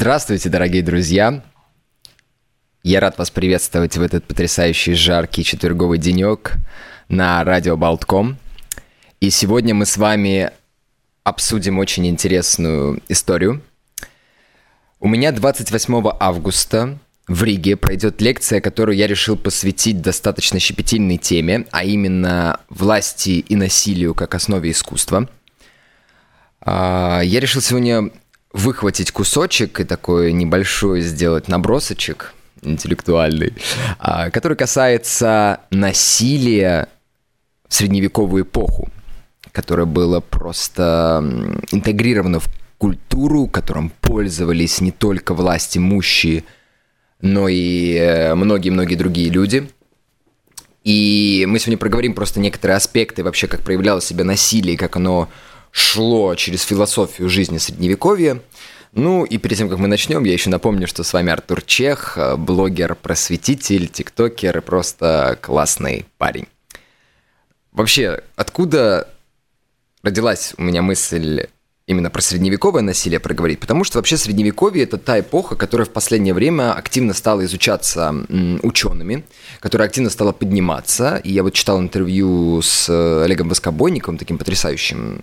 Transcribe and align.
Здравствуйте, 0.00 0.48
дорогие 0.48 0.84
друзья! 0.84 1.42
Я 2.84 3.00
рад 3.00 3.18
вас 3.18 3.32
приветствовать 3.32 3.96
в 3.96 4.00
этот 4.00 4.24
потрясающий 4.24 4.94
жаркий 4.94 5.42
четверговый 5.42 5.98
денек 5.98 6.52
на 7.08 7.42
радио 7.42 7.76
Болтком. 7.76 8.38
И 9.18 9.30
сегодня 9.30 9.74
мы 9.74 9.86
с 9.86 9.96
вами 9.96 10.52
обсудим 11.24 11.80
очень 11.80 12.06
интересную 12.06 13.02
историю. 13.08 13.60
У 15.00 15.08
меня 15.08 15.32
28 15.32 16.10
августа 16.20 16.96
в 17.26 17.42
Риге 17.42 17.74
пройдет 17.74 18.20
лекция, 18.20 18.60
которую 18.60 18.96
я 18.96 19.08
решил 19.08 19.36
посвятить 19.36 20.00
достаточно 20.00 20.60
щепетильной 20.60 21.16
теме, 21.16 21.66
а 21.72 21.82
именно 21.82 22.60
власти 22.68 23.30
и 23.30 23.56
насилию 23.56 24.14
как 24.14 24.36
основе 24.36 24.70
искусства. 24.70 25.28
А, 26.60 27.20
я 27.20 27.40
решил 27.40 27.60
сегодня 27.60 28.12
выхватить 28.52 29.12
кусочек 29.12 29.80
и 29.80 29.84
такой 29.84 30.32
небольшой 30.32 31.00
сделать 31.02 31.48
набросочек 31.48 32.34
интеллектуальный, 32.62 33.52
а, 33.98 34.30
который 34.30 34.56
касается 34.56 35.60
насилия 35.70 36.88
в 37.68 37.74
средневековую 37.74 38.44
эпоху, 38.44 38.88
которое 39.52 39.84
было 39.84 40.20
просто 40.20 41.22
интегрировано 41.70 42.40
в 42.40 42.48
культуру, 42.78 43.46
которым 43.46 43.90
пользовались 44.00 44.80
не 44.80 44.92
только 44.92 45.34
власти 45.34 45.78
имущие, 45.78 46.44
но 47.20 47.48
и 47.48 47.94
э, 47.94 48.34
многие-многие 48.34 48.94
другие 48.94 49.28
люди. 49.28 49.68
И 50.84 51.44
мы 51.48 51.58
сегодня 51.58 51.76
проговорим 51.76 52.14
просто 52.14 52.40
некоторые 52.40 52.76
аспекты 52.76 53.24
вообще, 53.24 53.48
как 53.48 53.62
проявляло 53.62 54.00
себя 54.00 54.24
насилие, 54.24 54.76
как 54.76 54.96
оно 54.96 55.28
шло 55.70 56.34
через 56.34 56.62
философию 56.62 57.28
жизни 57.28 57.58
Средневековья. 57.58 58.40
Ну 58.92 59.24
и 59.24 59.38
перед 59.38 59.58
тем, 59.58 59.68
как 59.68 59.78
мы 59.78 59.86
начнем, 59.86 60.24
я 60.24 60.32
еще 60.32 60.50
напомню, 60.50 60.86
что 60.86 61.04
с 61.04 61.12
вами 61.12 61.30
Артур 61.30 61.62
Чех, 61.62 62.16
э, 62.16 62.36
блогер, 62.36 62.94
просветитель, 62.94 63.88
тиктокер 63.88 64.58
и 64.58 64.60
просто 64.60 65.38
классный 65.40 66.06
парень. 66.16 66.46
Вообще, 67.72 68.22
откуда 68.34 69.08
родилась 70.02 70.54
у 70.56 70.62
меня 70.62 70.82
мысль 70.82 71.46
именно 71.88 72.10
про 72.10 72.20
средневековое 72.20 72.82
насилие 72.82 73.18
проговорить, 73.18 73.60
потому 73.60 73.82
что 73.82 73.98
вообще 73.98 74.16
средневековье 74.16 74.84
это 74.84 74.98
та 74.98 75.20
эпоха, 75.20 75.56
которая 75.56 75.86
в 75.86 75.90
последнее 75.90 76.34
время 76.34 76.74
активно 76.74 77.14
стала 77.14 77.44
изучаться 77.44 78.14
учеными, 78.62 79.24
которая 79.60 79.88
активно 79.88 80.10
стала 80.10 80.32
подниматься. 80.32 81.20
И 81.24 81.32
я 81.32 81.42
вот 81.42 81.54
читал 81.54 81.80
интервью 81.80 82.60
с 82.62 82.88
э, 82.88 83.24
Олегом 83.24 83.48
Воскобойниковым, 83.48 84.18
таким 84.18 84.38
потрясающим 84.38 85.20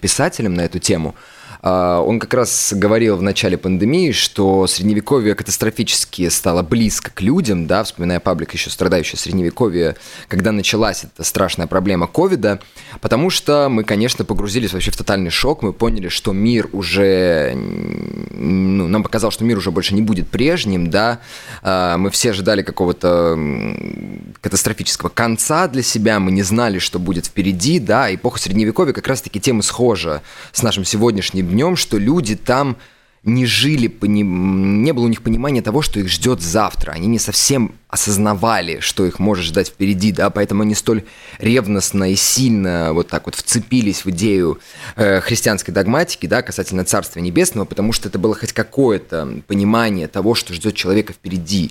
писателем 0.00 0.54
на 0.54 0.62
эту 0.62 0.78
тему. 0.78 1.14
А, 1.62 2.00
он 2.00 2.18
как 2.18 2.34
раз 2.34 2.72
говорил 2.76 3.16
в 3.16 3.22
начале 3.22 3.56
пандемии, 3.56 4.10
что 4.10 4.66
средневековье 4.66 5.36
катастрофически 5.36 6.28
стало 6.28 6.62
близко 6.62 7.10
к 7.14 7.20
людям, 7.20 7.66
да, 7.66 7.84
вспоминая 7.84 8.18
паблик 8.18 8.52
еще 8.52 8.68
страдающий 8.68 9.16
средневековье, 9.16 9.96
когда 10.26 10.50
началась 10.50 11.04
эта 11.04 11.22
страшная 11.22 11.68
проблема 11.68 12.08
ковида, 12.08 12.60
потому 13.00 13.30
что 13.30 13.68
мы, 13.68 13.84
конечно, 13.84 14.24
погрузились 14.24 14.72
вообще 14.72 14.90
в 14.90 14.96
тотальный 14.96 15.30
шок, 15.30 15.62
мы 15.62 15.72
поняли, 15.72 16.08
что 16.08 16.32
мир 16.32 16.68
уже, 16.72 17.52
ну, 17.54 18.88
нам 18.88 19.04
показалось, 19.04 19.34
что 19.34 19.44
мир 19.44 19.58
уже 19.58 19.70
больше 19.70 19.94
не 19.94 20.02
будет 20.02 20.28
прежним, 20.28 20.90
да, 20.90 21.20
а, 21.62 21.96
мы 21.96 22.10
все 22.10 22.30
ожидали 22.30 22.62
какого-то 22.62 23.38
катастрофического 24.40 25.10
конца 25.10 25.68
для 25.68 25.82
себя, 25.82 26.18
мы 26.18 26.32
не 26.32 26.42
знали, 26.42 26.80
что 26.80 26.98
будет 26.98 27.26
впереди, 27.26 27.78
да, 27.78 28.12
эпоха 28.12 28.40
средневековья 28.40 28.92
как 28.92 29.06
раз-таки 29.06 29.38
тема 29.38 29.62
схожа 29.62 30.22
с 30.50 30.62
нашим 30.62 30.84
сегодняшним 30.84 31.51
днем, 31.52 31.76
что 31.76 31.98
люди 31.98 32.36
там 32.36 32.76
не 33.24 33.46
жили, 33.46 33.86
не 34.02 34.92
было 34.92 35.04
у 35.04 35.08
них 35.08 35.22
понимания 35.22 35.62
того, 35.62 35.80
что 35.80 36.00
их 36.00 36.08
ждет 36.08 36.40
завтра. 36.40 36.92
Они 36.92 37.06
не 37.06 37.20
совсем 37.20 37.76
осознавали, 37.88 38.80
что 38.80 39.06
их 39.06 39.20
может 39.20 39.44
ждать 39.44 39.68
впереди, 39.68 40.10
да, 40.10 40.28
поэтому 40.30 40.62
они 40.62 40.74
столь 40.74 41.04
ревностно 41.38 42.10
и 42.10 42.16
сильно 42.16 42.92
вот 42.92 43.08
так 43.08 43.26
вот 43.26 43.36
вцепились 43.36 44.04
в 44.04 44.10
идею 44.10 44.58
э, 44.96 45.20
христианской 45.20 45.72
догматики, 45.72 46.26
да, 46.26 46.42
касательно 46.42 46.84
Царства 46.84 47.20
Небесного, 47.20 47.64
потому 47.64 47.92
что 47.92 48.08
это 48.08 48.18
было 48.18 48.34
хоть 48.34 48.52
какое-то 48.52 49.42
понимание 49.46 50.08
того, 50.08 50.34
что 50.34 50.52
ждет 50.52 50.74
человека 50.74 51.12
впереди 51.12 51.70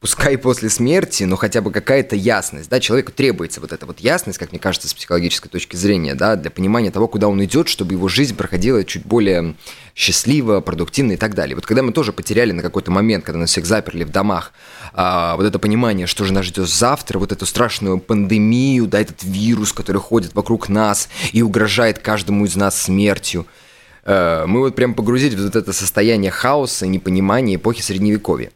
пускай 0.00 0.38
после 0.38 0.70
смерти, 0.70 1.24
но 1.24 1.36
хотя 1.36 1.60
бы 1.60 1.70
какая-то 1.70 2.16
ясность, 2.16 2.70
да, 2.70 2.80
человеку 2.80 3.12
требуется 3.12 3.60
вот 3.60 3.70
эта 3.72 3.84
вот 3.84 4.00
ясность, 4.00 4.38
как 4.38 4.50
мне 4.50 4.58
кажется, 4.58 4.88
с 4.88 4.94
психологической 4.94 5.50
точки 5.50 5.76
зрения, 5.76 6.14
да, 6.14 6.36
для 6.36 6.50
понимания 6.50 6.90
того, 6.90 7.06
куда 7.06 7.28
он 7.28 7.44
идет, 7.44 7.68
чтобы 7.68 7.92
его 7.92 8.08
жизнь 8.08 8.34
проходила 8.34 8.82
чуть 8.82 9.04
более 9.04 9.54
счастливо, 9.94 10.62
продуктивно 10.62 11.12
и 11.12 11.16
так 11.16 11.34
далее. 11.34 11.54
Вот 11.54 11.66
когда 11.66 11.82
мы 11.82 11.92
тоже 11.92 12.14
потеряли 12.14 12.52
на 12.52 12.62
какой-то 12.62 12.90
момент, 12.90 13.24
когда 13.24 13.40
нас 13.40 13.50
всех 13.50 13.66
заперли 13.66 14.04
в 14.04 14.10
домах, 14.10 14.52
а, 14.94 15.36
вот 15.36 15.44
это 15.44 15.58
понимание, 15.58 16.06
что 16.06 16.24
же 16.24 16.32
нас 16.32 16.46
ждет 16.46 16.68
завтра, 16.68 17.18
вот 17.18 17.32
эту 17.32 17.44
страшную 17.44 17.98
пандемию, 17.98 18.86
да, 18.86 19.00
этот 19.00 19.22
вирус, 19.22 19.74
который 19.74 20.00
ходит 20.00 20.34
вокруг 20.34 20.70
нас 20.70 21.10
и 21.32 21.42
угрожает 21.42 21.98
каждому 21.98 22.46
из 22.46 22.56
нас 22.56 22.80
смертью, 22.80 23.46
э, 24.04 24.46
мы 24.46 24.60
вот 24.60 24.74
прям 24.74 24.94
погрузились 24.94 25.34
в 25.34 25.44
вот 25.44 25.56
это 25.56 25.74
состояние 25.74 26.30
хаоса, 26.30 26.86
непонимания 26.86 27.56
эпохи 27.56 27.82
Средневековья. 27.82 28.50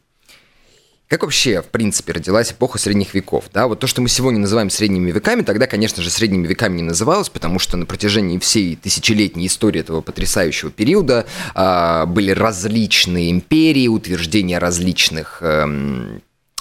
Как 1.15 1.23
вообще, 1.23 1.63
в 1.63 1.67
принципе, 1.67 2.15
родилась 2.15 2.51
эпоха 2.51 2.77
средних 2.77 3.15
веков? 3.15 3.45
Да, 3.53 3.69
вот 3.69 3.79
то, 3.79 3.87
что 3.87 4.03
мы 4.03 4.09
сегодня 4.09 4.41
называем 4.41 4.69
средними 4.69 5.13
веками, 5.13 5.43
тогда, 5.43 5.69
конечно 5.69 6.03
же, 6.03 6.11
средними 6.11 6.45
веками 6.45 6.79
не 6.79 6.83
называлось, 6.83 7.29
потому 7.29 7.61
что 7.61 7.77
на 7.77 7.87
протяжении 7.87 8.37
всей 8.41 8.75
тысячелетней 8.75 9.47
истории 9.47 9.79
этого 9.79 10.01
потрясающего 10.01 10.73
периода 10.73 11.25
э, 11.55 12.07
были 12.07 12.33
различные 12.33 13.31
империи, 13.31 13.87
утверждения 13.87 14.59
различных 14.59 15.39
э, 15.41 16.19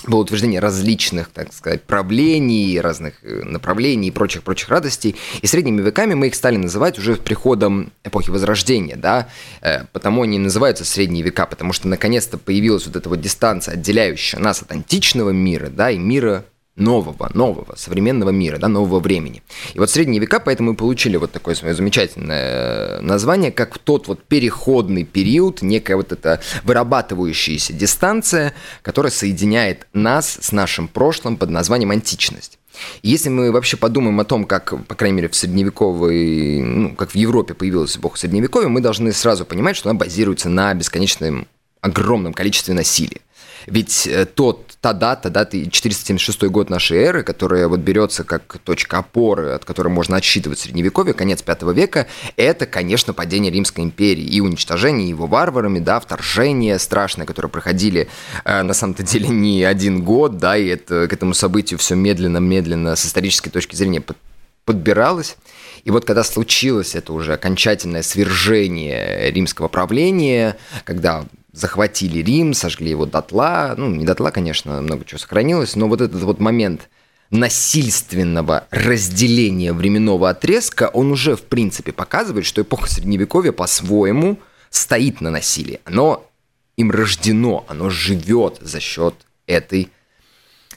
было 0.08 0.22
утверждение 0.22 0.60
различных, 0.60 1.30
так 1.30 1.54
сказать, 1.54 1.84
правлений, 1.84 2.80
разных 2.80 3.16
э, 3.24 3.44
направлений 3.44 4.10
и 4.10 4.12
прочих-прочих 4.12 4.70
радостей. 4.70 5.16
И 5.42 5.48
средними 5.48 5.82
веками 5.82 6.14
мы 6.14 6.28
их 6.28 6.36
стали 6.36 6.58
называть 6.58 6.98
уже 7.00 7.16
приходом 7.16 7.92
эпохи 8.04 8.30
Возрождения, 8.30 8.96
да, 8.96 9.28
э, 9.62 9.86
потому 9.92 10.24
они 10.24 10.40
называются 10.40 10.86
средние 10.86 11.24
века, 11.24 11.46
потому 11.46 11.74
что 11.74 11.88
наконец-то 11.88 12.38
появилась 12.38 12.86
вот 12.86 12.96
эта 12.96 13.10
вот 13.10 13.22
дистанция, 13.22 13.74
отделяющая 13.74 14.40
нас 14.40 14.62
от 14.62 14.72
античного 14.72 15.32
мира, 15.32 15.70
да, 15.70 15.92
и 15.92 15.98
мира 15.98 16.46
нового, 16.76 17.30
нового, 17.34 17.76
современного 17.76 18.32
мира, 18.32 18.58
да, 18.58 18.68
нового 18.68 19.00
времени. 19.00 19.44
И 19.74 19.80
вот 19.80 19.90
средние 19.90 20.20
века 20.20 20.40
поэтому 20.40 20.74
и 20.74 20.76
получили 20.76 21.18
вот 21.18 21.32
такое 21.32 21.56
свое 21.56 21.76
замечательное 21.76 23.00
название, 23.02 23.52
как 23.52 23.78
тот 23.78 24.08
вот 24.08 24.24
переходный 24.24 25.04
период, 25.04 25.62
некая 25.62 25.96
вот 25.96 26.12
эта 26.12 26.42
вырабатывающаяся 26.64 27.74
дистанция, 27.74 28.54
которая 28.82 29.12
соединяет 29.12 29.88
нас 29.94 30.40
с 30.42 30.52
нашим 30.52 30.88
прошлым 30.88 31.38
под 31.38 31.50
названием 31.52 31.92
античность. 31.92 32.58
И 33.04 33.10
если 33.10 33.30
мы 33.30 33.52
вообще 33.52 33.78
подумаем 33.78 34.20
о 34.20 34.26
том, 34.26 34.46
как, 34.46 34.74
по 34.88 34.96
крайней 34.96 35.18
мере, 35.18 35.30
в 35.30 35.36
средневековой, 35.36 36.62
ну, 36.62 36.96
как 36.96 37.12
в 37.12 37.16
Европе 37.16 37.54
появилась 37.54 37.96
эпоха 37.96 38.18
средневековья, 38.18 38.68
мы 38.68 38.82
должны 38.82 39.14
сразу 39.14 39.46
понимать, 39.46 39.76
что 39.76 39.92
она 39.92 40.00
базируется 40.00 40.50
на 40.50 40.74
бесконечном 40.74 41.48
огромном 41.82 42.34
количестве 42.34 42.74
насилия. 42.74 43.22
Ведь 43.68 44.08
э, 44.08 44.26
тот, 44.26 44.78
та 44.82 44.94
дата, 44.94 45.30
дата 45.30 45.70
476 45.70 46.44
год 46.46 46.70
нашей 46.70 46.98
эры, 46.98 47.24
которая 47.24 47.68
вот 47.68 47.80
берется 47.80 48.24
как 48.24 48.58
точка 48.64 49.00
опоры, 49.00 49.52
от 49.52 49.66
которой 49.66 49.90
можно 49.90 50.18
отсчитывать 50.18 50.60
средневековье, 50.60 51.14
конец 51.14 51.42
пятого 51.42 51.72
века, 51.72 52.08
это, 52.38 52.66
конечно, 52.66 53.14
падение 53.14 53.52
Римской 53.52 53.84
империи 53.84 54.24
и 54.24 54.42
уничтожение 54.42 55.10
его 55.10 55.28
варварами, 55.28 55.80
да, 55.80 56.00
вторжение 56.00 56.80
страшное, 56.80 57.26
которое 57.26 57.50
проходили 57.50 58.10
э, 58.44 58.62
на 58.64 58.74
самом-то 58.74 59.04
деле 59.04 59.30
не 59.30 59.64
один 59.64 60.04
год, 60.04 60.38
да, 60.38 60.58
и 60.58 60.68
это, 60.68 61.08
к 61.08 61.14
этому 61.14 61.34
событию 61.34 61.80
все 61.80 61.96
медленно-медленно 61.96 62.96
с 62.96 63.06
исторической 63.06 63.50
точки 63.50 63.76
зрения 63.76 64.02
под, 64.02 64.18
подбиралось. 64.66 65.38
И 65.84 65.92
вот 65.92 66.06
когда 66.06 66.24
случилось 66.24 66.96
это 66.96 67.12
уже 67.14 67.34
окончательное 67.34 68.04
свержение 68.04 69.32
римского 69.32 69.68
правления, 69.68 70.58
когда 70.86 71.26
захватили 71.54 72.20
Рим, 72.20 72.54
сожгли 72.54 72.90
его 72.90 73.06
дотла. 73.06 73.76
Ну, 73.78 73.90
не 73.90 74.04
дотла, 74.04 74.32
конечно, 74.32 74.82
много 74.82 75.06
чего 75.06 75.20
сохранилось, 75.20 75.76
но 75.76 75.88
вот 75.88 76.02
этот 76.02 76.22
вот 76.24 76.40
момент 76.40 76.90
насильственного 77.30 78.68
разделения 78.70 79.74
временного 79.74 80.30
отрезка, 80.30 80.90
он 80.94 81.12
уже, 81.12 81.36
в 81.36 81.44
принципе, 81.44 81.92
показывает, 81.92 82.46
что 82.46 82.62
эпоха 82.62 82.90
Средневековья 82.90 83.52
по-своему 83.52 84.40
стоит 84.70 85.22
на 85.22 85.30
насилии. 85.30 85.80
Оно 85.86 86.30
им 86.76 86.92
рождено, 86.92 87.66
оно 87.68 87.90
живет 87.90 88.58
за 88.62 88.80
счет 88.80 89.16
этой 89.48 89.90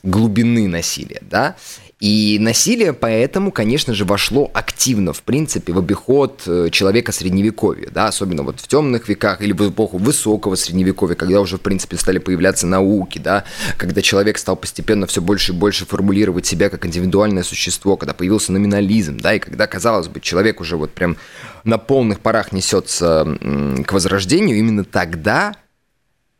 глубины 0.03 0.69
насилия, 0.69 1.23
да. 1.23 1.57
И 1.99 2.37
насилие 2.39 2.93
поэтому, 2.93 3.51
конечно 3.51 3.95
же, 3.95 4.05
вошло 4.05 4.51
активно, 4.53 5.15
в 5.15 5.23
принципе, 5.23 5.73
в 5.73 5.79
обиход 5.79 6.43
э, 6.47 6.69
человека 6.71 7.11
средневековья, 7.11 7.89
да, 7.91 8.09
особенно 8.09 8.43
вот 8.43 8.61
в 8.61 8.69
темных 8.69 9.09
веках 9.09 9.41
или 9.41 9.53
в 9.53 9.71
эпоху 9.71 9.97
высокого 9.97 10.57
средневековья, 10.57 11.15
когда 11.15 11.41
уже, 11.41 11.57
в 11.57 11.63
принципе, 11.63 11.97
стали 11.97 12.19
появляться 12.19 12.67
науки, 12.67 13.19
да, 13.19 13.45
когда 13.79 14.03
человек 14.03 14.37
стал 14.37 14.57
постепенно 14.57 15.07
все 15.07 15.23
больше 15.23 15.53
и 15.53 15.55
больше 15.55 15.87
формулировать 15.87 16.45
себя 16.45 16.69
как 16.69 16.85
индивидуальное 16.85 17.43
существо, 17.43 17.97
когда 17.97 18.13
появился 18.13 18.53
номинализм, 18.53 19.17
да, 19.19 19.33
и 19.33 19.39
когда, 19.39 19.67
казалось 19.67 20.09
бы, 20.09 20.21
человек 20.21 20.61
уже 20.61 20.77
вот 20.77 20.91
прям 20.91 21.17
на 21.65 21.79
полных 21.79 22.21
парах 22.21 22.53
несется 22.53 23.39
к 23.87 23.93
возрождению, 23.95 24.59
именно 24.59 24.85
тогда 24.85 25.57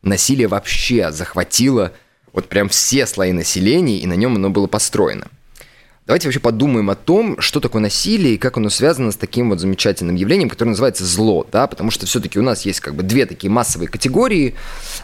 насилие 0.03 0.49
вообще 0.49 1.13
захватило 1.13 1.93
вот 2.35 2.47
прям 2.47 2.69
все 2.69 3.07
слои 3.07 3.33
населения, 3.33 4.01
и 4.01 4.07
на 4.07 4.17
нем 4.17 4.37
оно 4.37 4.51
было 4.51 4.67
построено. 4.67 5.29
Давайте 6.07 6.29
вообще 6.29 6.39
подумаем 6.39 6.89
о 6.89 6.95
том, 6.95 7.41
что 7.41 7.59
такое 7.59 7.83
насилие 7.83 8.35
и 8.35 8.39
как 8.39 8.59
оно 8.59 8.71
связано 8.71 9.11
с 9.11 9.17
таким 9.17 9.51
вот 9.51 9.59
замечательным 9.59 10.15
явлением, 10.15 10.49
которое 10.49 10.71
называется 10.71 11.05
зло, 11.05 11.45
да, 11.51 11.67
потому 11.67 11.91
что 11.91 12.07
все-таки 12.07 12.39
у 12.39 12.43
нас 12.43 12.65
есть 12.65 12.79
как 12.79 12.95
бы 12.95 13.03
две 13.03 13.27
такие 13.27 13.51
массовые 13.51 13.89
категории, 13.89 14.55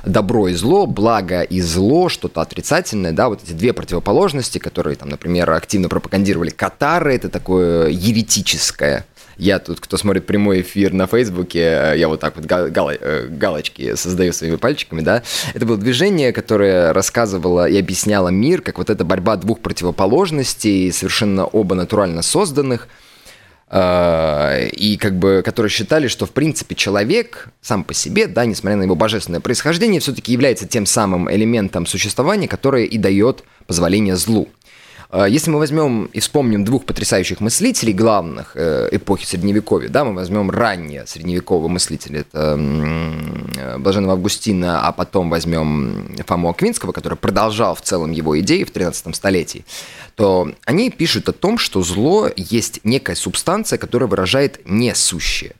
добро 0.06 0.46
и 0.46 0.54
зло, 0.54 0.86
благо 0.86 1.42
и 1.42 1.60
зло, 1.60 2.08
что-то 2.08 2.40
отрицательное, 2.40 3.10
да, 3.10 3.28
вот 3.28 3.42
эти 3.42 3.50
две 3.50 3.72
противоположности, 3.72 4.58
которые 4.58 4.94
там, 4.94 5.08
например, 5.08 5.50
активно 5.50 5.88
пропагандировали 5.88 6.50
катары, 6.50 7.16
это 7.16 7.28
такое 7.28 7.88
еретическое 7.88 9.04
я 9.36 9.58
тут, 9.58 9.80
кто 9.80 9.96
смотрит 9.96 10.26
прямой 10.26 10.60
эфир 10.60 10.92
на 10.92 11.06
Фейсбуке, 11.06 11.60
э, 11.60 11.98
я 11.98 12.08
вот 12.08 12.20
так 12.20 12.36
вот 12.36 12.44
гал- 12.44 12.90
э, 12.90 13.26
галочки 13.28 13.94
создаю 13.94 14.32
своими 14.32 14.56
пальчиками, 14.56 15.00
да. 15.00 15.22
Это 15.54 15.66
было 15.66 15.76
движение, 15.76 16.32
которое 16.32 16.92
рассказывало 16.92 17.68
и 17.68 17.78
объясняло 17.78 18.28
мир, 18.28 18.62
как 18.62 18.78
вот 18.78 18.90
эта 18.90 19.04
борьба 19.04 19.36
двух 19.36 19.60
противоположностей, 19.60 20.92
совершенно 20.92 21.46
оба 21.46 21.74
натурально 21.74 22.22
созданных, 22.22 22.88
э, 23.70 24.68
и 24.68 24.96
как 24.96 25.18
бы, 25.18 25.42
которые 25.44 25.70
считали, 25.70 26.08
что 26.08 26.26
в 26.26 26.30
принципе 26.30 26.74
человек 26.74 27.48
сам 27.60 27.84
по 27.84 27.94
себе, 27.94 28.26
да, 28.26 28.44
несмотря 28.44 28.76
на 28.76 28.82
его 28.84 28.94
божественное 28.94 29.40
происхождение, 29.40 30.00
все-таки 30.00 30.32
является 30.32 30.66
тем 30.66 30.86
самым 30.86 31.30
элементом 31.32 31.86
существования, 31.86 32.48
которое 32.48 32.84
и 32.84 32.98
дает 32.98 33.44
позволение 33.66 34.16
злу. 34.16 34.48
А, 35.12 35.26
если 35.26 35.50
мы 35.50 35.58
возьмем 35.58 36.06
и 36.06 36.20
вспомним 36.20 36.64
двух 36.64 36.86
потрясающих 36.86 37.40
мыслителей 37.40 37.92
главных 37.92 38.52
э, 38.56 38.88
эпохи 38.92 39.26
Средневековья, 39.26 39.90
да, 39.90 40.04
мы 40.04 40.14
возьмем 40.14 40.50
ранние 40.50 41.06
средневековые 41.06 41.68
мыслители, 41.68 42.20
это 42.20 42.56
Блаженного 43.78 44.14
Августина, 44.14 44.88
а 44.88 44.92
потом 44.92 45.28
возьмем 45.28 46.16
Фому 46.26 46.48
Аквинского, 46.48 46.92
который 46.92 47.18
продолжал 47.18 47.74
в 47.74 47.82
целом 47.82 48.10
его 48.10 48.40
идеи 48.40 48.64
в 48.64 48.70
13 48.70 49.14
столетии, 49.14 49.66
то 50.14 50.50
они 50.64 50.90
пишут 50.90 51.28
о 51.28 51.32
том, 51.32 51.58
что 51.58 51.82
зло 51.82 52.30
есть 52.34 52.80
некая 52.82 53.14
субстанция, 53.14 53.78
которая 53.78 54.08
выражает 54.08 54.62
несущее. 54.64 55.52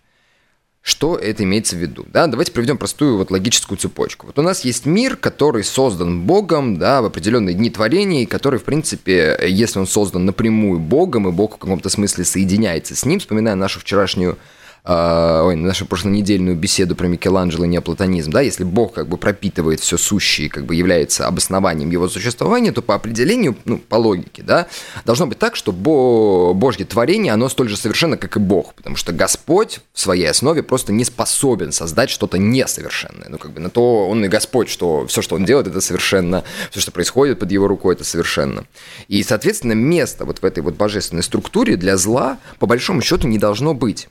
Что 0.82 1.16
это 1.16 1.44
имеется 1.44 1.76
в 1.76 1.78
виду? 1.78 2.04
Да, 2.12 2.26
давайте 2.26 2.50
проведем 2.50 2.76
простую 2.76 3.16
вот 3.16 3.30
логическую 3.30 3.78
цепочку. 3.78 4.26
Вот 4.26 4.38
у 4.40 4.42
нас 4.42 4.64
есть 4.64 4.84
мир, 4.84 5.16
который 5.16 5.62
создан 5.62 6.22
Богом, 6.22 6.76
да, 6.76 7.02
в 7.02 7.04
определенные 7.04 7.54
дни 7.54 7.70
творения, 7.70 8.24
и 8.24 8.26
который, 8.26 8.58
в 8.58 8.64
принципе, 8.64 9.38
если 9.46 9.78
он 9.78 9.86
создан 9.86 10.26
напрямую 10.26 10.80
Богом, 10.80 11.28
и 11.28 11.32
Бог 11.32 11.54
в 11.54 11.58
каком-то 11.58 11.88
смысле 11.88 12.24
соединяется 12.24 12.96
с 12.96 13.04
ним, 13.04 13.20
вспоминая 13.20 13.54
нашу 13.54 13.78
вчерашнюю 13.78 14.38
э, 14.84 15.40
ой, 15.44 15.56
нашу 15.56 15.86
прошлонедельную 15.86 16.56
беседу 16.56 16.96
про 16.96 17.06
Микеланджело 17.06 17.64
и 17.64 17.68
неоплатонизм, 17.68 18.30
да, 18.30 18.40
если 18.40 18.64
Бог 18.64 18.94
как 18.94 19.08
бы 19.08 19.16
пропитывает 19.16 19.80
все 19.80 19.96
сущее, 19.96 20.48
как 20.48 20.66
бы 20.66 20.74
является 20.74 21.26
обоснованием 21.26 21.90
его 21.90 22.08
существования, 22.08 22.72
то 22.72 22.82
по 22.82 22.94
определению, 22.94 23.56
ну, 23.64 23.78
по 23.78 23.96
логике, 23.96 24.42
да, 24.42 24.66
должно 25.04 25.26
быть 25.26 25.38
так, 25.38 25.56
что 25.56 25.72
Бо... 25.72 26.54
Божье 26.54 26.84
творение, 26.84 27.32
оно 27.32 27.48
столь 27.48 27.68
же 27.68 27.76
совершенно, 27.76 28.16
как 28.16 28.36
и 28.36 28.40
Бог, 28.40 28.74
потому 28.74 28.96
что 28.96 29.12
Господь 29.12 29.80
в 29.92 30.00
своей 30.00 30.28
основе 30.28 30.62
просто 30.62 30.92
не 30.92 31.04
способен 31.04 31.72
создать 31.72 32.10
что-то 32.10 32.38
несовершенное, 32.38 33.28
ну, 33.28 33.38
как 33.38 33.52
бы 33.52 33.60
на 33.60 33.70
то 33.70 34.08
он 34.08 34.24
и 34.24 34.28
Господь, 34.28 34.68
что 34.68 35.06
все, 35.06 35.22
что 35.22 35.36
он 35.36 35.44
делает, 35.44 35.66
это 35.68 35.80
совершенно, 35.80 36.44
все, 36.70 36.80
что 36.80 36.92
происходит 36.92 37.38
под 37.38 37.52
его 37.52 37.68
рукой, 37.68 37.94
это 37.94 38.04
совершенно. 38.04 38.64
И, 39.08 39.22
соответственно, 39.22 39.72
место 39.72 40.24
вот 40.24 40.40
в 40.40 40.44
этой 40.44 40.62
вот 40.62 40.74
божественной 40.74 41.22
структуре 41.22 41.76
для 41.76 41.96
зла, 41.96 42.38
по 42.58 42.66
большому 42.66 43.02
счету, 43.02 43.28
не 43.28 43.38
должно 43.38 43.74
быть. 43.74 44.08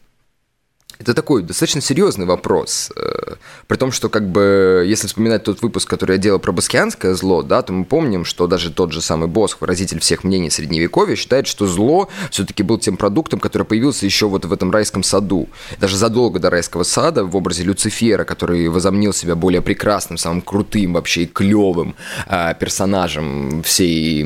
Это 1.01 1.15
такой 1.15 1.42
достаточно 1.42 1.81
серьезный 1.81 2.27
вопрос. 2.27 2.92
Э, 2.95 3.33
при 3.65 3.75
том, 3.77 3.92
что 3.92 4.07
как 4.07 4.30
бы, 4.30 4.86
если 4.88 5.07
вспоминать 5.07 5.44
тот 5.44 5.63
выпуск, 5.63 5.89
который 5.89 6.18
я 6.18 6.18
делал 6.19 6.39
про 6.39 6.51
баскианское 6.51 7.15
зло, 7.15 7.42
да, 7.42 7.63
то 7.63 7.74
мы 7.74 7.86
помним, 7.86 8.24
что 8.24 8.45
даже 8.45 8.71
тот 8.71 8.92
же 8.92 9.01
самый 9.01 9.27
Босх, 9.27 9.62
выразитель 9.62 10.00
всех 10.00 10.24
мнений 10.24 10.51
Средневековья, 10.51 11.15
считает, 11.15 11.48
что 11.48 11.65
зло 11.65 12.07
все-таки 12.30 12.62
был 12.62 12.77
тем 12.77 12.98
продуктом, 12.98 13.39
который 13.39 13.63
появился 13.63 14.06
еще 14.06 14.27
вот 14.27 14.45
в 14.45 14.53
этом 14.53 14.69
райском 14.69 15.01
саду. 15.01 15.50
Даже 15.80 15.98
задолго 15.98 16.39
до 16.39 16.51
райского 16.51 16.83
сада 16.83 17.25
в 17.25 17.36
образе 17.36 17.63
Люцифера, 17.63 18.24
который 18.24 18.69
возомнил 18.69 19.12
себя 19.12 19.36
более 19.36 19.63
прекрасным, 19.63 20.19
самым 20.19 20.44
крутым 20.44 20.94
вообще 20.94 21.24
и 21.24 21.25
клевым 21.25 21.95
э, 22.27 22.54
персонажем 22.59 23.63
всей, 23.63 24.21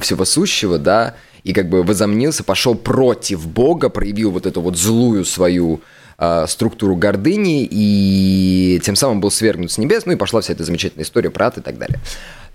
всего 0.00 0.24
сущего, 0.24 0.78
да, 0.78 1.14
и 1.44 1.52
как 1.52 1.68
бы 1.68 1.82
возомнился, 1.82 2.44
пошел 2.44 2.74
против 2.74 3.46
Бога, 3.46 3.88
проявил 3.88 4.30
вот 4.30 4.46
эту 4.46 4.60
вот 4.60 4.76
злую 4.76 5.24
свою 5.24 5.80
э, 6.18 6.46
структуру 6.48 6.96
гордыни 6.96 7.66
и 7.68 8.80
тем 8.84 8.96
самым 8.96 9.20
был 9.20 9.30
свергнут 9.30 9.72
с 9.72 9.78
небес, 9.78 10.06
ну 10.06 10.12
и 10.12 10.16
пошла 10.16 10.40
вся 10.40 10.52
эта 10.52 10.64
замечательная 10.64 11.04
история 11.04 11.30
про 11.30 11.46
ад 11.46 11.58
и 11.58 11.60
так 11.60 11.78
далее. 11.78 11.98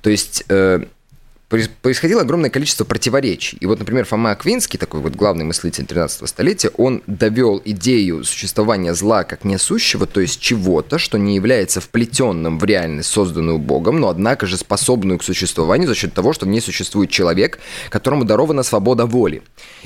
То 0.01 0.09
есть 0.09 0.43
э, 0.49 0.85
происходило 1.47 2.21
огромное 2.21 2.49
количество 2.49 2.83
противоречий. 2.83 3.57
И 3.61 3.65
вот, 3.65 3.79
например, 3.79 4.05
Фома 4.05 4.31
Аквинский, 4.31 4.77
такой 4.77 4.99
вот 4.99 5.15
главный 5.15 5.45
мыслитель 5.45 5.85
13 5.85 6.27
столетия, 6.27 6.69
он 6.75 7.01
довел 7.07 7.61
идею 7.63 8.25
существования 8.25 8.93
зла 8.93 9.23
как 9.23 9.45
несущего, 9.45 10.05
то 10.05 10.19
есть 10.19 10.41
чего-то, 10.41 10.97
что 10.97 11.17
не 11.17 11.35
является 11.35 11.79
вплетенным 11.79 12.59
в 12.59 12.65
реальность, 12.65 13.09
созданную 13.09 13.59
Богом, 13.59 13.99
но 13.99 14.09
однако 14.09 14.45
же 14.45 14.57
способную 14.57 15.19
к 15.19 15.23
существованию 15.23 15.87
за 15.87 15.95
счет 15.95 16.13
того, 16.13 16.33
что 16.33 16.45
в 16.45 16.49
ней 16.49 16.59
существует 16.59 17.09
человек, 17.09 17.59
которому 17.89 18.25
дарована 18.25 18.63
свобода 18.63 19.05
воли. 19.05 19.41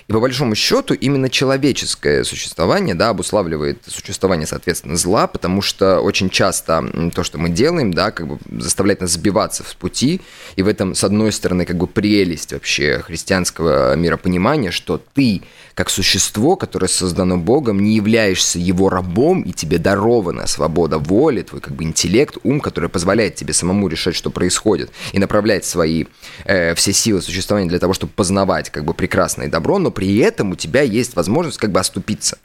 И 0.08 0.12
по 0.12 0.20
большому 0.20 0.56
счету 0.56 0.96
именно 0.96 1.30
человеческое 1.30 2.24
существование 2.24 2.96
да, 2.96 3.10
обуславливает 3.10 3.84
существование, 3.86 4.48
соответственно, 4.48 4.96
зла, 4.96 5.28
потому 5.28 5.62
что 5.62 6.00
очень 6.00 6.32
часто 6.32 7.12
то, 7.14 7.24
что 7.24 7.38
мы 7.38 7.50
делаем, 7.50 7.94
да, 7.94 8.10
как 8.10 8.28
бы 8.28 8.40
заставляет 8.60 9.02
нас 9.02 9.12
сбиваться 9.12 9.64
с 9.64 9.76
пути, 9.76 10.22
и 10.56 10.64
в 10.64 10.68
этом, 10.68 10.96
с 10.96 11.04
одной 11.04 11.32
стороны, 11.32 11.51
стороны, 11.52 11.66
как 11.66 11.78
бы 11.78 11.88
прелесть 11.88 12.54
вообще 12.54 13.00
христианского 13.00 13.94
миропонимания, 13.98 14.72
что 14.72 14.98
ты, 14.98 15.42
как 15.74 15.90
существо, 15.90 16.56
которое 16.56 16.88
создано 16.88 17.38
Богом, 17.38 17.84
не 17.84 17.96
являешься 17.96 18.58
его 18.58 18.88
рабом, 18.90 19.42
и 19.42 19.52
тебе 19.52 19.78
дарована 19.78 20.48
свобода 20.48 20.98
воли, 20.98 21.42
твой 21.42 21.60
как 21.60 21.76
бы 21.76 21.84
интеллект, 21.84 22.38
ум, 22.44 22.62
который 22.62 22.90
позволяет 22.90 23.36
тебе 23.36 23.54
самому 23.54 23.90
решать, 23.90 24.16
что 24.16 24.30
происходит, 24.30 24.92
и 25.12 25.20
направлять 25.20 25.66
свои 25.66 26.06
э, 26.46 26.74
все 26.76 26.94
силы 26.94 27.22
существования 27.22 27.68
для 27.68 27.80
того, 27.80 27.94
чтобы 27.94 28.14
познавать 28.14 28.70
как 28.70 28.86
бы 28.86 28.94
прекрасное 28.94 29.50
добро, 29.50 29.78
но 29.78 29.92
при 29.92 30.20
этом 30.20 30.52
у 30.52 30.56
тебя 30.56 30.82
есть 30.84 31.18
возможность 31.18 31.58
как 31.58 31.72
бы 31.74 31.82
оступиться. 31.82 32.38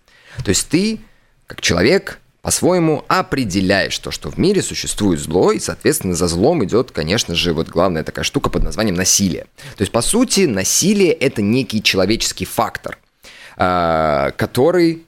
То 0.44 0.48
есть 0.48 0.68
ты, 0.68 0.98
как 1.46 1.60
человек, 1.60 2.18
по-своему 2.46 3.04
определяешь 3.08 3.98
то, 3.98 4.12
что 4.12 4.30
в 4.30 4.38
мире 4.38 4.62
существует 4.62 5.18
зло, 5.18 5.50
и, 5.50 5.58
соответственно, 5.58 6.14
за 6.14 6.28
злом 6.28 6.64
идет, 6.64 6.92
конечно 6.92 7.34
же, 7.34 7.52
вот 7.52 7.66
главная 7.66 8.04
такая 8.04 8.24
штука 8.24 8.50
под 8.50 8.62
названием 8.62 8.94
насилие. 8.94 9.46
То 9.76 9.82
есть, 9.82 9.90
по 9.90 10.00
сути, 10.00 10.42
насилие– 10.42 11.10
это 11.12 11.42
некий 11.42 11.82
человеческий 11.82 12.44
фактор, 12.44 12.98
а, 13.56 14.30
который 14.36 15.02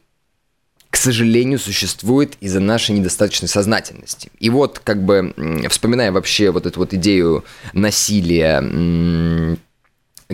к 0.91 0.97
сожалению, 0.97 1.61
существует 1.61 2.35
из-за 2.41 2.61
нашей 2.61 2.97
недостаточной 2.97 3.47
сознательности. 3.47 4.31
И 4.41 4.51
вот, 4.51 4.81
как 4.83 5.05
бы, 5.05 5.33
вспоминая 5.69 6.11
вообще 6.11 6.51
вот 6.51 6.67
эту 6.67 6.81
вот 6.81 6.95
идею 6.95 7.45
насилия 7.73 8.61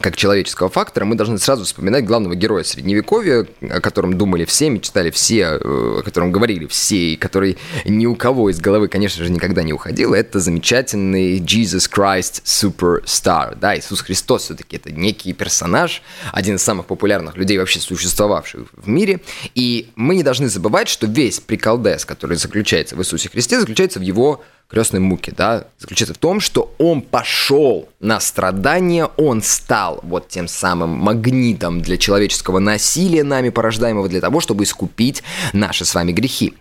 как 0.01 0.17
человеческого 0.17 0.69
фактора, 0.69 1.05
мы 1.05 1.15
должны 1.15 1.39
сразу 1.39 1.65
вспоминать 1.65 2.05
главного 2.05 2.35
героя 2.35 2.65
Средневековья, 2.65 3.47
о 3.61 3.81
котором 3.81 4.19
думали 4.19 4.45
все, 4.45 4.69
мечтали 4.69 5.13
все, 5.13 5.43
э, 5.43 5.59
о 5.61 6.03
котором 6.05 6.33
говорили 6.33 6.67
все, 6.67 7.13
и 7.13 7.17
который 7.17 7.59
ни 7.85 8.05
у 8.07 8.17
кого 8.17 8.51
из 8.51 8.59
головы, 8.59 8.89
конечно 8.89 9.25
же, 9.25 9.31
никогда 9.31 9.63
не 9.63 9.73
уходил. 9.73 10.13
Это 10.13 10.41
замечательный 10.41 11.39
Jesus 11.39 11.89
Christ 11.89 12.43
Superstar. 12.45 13.57
Да, 13.57 13.79
Иисус 13.79 14.01
Христос 14.01 14.45
все-таки 14.45 14.79
это 14.79 14.91
некий 14.91 15.33
персонаж, 15.33 16.03
один 16.33 16.57
из 16.57 16.63
самых 16.65 16.87
популярных 16.87 17.37
людей, 17.37 17.57
вообще 17.57 17.79
существовавших 17.79 18.67
в 18.73 18.89
мире. 18.89 19.21
И 19.55 19.91
мы 19.95 20.17
не 20.17 20.25
должны 20.25 20.49
забывать, 20.49 20.89
что 20.89 21.07
весь 21.07 21.39
приколдес, 21.39 22.05
который 22.05 22.37
заключается 22.37 22.97
в 22.97 23.01
Иисусе 23.01 23.29
Христе, 23.29 23.61
заключается 23.61 24.01
в 24.01 24.03
его 24.03 24.43
крестной 24.69 25.01
муки, 25.01 25.33
да, 25.37 25.65
заключается 25.79 26.15
в 26.15 26.19
том, 26.19 26.41
что 26.41 26.75
он 26.79 27.03
пошел 27.03 27.89
на 28.01 28.21
страдания, 28.21 29.07
он 29.17 29.43
стал 29.43 30.01
вот 30.03 30.29
тем 30.29 30.49
самым 30.49 30.91
магнитом 30.91 31.81
для 31.81 31.97
человеческого 31.97 32.59
насилия 32.59 33.25
нами 33.25 33.51
порождаемого 33.51 34.09
для 34.09 34.21
того, 34.21 34.41
чтобы 34.41 34.65
искупить 34.65 35.23
наши 35.53 35.85
с 35.85 35.95
вами 35.95 36.13
грехи. 36.13 36.55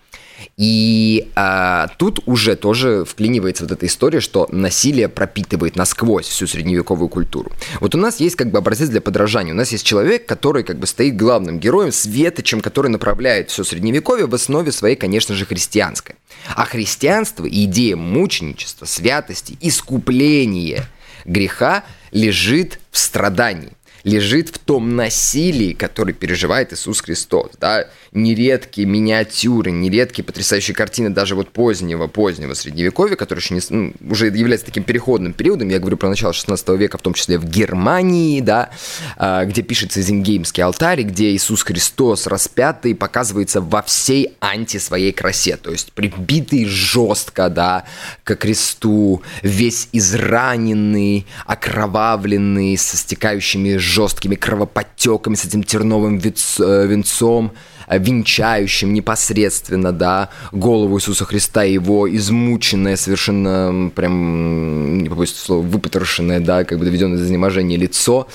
И 0.55 1.31
а, 1.36 1.88
тут 1.98 2.19
уже 2.27 2.55
тоже 2.55 3.05
вклинивается 3.05 3.63
вот 3.63 3.72
эта 3.72 3.88
история, 3.88 4.19
что 4.19 4.48
насилие 4.51 5.10
пропитывает 5.10 5.75
насквозь 5.75 6.27
всю 6.27 6.45
средневековую 6.45 7.10
культуру. 7.10 7.51
Вот 7.79 7.95
у 7.95 7.98
нас 7.98 8.19
есть 8.19 8.36
как 8.36 8.51
бы 8.51 8.60
образец 8.60 8.89
для 8.89 9.01
подражания. 9.01 9.53
У 9.53 9.57
нас 9.57 9.72
есть 9.72 9.86
человек, 9.86 10.27
который 10.27 10.63
как 10.63 10.77
бы 10.77 10.86
стоит 10.86 11.15
главным 11.15 11.60
героем, 11.60 11.91
светочем, 11.91 12.62
который 12.62 12.89
направляет 12.89 13.50
все 13.50 13.63
средневековье 13.63 14.27
в 14.27 14.36
основе 14.36 14.72
своей, 14.72 14.95
конечно 14.95 15.33
же, 15.33 15.45
христианской. 15.45 16.15
А 16.55 16.65
христианство 16.65 17.45
и 17.45 17.63
идея 17.63 17.95
мученичества, 17.95 18.86
святости, 18.86 19.57
искупления 19.60 20.88
греха 21.25 21.83
лежит 22.12 22.79
в 22.91 23.00
страдании. 23.00 23.72
Лежит 24.03 24.50
в 24.50 24.60
том 24.60 24.95
насилии, 24.95 25.74
которое 25.74 26.13
переживает 26.13 26.74
Иисус 26.74 27.01
Христос, 27.01 27.51
да, 27.60 27.88
нередкие 28.12 28.86
миниатюры, 28.86 29.72
нередкие 29.72 30.25
потрясающие 30.25 30.75
картины 30.75 31.10
даже 31.10 31.36
вот 31.36 31.50
позднего, 31.50 32.07
позднего 32.07 32.53
средневековья, 32.53 33.15
который 33.15 33.39
еще 33.39 33.53
не, 33.55 33.62
ну, 33.69 33.93
уже 34.10 34.27
является 34.27 34.65
таким 34.65 34.83
переходным 34.83 35.33
периодом, 35.33 35.69
я 35.69 35.79
говорю 35.79 35.98
про 35.98 36.10
начало 36.10 36.33
16 36.33 36.69
века, 36.69 36.98
в 36.98 37.01
том 37.01 37.13
числе 37.13 37.38
в 37.38 37.45
Германии, 37.45 38.41
да, 38.41 38.72
а, 39.17 39.45
где 39.45 39.62
пишется 39.62 40.01
Зингеймский 40.01 40.63
алтарь, 40.63 41.03
где 41.03 41.31
Иисус 41.31 41.63
Христос 41.63 42.27
распятый 42.27 42.95
показывается 42.95 43.62
во 43.62 43.81
всей 43.81 44.33
анти 44.41 44.77
своей 44.77 45.13
красе, 45.13 45.55
то 45.55 45.72
есть 45.72 45.93
прибитый 45.93 46.65
жестко, 46.65 47.50
да, 47.50 47.86
к 48.24 48.36
кресту, 48.36 49.22
весь 49.41 49.88
израненный, 49.93 51.25
окровавленный, 51.45 52.77
со 52.77 52.98
стекающими 52.98 53.77
жесткими 53.93 54.35
кровоподтеками, 54.35 55.35
с 55.35 55.45
этим 55.45 55.63
терновым 55.63 56.17
э, 56.17 56.88
венцом, 56.88 57.51
Э, 57.88 57.97
венчающим 57.97 58.93
непосредственно, 58.93 59.91
да, 59.91 60.29
голову 60.51 60.97
Иисуса 60.97 61.25
Христа, 61.25 61.63
его 61.63 62.13
измученное, 62.15 62.95
совершенно 62.95 63.89
прям, 63.89 65.00
не 65.00 65.09
побоюсь 65.09 65.35
слова, 65.35 65.62
выпотрошенное, 65.62 66.39
да, 66.39 66.63
как 66.63 66.79
бы 66.79 66.85
доведенное 66.85 67.17
до 67.17 67.23
изнеможения 67.25 67.77
лицо, 67.77 68.27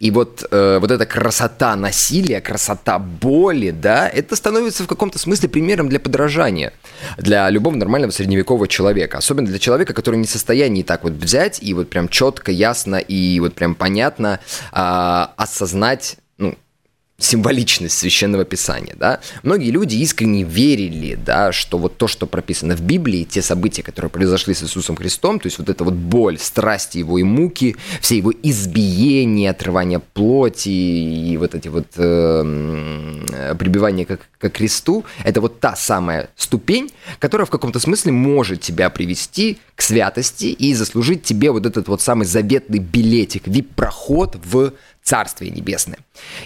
и 0.00 0.10
вот, 0.10 0.46
э, 0.50 0.78
вот 0.80 0.90
эта 0.90 1.04
красота 1.04 1.76
насилия, 1.76 2.40
красота 2.40 2.98
боли, 2.98 3.70
да, 3.70 4.08
это 4.08 4.34
становится 4.34 4.84
в 4.84 4.86
каком-то 4.86 5.18
смысле 5.18 5.50
примером 5.50 5.90
для 5.90 6.00
подражания 6.00 6.72
для 7.18 7.48
любого 7.50 7.76
нормального 7.76 8.10
средневекового 8.10 8.66
человека. 8.66 9.18
Особенно 9.18 9.46
для 9.46 9.58
человека, 9.58 9.92
который 9.92 10.16
не 10.16 10.26
в 10.26 10.30
состоянии 10.30 10.82
так 10.82 11.04
вот 11.04 11.12
взять 11.12 11.62
и 11.62 11.74
вот 11.74 11.90
прям 11.90 12.08
четко, 12.08 12.50
ясно 12.50 12.96
и 12.96 13.38
вот 13.40 13.54
прям 13.54 13.74
понятно 13.74 14.40
э, 14.72 15.26
осознать 15.36 16.16
символичность 17.20 17.98
священного 17.98 18.44
писания, 18.44 18.94
да. 18.96 19.20
Многие 19.42 19.70
люди 19.70 19.96
искренне 19.96 20.42
верили, 20.42 21.14
да, 21.14 21.52
что 21.52 21.78
вот 21.78 21.96
то, 21.96 22.08
что 22.08 22.26
прописано 22.26 22.76
в 22.76 22.80
Библии, 22.80 23.24
те 23.24 23.42
события, 23.42 23.82
которые 23.82 24.10
произошли 24.10 24.54
с 24.54 24.62
Иисусом 24.62 24.96
Христом, 24.96 25.38
то 25.38 25.46
есть 25.46 25.58
вот 25.58 25.68
эта 25.68 25.84
вот 25.84 25.94
боль, 25.94 26.38
страсти 26.38 26.98
его 26.98 27.18
и 27.18 27.22
муки, 27.22 27.76
все 28.00 28.16
его 28.16 28.32
избиения, 28.42 29.50
отрывание 29.50 29.98
плоти 30.00 30.68
и 30.68 31.36
вот 31.36 31.54
эти 31.54 31.68
вот 31.68 31.86
э, 31.96 33.54
прибивания 33.58 34.06
к, 34.06 34.18
к 34.38 34.50
кресту, 34.50 35.04
это 35.24 35.40
вот 35.40 35.60
та 35.60 35.76
самая 35.76 36.30
ступень, 36.36 36.90
которая 37.18 37.46
в 37.46 37.50
каком-то 37.50 37.80
смысле 37.80 38.12
может 38.12 38.60
тебя 38.62 38.90
привести 38.90 39.58
к 39.74 39.82
святости 39.82 40.46
и 40.46 40.74
заслужить 40.74 41.22
тебе 41.22 41.50
вот 41.50 41.66
этот 41.66 41.88
вот 41.88 42.00
самый 42.00 42.24
заветный 42.24 42.78
билетик, 42.78 43.46
вип-проход 43.46 44.36
в 44.44 44.72
Царствие 45.02 45.50
Небесное. 45.50 45.98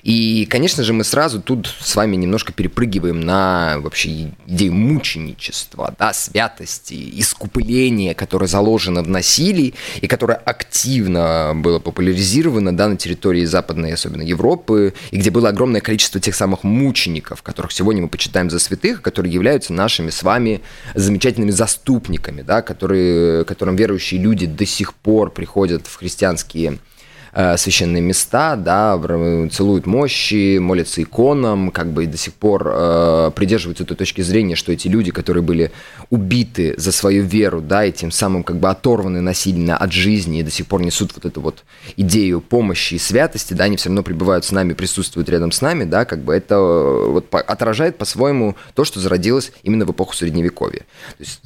И, 0.02 0.46
конечно 0.48 0.84
же, 0.84 0.92
мы 0.92 1.04
сразу 1.04 1.42
тут 1.42 1.74
с 1.80 1.96
вами 1.96 2.16
немножко 2.16 2.52
перепрыгиваем 2.52 3.20
на 3.20 3.78
вообще 3.78 4.30
идею 4.46 4.72
мученичества, 4.72 5.94
да, 5.98 6.12
святости, 6.12 7.10
искупления, 7.20 8.14
которое 8.14 8.46
заложено 8.46 9.02
в 9.02 9.08
насилии 9.08 9.74
и 10.00 10.06
которое 10.06 10.36
активно 10.36 11.52
было 11.54 11.78
популяризировано 11.78 12.74
да, 12.74 12.88
на 12.88 12.96
территории 12.96 13.44
Западной, 13.44 13.92
особенно 13.92 14.22
Европы, 14.22 14.94
и 15.10 15.18
где 15.18 15.30
было 15.30 15.48
огромное 15.48 15.80
количество 15.80 16.20
тех 16.20 16.34
самых 16.34 16.62
мучеников, 16.62 17.42
которых 17.42 17.72
сегодня 17.72 18.02
мы 18.02 18.08
почитаем 18.08 18.50
за 18.50 18.60
святых, 18.60 19.02
которые 19.02 19.32
являются 19.32 19.72
нашими 19.72 20.10
с 20.10 20.22
вами 20.22 20.62
замечательными 20.94 21.50
заступниками, 21.50 22.42
да, 22.42 22.62
которые, 22.62 23.44
которым 23.44 23.76
верующие 23.76 24.20
люди 24.20 24.46
до 24.46 24.64
сих 24.64 24.94
пор 24.94 25.30
приходят 25.30 25.86
в 25.86 25.96
христианские 25.96 26.78
э, 27.34 27.56
священные 27.56 28.00
места, 28.00 28.56
да, 28.56 28.98
целуют 29.50 29.86
мощи, 29.86 30.58
молятся 30.58 31.02
иконам, 31.02 31.70
как 31.70 31.92
бы 31.92 32.06
до 32.06 32.16
сих 32.16 32.34
пор 32.34 32.66
э, 32.66 33.30
придерживаются 33.34 33.84
той 33.84 33.96
точки 33.96 34.22
зрения, 34.22 34.54
что 34.54 34.72
эти 34.72 34.88
люди, 34.88 35.10
которые 35.10 35.42
были 35.42 35.72
убиты 36.10 36.74
за 36.76 36.92
свою 36.92 37.24
веру, 37.24 37.60
да, 37.60 37.84
и 37.84 37.92
тем 37.92 38.10
самым 38.10 38.44
как 38.44 38.56
бы 38.56 38.70
оторваны 38.70 39.20
насильно 39.20 39.76
от 39.76 39.92
жизни 39.92 40.40
и 40.40 40.42
до 40.42 40.50
сих 40.50 40.66
пор 40.66 40.82
несут 40.82 41.12
вот 41.14 41.24
эту 41.24 41.40
вот 41.40 41.64
идею 41.96 42.40
помощи 42.40 42.94
и 42.94 42.98
святости, 42.98 43.54
да, 43.54 43.64
они 43.64 43.76
все 43.76 43.88
равно 43.88 44.02
пребывают 44.02 44.44
с 44.44 44.52
нами, 44.52 44.72
присутствуют 44.72 45.28
рядом 45.28 45.52
с 45.52 45.60
нами, 45.60 45.84
да, 45.84 46.04
как 46.04 46.20
бы 46.20 46.34
это 46.34 46.54
э, 46.54 47.08
вот 47.10 47.34
отражает 47.34 47.98
по-своему 47.98 48.56
то, 48.74 48.84
что 48.84 49.00
зародилось 49.00 49.52
именно 49.62 49.84
в 49.84 49.90
эпоху 49.90 50.14
Средневековья. 50.14 50.80
То 50.80 51.20
есть 51.20 51.40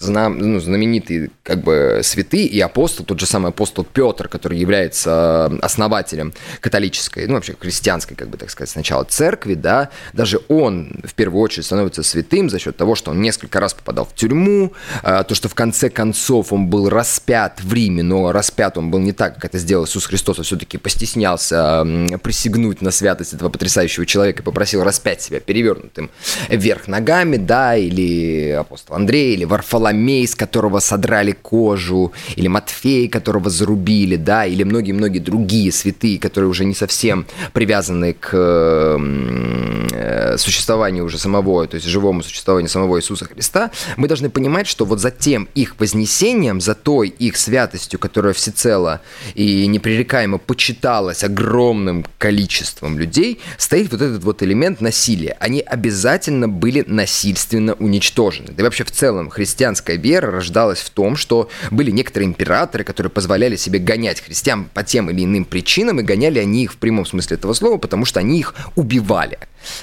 самые 0.00 0.44
ну, 0.44 0.60
знаменитые 0.60 1.30
как 1.42 1.62
бы 1.62 2.00
святые 2.02 2.46
и 2.46 2.60
апостол, 2.60 3.04
тот 3.04 3.20
же 3.20 3.26
самый 3.26 3.48
апостол 3.48 3.84
Петр, 3.84 4.28
который 4.28 4.58
является 4.58 5.46
основателем 5.62 6.32
католической, 6.60 7.26
ну 7.26 7.34
вообще 7.34 7.54
христианской, 7.58 8.16
как 8.16 8.28
бы 8.28 8.38
так 8.38 8.50
сказать, 8.50 8.70
сначала 8.70 9.04
церкви, 9.04 9.54
да, 9.54 9.90
даже 10.12 10.40
он 10.48 11.00
в 11.04 11.14
первую 11.14 11.42
очередь 11.42 11.66
становится 11.66 12.02
святым 12.02 12.48
за 12.48 12.58
счет 12.58 12.76
того, 12.76 12.94
что 12.94 13.10
он 13.10 13.20
несколько 13.20 13.60
раз 13.60 13.74
попадал 13.74 14.04
в 14.04 14.14
тюрьму, 14.14 14.72
э, 15.02 15.24
то, 15.26 15.34
что 15.34 15.48
в 15.48 15.54
конце 15.54 15.90
концов 15.90 16.52
он 16.52 16.68
был 16.68 16.88
распят 16.88 17.60
в 17.60 17.72
Риме, 17.72 18.02
но 18.02 18.32
распят 18.32 18.78
он 18.78 18.90
был 18.90 19.00
не 19.00 19.12
так, 19.12 19.34
как 19.34 19.46
это 19.46 19.58
сделал 19.58 19.84
Иисус 19.84 20.06
Христос, 20.06 20.38
а 20.38 20.42
все-таки 20.42 20.78
постеснялся 20.78 21.86
присягнуть 22.22 22.80
на 22.80 22.90
святость 22.90 23.34
этого 23.34 23.48
потрясающего 23.48 24.06
человека 24.06 24.42
и 24.42 24.44
попросил 24.44 24.82
распять 24.82 25.22
себя 25.22 25.40
перевернутым 25.40 26.10
вверх 26.48 26.88
ногами, 26.88 27.36
да, 27.36 27.76
или 27.76 28.50
апостол 28.50 28.96
Андрей, 28.96 29.34
или 29.34 29.44
Варфоломей, 29.44 29.89
Варфоломей, 29.90 30.26
с 30.26 30.34
которого 30.34 30.80
содрали 30.80 31.32
кожу, 31.32 32.12
или 32.36 32.48
Матфей, 32.48 33.08
которого 33.08 33.50
зарубили, 33.50 34.16
да, 34.16 34.46
или 34.46 34.64
многие-многие 34.64 35.18
другие 35.18 35.72
святые, 35.72 36.18
которые 36.18 36.50
уже 36.50 36.64
не 36.64 36.74
совсем 36.74 37.26
привязаны 37.52 38.12
к 38.12 38.30
э, 38.32 40.36
существованию 40.38 41.04
уже 41.04 41.18
самого, 41.18 41.66
то 41.66 41.76
есть 41.76 41.86
живому 41.86 42.22
существованию 42.22 42.68
самого 42.68 42.98
Иисуса 42.98 43.24
Христа, 43.24 43.70
мы 43.96 44.08
должны 44.08 44.30
понимать, 44.30 44.66
что 44.66 44.84
вот 44.84 45.00
за 45.00 45.10
тем 45.10 45.48
их 45.54 45.74
вознесением, 45.78 46.60
за 46.60 46.74
той 46.74 47.08
их 47.08 47.36
святостью, 47.36 47.98
которая 47.98 48.32
всецело 48.32 49.00
и 49.34 49.66
непререкаемо 49.66 50.38
почиталась 50.38 51.24
огромным 51.24 52.04
количеством 52.18 52.98
людей, 52.98 53.40
стоит 53.58 53.92
вот 53.92 54.02
этот 54.02 54.24
вот 54.24 54.42
элемент 54.42 54.80
насилия. 54.80 55.36
Они 55.40 55.60
обязательно 55.60 56.48
были 56.48 56.84
насильственно 56.86 57.74
уничтожены. 57.74 58.52
Да 58.52 58.62
и 58.62 58.64
вообще 58.64 58.84
в 58.84 58.90
целом 58.90 59.30
христианство 59.30 59.79
христианская 59.80 59.96
вера 59.96 60.30
рождалась 60.30 60.80
в 60.80 60.90
том, 60.90 61.16
что 61.16 61.48
были 61.70 61.90
некоторые 61.90 62.28
императоры, 62.28 62.84
которые 62.84 63.10
позволяли 63.10 63.56
себе 63.56 63.78
гонять 63.78 64.20
христиан 64.20 64.66
по 64.72 64.82
тем 64.82 65.10
или 65.10 65.24
иным 65.24 65.44
причинам, 65.44 66.00
и 66.00 66.02
гоняли 66.02 66.38
они 66.38 66.64
их 66.64 66.72
в 66.72 66.76
прямом 66.76 67.06
смысле 67.06 67.36
этого 67.36 67.54
слова, 67.54 67.78
потому 67.78 68.04
что 68.04 68.20
они 68.20 68.38
их 68.38 68.54
убивали. 68.76 69.38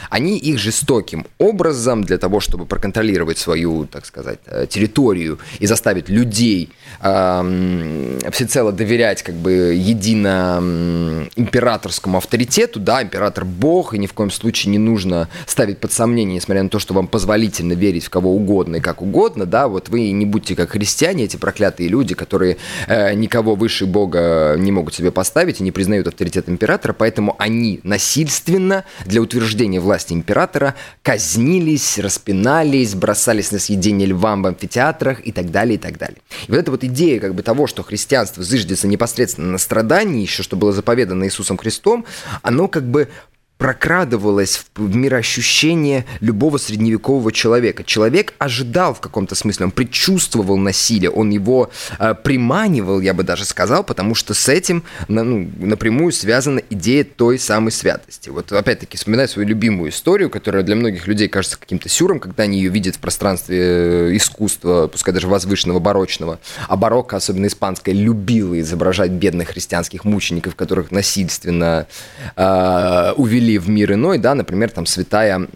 Они 0.09 0.37
их 0.37 0.59
жестоким 0.59 1.25
образом 1.37 2.03
для 2.03 2.17
того, 2.17 2.39
чтобы 2.39 2.65
проконтролировать 2.65 3.37
свою, 3.37 3.85
так 3.85 4.05
сказать, 4.05 4.39
э, 4.45 4.65
территорию 4.69 5.39
и 5.59 5.67
заставить 5.67 6.09
людей 6.09 6.69
э, 7.01 8.19
всецело 8.31 8.71
доверять 8.71 9.23
как 9.23 9.35
бы 9.35 9.51
едино 9.75 11.27
императорскому 11.35 12.17
авторитету, 12.17 12.79
да, 12.79 13.03
император 13.03 13.45
бог, 13.45 13.93
и 13.93 13.97
ни 13.97 14.07
в 14.07 14.13
коем 14.13 14.31
случае 14.31 14.71
не 14.71 14.79
нужно 14.79 15.29
ставить 15.45 15.79
под 15.79 15.91
сомнение, 15.91 16.35
несмотря 16.35 16.63
на 16.63 16.69
то, 16.69 16.79
что 16.79 16.93
вам 16.93 17.07
позволительно 17.07 17.73
верить 17.73 18.05
в 18.05 18.09
кого 18.09 18.33
угодно 18.33 18.77
и 18.77 18.79
как 18.79 19.01
угодно, 19.01 19.45
да, 19.45 19.67
вот 19.67 19.89
вы 19.89 20.11
не 20.11 20.25
будьте 20.25 20.55
как 20.55 20.71
христиане, 20.71 21.25
эти 21.25 21.37
проклятые 21.37 21.89
люди, 21.89 22.15
которые 22.15 22.57
э, 22.87 23.13
никого 23.13 23.55
выше 23.55 23.85
бога 23.85 24.55
не 24.57 24.71
могут 24.71 24.95
себе 24.95 25.11
поставить 25.11 25.59
и 25.59 25.63
не 25.63 25.71
признают 25.71 26.07
авторитет 26.07 26.49
императора, 26.49 26.93
поэтому 26.93 27.35
они 27.37 27.79
насильственно 27.83 28.83
для 29.05 29.21
утверждения 29.21 29.66
утверждения 29.67 29.79
власти 29.79 30.13
императора 30.13 30.75
казнились, 31.03 31.99
распинались, 31.99 32.95
бросались 32.95 33.51
на 33.51 33.59
съедение 33.59 34.07
львам 34.07 34.43
в 34.43 34.47
амфитеатрах 34.47 35.25
и 35.25 35.31
так 35.31 35.51
далее, 35.51 35.75
и 35.75 35.77
так 35.77 35.97
далее. 35.97 36.17
И 36.47 36.51
вот 36.51 36.57
эта 36.57 36.71
вот 36.71 36.83
идея 36.83 37.19
как 37.19 37.35
бы 37.35 37.43
того, 37.43 37.67
что 37.67 37.83
христианство 37.83 38.43
зыждется 38.43 38.87
непосредственно 38.87 39.51
на 39.51 39.57
страдании, 39.57 40.21
еще 40.21 40.43
что 40.43 40.55
было 40.55 40.71
заповедано 40.71 41.25
Иисусом 41.25 41.57
Христом, 41.57 42.05
оно 42.41 42.67
как 42.67 42.83
бы 42.83 43.09
прокрадывалось 43.57 44.65
в 44.75 44.95
мироощущение 44.95 46.05
любого 46.19 46.57
средневекового 46.57 47.31
человека. 47.31 47.83
Человек 47.83 48.33
ожидал 48.37 48.93
в 48.93 48.99
каком-то 48.99 49.35
смысле, 49.35 49.65
он 49.65 49.71
предчувствовал 49.71 50.57
насилие, 50.57 51.09
он 51.09 51.31
его 51.31 51.71
э, 51.97 52.13
приманивал, 52.13 52.99
я 53.01 53.13
бы 53.13 53.23
даже 53.23 53.45
сказал, 53.45 53.83
потому 53.83 54.13
что 54.15 54.33
с 54.33 54.47
этим 54.47 54.83
ну, 55.07 55.49
напрямую 55.57 56.11
связана 56.11 56.61
идея 56.69 57.03
той 57.03 57.39
самой 57.39 57.71
святости. 57.71 58.29
Вот 58.29 58.51
опять-таки 58.51 58.97
вспоминаю 58.97 59.27
свою 59.27 59.47
любимую 59.47 59.89
историю, 59.89 60.29
которая 60.29 60.63
для 60.63 60.75
многих 60.75 61.07
людей 61.07 61.27
кажется 61.27 61.57
каким-то 61.57 61.89
сюром, 61.89 62.19
когда 62.19 62.43
они 62.43 62.57
ее 62.57 62.69
видят 62.69 62.95
в 62.95 62.99
пространстве 62.99 63.57
э, 63.59 64.15
искусства, 64.15 64.87
пускай 64.87 65.13
даже 65.13 65.27
возвышенного, 65.27 65.79
барочного. 65.79 66.39
А 66.67 66.77
барокко, 66.77 67.15
особенно 67.15 67.47
испанское, 67.47 67.95
любило 67.95 68.59
изображать 68.59 69.11
бедных 69.11 69.49
христианских 69.49 70.05
мучеников, 70.05 70.55
которых 70.55 70.91
насильственно 70.91 71.87
э, 72.35 73.13
увели 73.17 73.46
ввели 73.47 73.57
в 73.57 73.69
мир 73.69 73.93
иной, 73.93 74.17
да, 74.17 74.35
например, 74.35 74.71
там 74.71 74.85
святая 74.85 75.47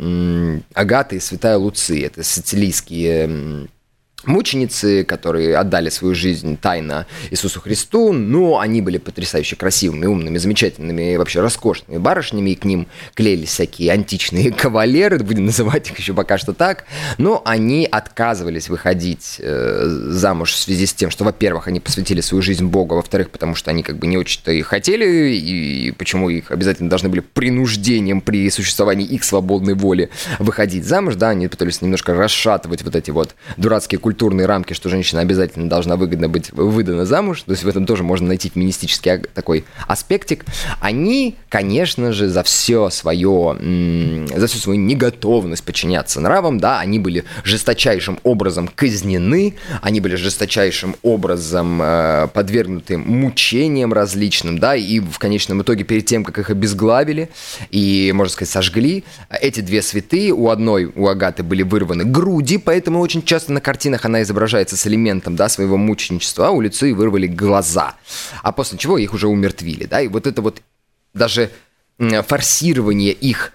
Агата 0.73 1.15
и 1.15 1.19
святая 1.19 1.57
Луция, 1.57 2.07
это 2.07 2.23
сицилийские 2.23 3.67
мученицы, 4.25 5.03
которые 5.03 5.57
отдали 5.57 5.89
свою 5.89 6.15
жизнь 6.15 6.57
тайно 6.57 7.07
Иисусу 7.29 7.59
Христу, 7.59 8.11
но 8.13 8.59
они 8.59 8.81
были 8.81 8.97
потрясающе 8.97 9.55
красивыми, 9.55 10.05
умными, 10.05 10.37
замечательными, 10.37 11.15
вообще 11.15 11.41
роскошными 11.41 11.97
барышнями, 11.97 12.51
и 12.51 12.55
к 12.55 12.65
ним 12.65 12.87
клеились 13.15 13.49
всякие 13.49 13.91
античные 13.91 14.51
кавалеры, 14.57 15.19
будем 15.19 15.45
называть 15.45 15.89
их 15.89 15.97
еще 15.97 16.13
пока 16.13 16.37
что 16.37 16.53
так, 16.53 16.85
но 17.17 17.41
они 17.45 17.87
отказывались 17.89 18.69
выходить 18.69 19.37
э, 19.39 19.85
замуж 19.87 20.53
в 20.53 20.57
связи 20.57 20.85
с 20.85 20.93
тем, 20.93 21.09
что, 21.09 21.23
во-первых, 21.23 21.67
они 21.67 21.79
посвятили 21.79 22.21
свою 22.21 22.41
жизнь 22.41 22.65
Богу, 22.65 22.95
во-вторых, 22.95 23.29
потому 23.29 23.55
что 23.55 23.71
они 23.71 23.83
как 23.83 23.97
бы 23.97 24.07
не 24.07 24.17
очень-то 24.17 24.51
и 24.51 24.61
хотели, 24.61 25.35
и 25.35 25.91
почему 25.91 26.29
их 26.29 26.51
обязательно 26.51 26.89
должны 26.89 27.09
были 27.09 27.21
принуждением 27.21 28.21
при 28.21 28.49
существовании 28.49 29.07
их 29.07 29.23
свободной 29.23 29.73
воли 29.73 30.09
выходить 30.39 30.85
замуж, 30.85 31.15
да, 31.15 31.29
они 31.29 31.47
пытались 31.47 31.81
немножко 31.81 32.13
расшатывать 32.13 32.83
вот 32.83 32.95
эти 32.95 33.11
вот 33.11 33.35
дурацкие 33.57 33.99
культуры 33.99 34.10
культурные 34.11 34.45
рамки, 34.45 34.73
что 34.73 34.89
женщина 34.89 35.21
обязательно 35.21 35.69
должна 35.69 35.95
выгодно 35.95 36.27
быть 36.27 36.51
выдана 36.51 37.05
замуж, 37.05 37.43
то 37.43 37.51
есть 37.51 37.63
в 37.63 37.67
этом 37.69 37.85
тоже 37.85 38.03
можно 38.03 38.27
найти 38.27 38.51
феминистический 38.53 39.19
такой 39.33 39.63
аспектик, 39.87 40.43
они, 40.81 41.37
конечно 41.47 42.11
же, 42.11 42.27
за 42.27 42.43
все 42.43 42.89
свое, 42.89 43.55
за 44.35 44.47
всю 44.47 44.57
свою 44.57 44.81
неготовность 44.81 45.63
подчиняться 45.63 46.19
нравам, 46.19 46.59
да, 46.59 46.81
они 46.81 46.99
были 46.99 47.23
жесточайшим 47.45 48.19
образом 48.23 48.67
казнены, 48.67 49.55
они 49.81 50.01
были 50.01 50.15
жесточайшим 50.15 50.97
образом 51.03 51.81
э, 51.81 52.27
подвергнуты 52.33 52.97
мучениям 52.97 53.93
различным, 53.93 54.59
да, 54.59 54.75
и 54.75 54.99
в 54.99 55.19
конечном 55.19 55.61
итоге 55.61 55.85
перед 55.85 56.05
тем, 56.05 56.25
как 56.25 56.37
их 56.37 56.49
обезглавили 56.49 57.29
и, 57.69 58.11
можно 58.13 58.33
сказать, 58.33 58.51
сожгли, 58.51 59.05
эти 59.29 59.61
две 59.61 59.81
святые, 59.81 60.33
у 60.33 60.49
одной, 60.49 60.91
у 60.93 61.07
Агаты 61.07 61.43
были 61.43 61.63
вырваны 61.63 62.03
груди, 62.03 62.57
поэтому 62.57 62.99
очень 62.99 63.23
часто 63.23 63.53
на 63.53 63.61
картинах 63.61 64.00
картинах 64.01 64.05
она 64.05 64.21
изображается 64.21 64.75
с 64.75 64.87
элементом, 64.87 65.35
да, 65.35 65.49
своего 65.49 65.77
мученичества, 65.77 66.47
а 66.47 66.51
у 66.51 66.61
Люции 66.61 66.93
вырвали 66.93 67.27
глаза, 67.27 67.95
а 68.43 68.51
после 68.51 68.77
чего 68.77 68.97
их 68.97 69.13
уже 69.13 69.27
умертвили, 69.27 69.85
да, 69.85 70.01
и 70.01 70.07
вот 70.07 70.27
это 70.27 70.41
вот 70.41 70.61
даже 71.13 71.49
форсирование 72.27 73.13
их 73.13 73.53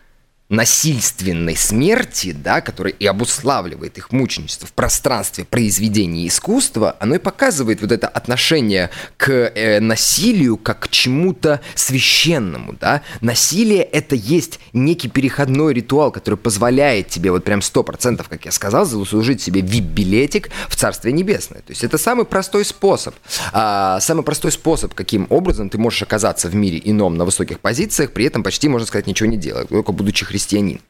насильственной 0.48 1.56
смерти, 1.56 2.32
да, 2.32 2.60
которая 2.60 2.92
и 2.92 3.06
обуславливает 3.06 3.98
их 3.98 4.12
мученичество 4.12 4.68
в 4.68 4.72
пространстве 4.72 5.44
произведения 5.44 6.26
искусства, 6.28 6.96
оно 7.00 7.16
и 7.16 7.18
показывает 7.18 7.80
вот 7.80 7.90
это 7.90 8.06
отношение 8.06 8.90
к 9.16 9.30
э, 9.30 9.80
насилию 9.80 10.56
как 10.56 10.80
к 10.80 10.88
чему-то 10.88 11.60
священному, 11.74 12.74
да. 12.80 13.02
Насилие— 13.20 13.82
это 13.82 14.14
есть 14.14 14.60
некий 14.72 15.08
переходной 15.08 15.74
ритуал, 15.74 16.12
который 16.12 16.36
позволяет 16.36 17.08
тебе 17.08 17.32
вот 17.32 17.42
прям 17.42 17.60
сто 17.60 17.82
процентов, 17.82 18.28
как 18.28 18.44
я 18.44 18.52
сказал, 18.52 18.84
заслужить 18.84 19.42
себе 19.42 19.62
вип-билетик 19.62 20.50
в 20.68 20.76
Царствие 20.76 21.12
Небесное. 21.12 21.60
То 21.60 21.70
есть 21.70 21.82
это 21.82 21.98
самый 21.98 22.24
простой 22.24 22.64
способ. 22.64 23.14
А, 23.52 23.98
самый 24.00 24.22
простой 24.22 24.52
способ, 24.52 24.94
каким 24.94 25.26
образом 25.30 25.70
ты 25.70 25.78
можешь 25.78 26.02
оказаться 26.02 26.48
в 26.48 26.54
мире 26.54 26.80
ином 26.84 27.16
на 27.16 27.24
высоких 27.24 27.58
позициях, 27.58 28.12
при 28.12 28.26
этом 28.26 28.44
почти, 28.44 28.68
можно 28.68 28.86
сказать, 28.86 29.06
ничего 29.06 29.28
не 29.28 29.36
делая, 29.36 29.64
только 29.64 29.92
будучи 29.92 30.24
христианин. 30.36 30.80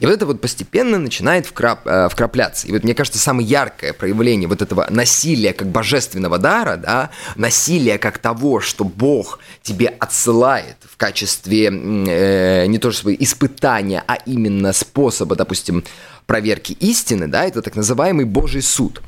И 0.00 0.06
вот 0.06 0.12
это 0.12 0.26
вот 0.26 0.40
постепенно 0.40 0.98
начинает 0.98 1.46
вкрап, 1.46 1.86
э, 1.86 2.08
вкрапляться. 2.10 2.66
И 2.66 2.72
вот 2.72 2.82
мне 2.82 2.94
кажется, 2.94 3.20
самое 3.20 3.46
яркое 3.46 3.92
проявление 3.92 4.48
вот 4.48 4.62
этого 4.62 4.88
насилия 4.90 5.52
как 5.52 5.68
божественного 5.68 6.38
дара, 6.38 6.76
да, 6.76 7.10
насилия 7.36 7.98
как 7.98 8.18
того, 8.18 8.60
что 8.60 8.84
Бог 8.84 9.38
тебе 9.62 9.86
отсылает 9.86 10.76
в 10.82 10.96
качестве 10.96 11.66
э, 11.66 12.66
не 12.66 12.78
то 12.78 12.90
что 12.90 13.14
испытания, 13.14 14.02
а 14.08 14.16
именно 14.26 14.72
способа, 14.72 15.36
допустим, 15.36 15.84
проверки 16.26 16.72
истины, 16.72 17.28
да, 17.28 17.44
это 17.44 17.62
так 17.62 17.76
называемый 17.76 18.24
Божий 18.24 18.62
суд. 18.62 19.00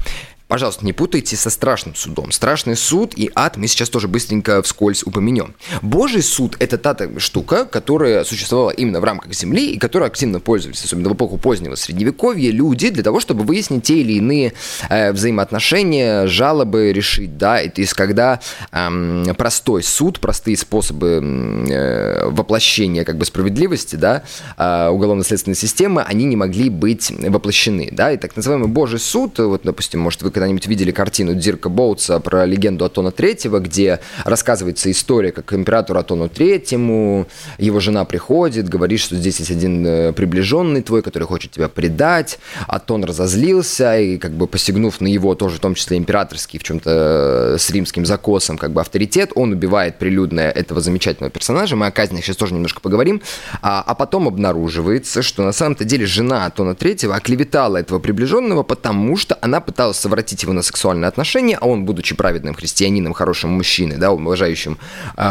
Пожалуйста, 0.48 0.86
не 0.86 0.94
путайте 0.94 1.36
со 1.36 1.50
страшным 1.50 1.94
судом. 1.94 2.32
Страшный 2.32 2.74
суд 2.74 3.12
и 3.14 3.30
ад 3.34 3.58
мы 3.58 3.66
сейчас 3.66 3.90
тоже 3.90 4.08
быстренько 4.08 4.62
вскользь 4.62 5.02
упомянем. 5.02 5.54
Божий 5.82 6.22
суд– 6.22 6.56
это 6.58 6.78
та 6.78 6.96
штука, 7.18 7.66
которая 7.66 8.24
существовала 8.24 8.70
именно 8.70 9.00
в 9.00 9.04
рамках 9.04 9.34
Земли 9.34 9.72
и 9.72 9.78
которой 9.78 10.08
активно 10.08 10.40
пользовались, 10.40 10.82
особенно 10.82 11.10
в 11.10 11.12
эпоху 11.12 11.36
позднего 11.36 11.74
Средневековья, 11.74 12.50
люди 12.50 12.88
для 12.88 13.02
того, 13.02 13.20
чтобы 13.20 13.44
выяснить 13.44 13.82
те 13.82 14.00
или 14.00 14.14
иные 14.14 14.54
э, 14.88 15.12
взаимоотношения, 15.12 16.26
жалобы 16.26 16.94
решить, 16.94 17.36
да, 17.36 17.60
и 17.60 17.68
то 17.68 17.82
есть 17.82 17.92
когда 17.92 18.40
э, 18.72 19.34
простой 19.36 19.82
суд, 19.82 20.18
простые 20.18 20.56
способы 20.56 21.20
э, 21.68 22.26
воплощения 22.26 23.04
как 23.04 23.18
бы 23.18 23.26
справедливости, 23.26 23.96
да, 23.96 24.22
э, 24.56 24.88
уголовно-следственной 24.88 25.56
системы, 25.56 26.00
они 26.00 26.24
не 26.24 26.36
могли 26.36 26.70
быть 26.70 27.10
воплощены, 27.10 27.90
да, 27.92 28.12
и 28.12 28.16
так 28.16 28.34
называемый 28.34 28.68
Божий 28.68 28.98
суд, 28.98 29.38
вот, 29.38 29.60
допустим, 29.64 30.00
может, 30.00 30.22
вы 30.22 30.30
когда-нибудь 30.38 30.68
видели 30.68 30.92
картину 30.92 31.34
Дирка 31.34 31.68
Боутса 31.68 32.20
про 32.20 32.46
легенду 32.46 32.84
Атона 32.84 33.10
Третьего, 33.10 33.58
где 33.58 33.98
рассказывается 34.24 34.88
история, 34.88 35.32
как 35.32 35.52
императору 35.52 35.98
Атону 35.98 36.28
Третьему 36.28 37.26
его 37.58 37.80
жена 37.80 38.04
приходит, 38.04 38.68
говорит, 38.68 39.00
что 39.00 39.16
здесь 39.16 39.40
есть 39.40 39.50
один 39.50 39.84
э, 39.84 40.12
приближенный 40.12 40.82
твой, 40.82 41.02
который 41.02 41.24
хочет 41.24 41.50
тебя 41.50 41.68
предать. 41.68 42.38
Атон 42.68 43.02
разозлился 43.02 43.98
и, 43.98 44.16
как 44.16 44.30
бы 44.30 44.46
посягнув 44.46 45.00
на 45.00 45.08
его 45.08 45.34
тоже, 45.34 45.56
в 45.56 45.60
том 45.60 45.74
числе 45.74 45.98
императорский, 45.98 46.60
в 46.60 46.62
чем-то 46.62 47.54
э, 47.54 47.58
с 47.58 47.68
римским 47.70 48.06
закосом, 48.06 48.58
как 48.58 48.72
бы 48.72 48.80
авторитет, 48.80 49.32
он 49.34 49.50
убивает 49.52 49.98
прилюдно 49.98 50.40
этого 50.40 50.80
замечательного 50.80 51.32
персонажа. 51.32 51.74
Мы 51.74 51.86
о 51.86 51.90
казнях 51.90 52.24
сейчас 52.24 52.36
тоже 52.36 52.54
немножко 52.54 52.80
поговорим. 52.80 53.22
А, 53.60 53.82
а 53.84 53.96
потом 53.96 54.28
обнаруживается, 54.28 55.22
что 55.22 55.42
на 55.42 55.52
самом-то 55.52 55.84
деле 55.84 56.06
жена 56.06 56.46
Атона 56.46 56.76
Третьего 56.76 57.16
оклеветала 57.16 57.78
этого 57.78 57.98
приближенного, 57.98 58.62
потому 58.62 59.16
что 59.16 59.36
она 59.40 59.60
пыталась 59.60 59.96
совратить 59.96 60.27
обратить 60.28 60.42
его 60.42 60.52
на 60.52 60.62
сексуальные 60.62 61.08
отношения, 61.08 61.56
а 61.58 61.66
он, 61.66 61.84
будучи 61.84 62.14
праведным 62.14 62.54
христианином, 62.54 63.14
хорошим 63.14 63.50
мужчиной, 63.50 63.96
да, 63.96 64.10
уважающим, 64.10 64.76
э, 65.16 65.22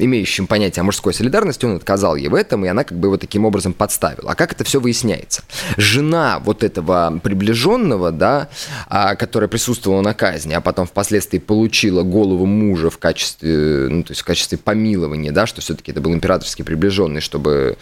имеющим 0.00 0.46
понятие 0.46 0.80
о 0.80 0.84
мужской 0.84 1.12
солидарности, 1.12 1.66
он 1.66 1.76
отказал 1.76 2.16
ей 2.16 2.28
в 2.28 2.34
этом, 2.34 2.64
и 2.64 2.68
она 2.68 2.84
как 2.84 2.98
бы 2.98 3.08
его 3.08 3.18
таким 3.18 3.44
образом 3.44 3.74
подставила. 3.74 4.32
А 4.32 4.34
как 4.34 4.52
это 4.52 4.64
все 4.64 4.80
выясняется? 4.80 5.42
Жена 5.76 6.38
вот 6.38 6.62
этого 6.62 7.20
приближенного, 7.22 8.10
да, 8.10 8.48
э, 8.90 9.16
которая 9.16 9.48
присутствовала 9.48 10.00
на 10.00 10.14
казни, 10.14 10.54
а 10.54 10.60
потом 10.60 10.86
впоследствии 10.86 11.38
получила 11.38 12.02
голову 12.02 12.46
мужа 12.46 12.88
в 12.88 12.96
качестве, 12.96 13.88
ну, 13.90 14.02
то 14.02 14.12
есть 14.12 14.22
в 14.22 14.24
качестве 14.24 14.56
помилования, 14.56 15.32
да, 15.32 15.46
что 15.46 15.60
все-таки 15.60 15.92
это 15.92 16.00
был 16.00 16.14
императорский 16.14 16.64
приближенный, 16.64 17.20
чтобы 17.20 17.76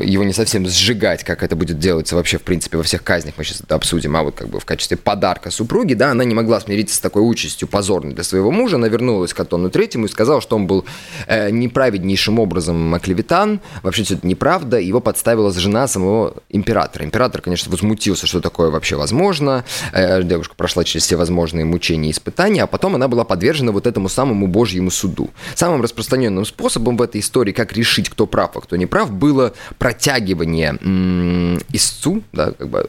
его 0.00 0.24
не 0.24 0.32
совсем 0.32 0.66
сжигать, 0.66 1.24
как 1.24 1.42
это 1.42 1.56
будет 1.56 1.78
делаться 1.78 2.16
вообще, 2.16 2.38
в 2.38 2.42
принципе, 2.42 2.76
во 2.76 2.82
всех 2.82 3.02
казнях, 3.02 3.34
мы 3.36 3.44
сейчас 3.44 3.60
это 3.60 3.74
обсудим, 3.74 4.16
а 4.16 4.22
вот 4.22 4.34
как 4.34 4.48
бы 4.48 4.60
в 4.60 4.64
качестве 4.64 4.96
подарка 4.96 5.50
супруги, 5.50 5.94
да, 5.94 6.10
она 6.10 6.24
не 6.24 6.34
могла 6.34 6.60
смириться 6.60 6.96
с 6.96 7.00
такой 7.00 7.22
участью 7.22 7.68
позорной 7.68 8.14
для 8.14 8.24
своего 8.24 8.50
мужа, 8.50 8.76
она 8.76 8.88
вернулась 8.88 9.34
к 9.34 9.40
Атону 9.40 9.70
Третьему 9.70 10.06
и 10.06 10.08
сказала, 10.08 10.40
что 10.40 10.56
он 10.56 10.66
был 10.66 10.84
э, 11.26 11.50
неправеднейшим 11.50 12.38
образом 12.38 12.94
оклеветан, 12.94 13.60
вообще 13.82 14.04
все 14.04 14.14
это 14.14 14.26
неправда, 14.26 14.78
его 14.78 15.00
подставила 15.00 15.52
жена 15.52 15.86
самого 15.86 16.34
императора. 16.48 17.04
Император, 17.04 17.42
конечно, 17.42 17.70
возмутился, 17.70 18.26
что 18.26 18.40
такое 18.40 18.70
вообще 18.70 18.96
возможно, 18.96 19.64
э, 19.92 20.22
девушка 20.22 20.54
прошла 20.54 20.84
через 20.84 21.04
все 21.04 21.16
возможные 21.16 21.64
мучения 21.64 22.08
и 22.08 22.12
испытания, 22.12 22.62
а 22.62 22.66
потом 22.66 22.94
она 22.94 23.08
была 23.08 23.24
подвержена 23.24 23.72
вот 23.72 23.86
этому 23.86 24.08
самому 24.08 24.46
божьему 24.46 24.90
суду. 24.90 25.30
Самым 25.54 25.82
распространенным 25.82 26.44
способом 26.44 26.96
в 26.96 27.02
этой 27.02 27.20
истории, 27.20 27.52
как 27.52 27.72
решить, 27.72 28.08
кто 28.08 28.26
прав, 28.26 28.56
а 28.56 28.60
кто 28.60 28.76
не 28.76 28.86
прав, 28.86 29.12
было 29.12 29.52
протягивание 29.78 30.78
истцу, 31.72 32.22
да, 32.32 32.52
как 32.52 32.68
бы, 32.68 32.88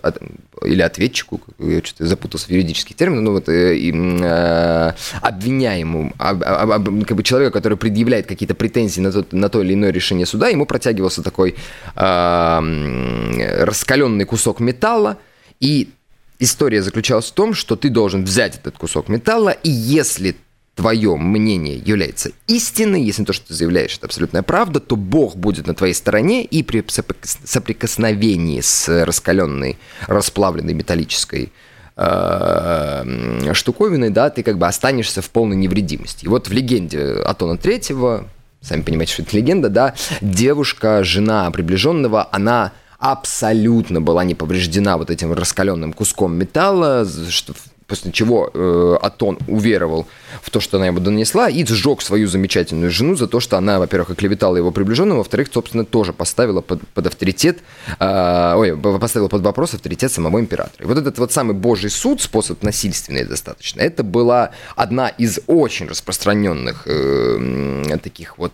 или 0.63 0.81
ответчику, 0.81 1.41
я 1.59 1.83
что-то 1.83 2.05
запутался 2.05 2.47
в 2.47 2.49
юридических 2.49 2.95
терминах, 2.95 3.23
ну 3.23 3.31
вот 3.31 3.49
э, 3.49 3.77
э, 3.77 4.93
обвиняемому, 5.21 6.13
об, 6.17 6.43
об, 6.43 6.71
об, 6.71 7.05
как 7.05 7.17
бы 7.17 7.23
человека, 7.23 7.51
который 7.51 7.77
предъявляет 7.77 8.27
какие-то 8.27 8.55
претензии 8.55 9.01
на 9.01 9.11
то, 9.11 9.25
на 9.31 9.49
то 9.49 9.61
или 9.61 9.73
иное 9.73 9.91
решение 9.91 10.25
суда, 10.25 10.47
ему 10.47 10.65
протягивался 10.65 11.21
такой 11.21 11.55
э, 11.95 13.63
раскаленный 13.63 14.25
кусок 14.25 14.59
металла, 14.59 15.17
и 15.59 15.89
история 16.39 16.81
заключалась 16.81 17.25
в 17.25 17.33
том, 17.33 17.53
что 17.53 17.75
ты 17.75 17.89
должен 17.89 18.23
взять 18.23 18.57
этот 18.57 18.77
кусок 18.77 19.09
металла, 19.09 19.49
и 19.49 19.69
если 19.69 20.35
твое 20.75 21.15
мнение 21.15 21.77
является 21.77 22.31
истиной, 22.47 23.01
если 23.01 23.23
то, 23.23 23.33
что 23.33 23.47
ты 23.47 23.53
заявляешь, 23.53 23.95
это 23.95 24.07
абсолютная 24.07 24.43
правда, 24.43 24.79
то 24.79 24.95
Бог 24.95 25.37
будет 25.37 25.67
на 25.67 25.73
твоей 25.73 25.93
стороне, 25.93 26.43
и 26.43 26.63
при 26.63 26.83
соприкосновении 27.45 28.59
с 28.59 29.05
раскаленной, 29.05 29.77
расплавленной 30.07 30.73
металлической 30.73 31.53
э, 31.95 33.53
штуковиной, 33.53 34.09
да, 34.09 34.29
ты 34.29 34.43
как 34.43 34.57
бы 34.57 34.67
останешься 34.67 35.21
в 35.21 35.29
полной 35.29 35.55
невредимости. 35.55 36.25
И 36.25 36.27
вот 36.27 36.49
в 36.49 36.51
легенде 36.51 37.21
Атона 37.25 37.57
Третьего, 37.57 38.27
сами 38.61 38.81
понимаете, 38.81 39.13
что 39.13 39.21
это 39.23 39.35
легенда, 39.37 39.69
да, 39.69 39.95
девушка, 40.19 41.05
жена 41.05 41.49
приближенного, 41.51 42.27
она 42.33 42.73
абсолютно 42.99 44.01
была 44.01 44.25
не 44.25 44.35
повреждена 44.35 44.97
вот 44.97 45.09
этим 45.09 45.31
раскаленным 45.31 45.93
куском 45.93 46.35
металла, 46.35 47.07
что 47.29 47.53
после 47.87 48.11
чего 48.11 48.49
э, 48.53 48.97
Атон 49.01 49.37
уверовал 49.47 50.07
в 50.41 50.49
то, 50.49 50.59
что 50.59 50.77
она 50.77 50.87
ему 50.87 50.99
донесла, 50.99 51.49
и 51.49 51.65
сжег 51.65 52.01
свою 52.01 52.27
замечательную 52.27 52.91
жену 52.91 53.15
за 53.15 53.27
то, 53.27 53.39
что 53.39 53.57
она, 53.57 53.79
во-первых, 53.79 54.11
оклеветала 54.11 54.57
его 54.57 54.71
приближенного, 54.71 55.19
во-вторых, 55.19 55.49
собственно, 55.53 55.85
тоже 55.85 56.13
поставила 56.13 56.61
под, 56.61 56.87
под 56.89 57.07
авторитет, 57.07 57.59
э, 57.99 58.53
ой, 58.55 58.77
поставила 58.77 59.27
под 59.27 59.41
вопрос 59.43 59.73
авторитет 59.73 60.11
самого 60.11 60.39
императора. 60.39 60.83
И 60.83 60.87
вот 60.87 60.97
этот 60.97 61.17
вот 61.19 61.31
самый 61.31 61.55
божий 61.55 61.89
суд, 61.89 62.21
способ 62.21 62.63
насильственный 62.63 63.25
достаточно, 63.25 63.81
это 63.81 64.03
была 64.03 64.51
одна 64.75 65.09
из 65.09 65.39
очень 65.47 65.87
распространенных 65.87 66.83
э, 66.87 67.97
таких 68.01 68.37
вот 68.37 68.53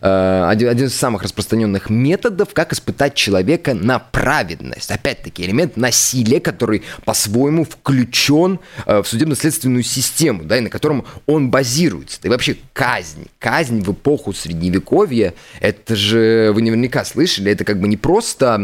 один, 0.00 0.68
один 0.68 0.86
из 0.86 0.94
самых 0.94 1.22
распространенных 1.22 1.90
методов, 1.90 2.52
как 2.52 2.72
испытать 2.72 3.14
человека 3.14 3.74
на 3.74 3.98
праведность. 3.98 4.90
Опять-таки, 4.90 5.44
элемент 5.44 5.76
насилия, 5.76 6.40
который 6.40 6.82
по-своему 7.04 7.64
включен 7.64 8.60
э, 8.86 9.02
в 9.02 9.06
судебно-следственную 9.06 9.82
систему, 9.82 10.44
да, 10.44 10.58
и 10.58 10.60
на 10.60 10.70
котором 10.70 11.04
он 11.26 11.50
базируется. 11.50 12.18
И 12.22 12.28
вообще 12.28 12.56
казнь. 12.72 13.26
Казнь 13.38 13.82
в 13.82 13.92
эпоху 13.92 14.32
Средневековья, 14.32 15.34
это 15.60 15.96
же, 15.96 16.52
вы 16.54 16.62
наверняка 16.62 17.04
слышали, 17.04 17.50
это 17.52 17.64
как 17.64 17.80
бы 17.80 17.88
не 17.88 17.96
просто 17.96 18.54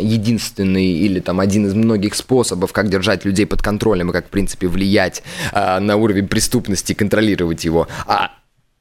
единственный 0.00 0.86
или 0.86 1.20
там 1.20 1.40
один 1.40 1.66
из 1.66 1.74
многих 1.74 2.14
способов, 2.14 2.72
как 2.72 2.88
держать 2.88 3.24
людей 3.24 3.46
под 3.46 3.62
контролем 3.62 4.10
и 4.10 4.12
как, 4.12 4.26
в 4.26 4.30
принципе, 4.30 4.68
влиять 4.68 5.22
э, 5.52 5.78
на 5.80 5.96
уровень 5.96 6.28
преступности, 6.28 6.92
контролировать 6.92 7.64
его, 7.64 7.88
а 8.06 8.32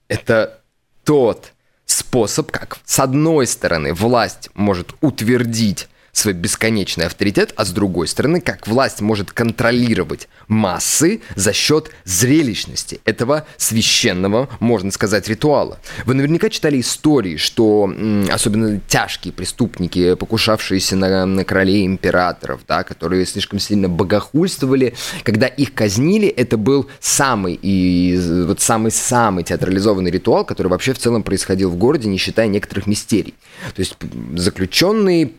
это 0.07 0.62
тот 1.03 1.53
способ, 1.85 2.51
как 2.51 2.77
с 2.85 2.99
одной 2.99 3.47
стороны 3.47 3.93
власть 3.93 4.49
может 4.53 4.93
утвердить 5.01 5.87
свой 6.13 6.33
бесконечный 6.35 7.07
авторитет, 7.07 7.53
а 7.57 7.65
с 7.65 7.71
другой 7.71 8.07
стороны, 8.07 8.39
как 8.39 8.67
власть 8.67 9.01
может 9.01 9.31
контролировать 9.31 10.29
массы 10.47 11.21
за 11.35 11.53
счет 11.53 11.89
зрелищности 12.05 13.01
этого 13.03 13.45
священного, 13.57 14.47
можно 14.59 14.91
сказать, 14.91 15.27
ритуала. 15.27 15.79
Вы 16.05 16.13
наверняка 16.13 16.49
читали 16.49 16.79
истории, 16.79 17.37
что 17.37 17.91
особенно 18.31 18.79
тяжкие 18.87 19.33
преступники, 19.33 20.13
покушавшиеся 20.13 20.95
на, 20.95 21.25
на 21.25 21.43
королей 21.43 21.85
императоров, 21.85 22.61
да, 22.67 22.83
которые 22.83 23.25
слишком 23.25 23.59
сильно 23.59 23.89
богохульствовали, 23.89 24.93
когда 25.23 25.47
их 25.47 25.73
казнили, 25.73 26.27
это 26.27 26.57
был 26.57 26.87
самый 26.99 27.59
и 27.61 28.15
вот 28.45 28.61
самый-самый 28.61 29.43
театрализованный 29.43 30.11
ритуал, 30.11 30.45
который 30.45 30.67
вообще 30.67 30.93
в 30.93 30.99
целом 30.99 31.23
происходил 31.23 31.71
в 31.71 31.75
городе, 31.75 32.07
не 32.07 32.17
считая 32.17 32.47
некоторых 32.47 32.85
мистерий. 32.85 33.33
То 33.73 33.79
есть 33.79 33.97
заключенные 34.35 35.31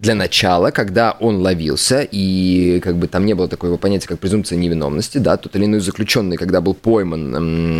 для 0.00 0.14
начала, 0.14 0.70
когда 0.70 1.12
он 1.20 1.36
ловился, 1.42 2.00
и 2.00 2.80
как 2.80 2.96
бы 2.96 3.06
там 3.06 3.26
не 3.26 3.34
было 3.34 3.48
такого 3.48 3.76
понятия, 3.76 4.08
как 4.08 4.18
презумпция 4.18 4.56
невиновности, 4.56 5.18
да, 5.18 5.36
тот 5.36 5.54
или 5.56 5.66
иной 5.66 5.80
заключенный, 5.80 6.38
когда 6.38 6.62
был 6.62 6.72
пойман 6.72 7.36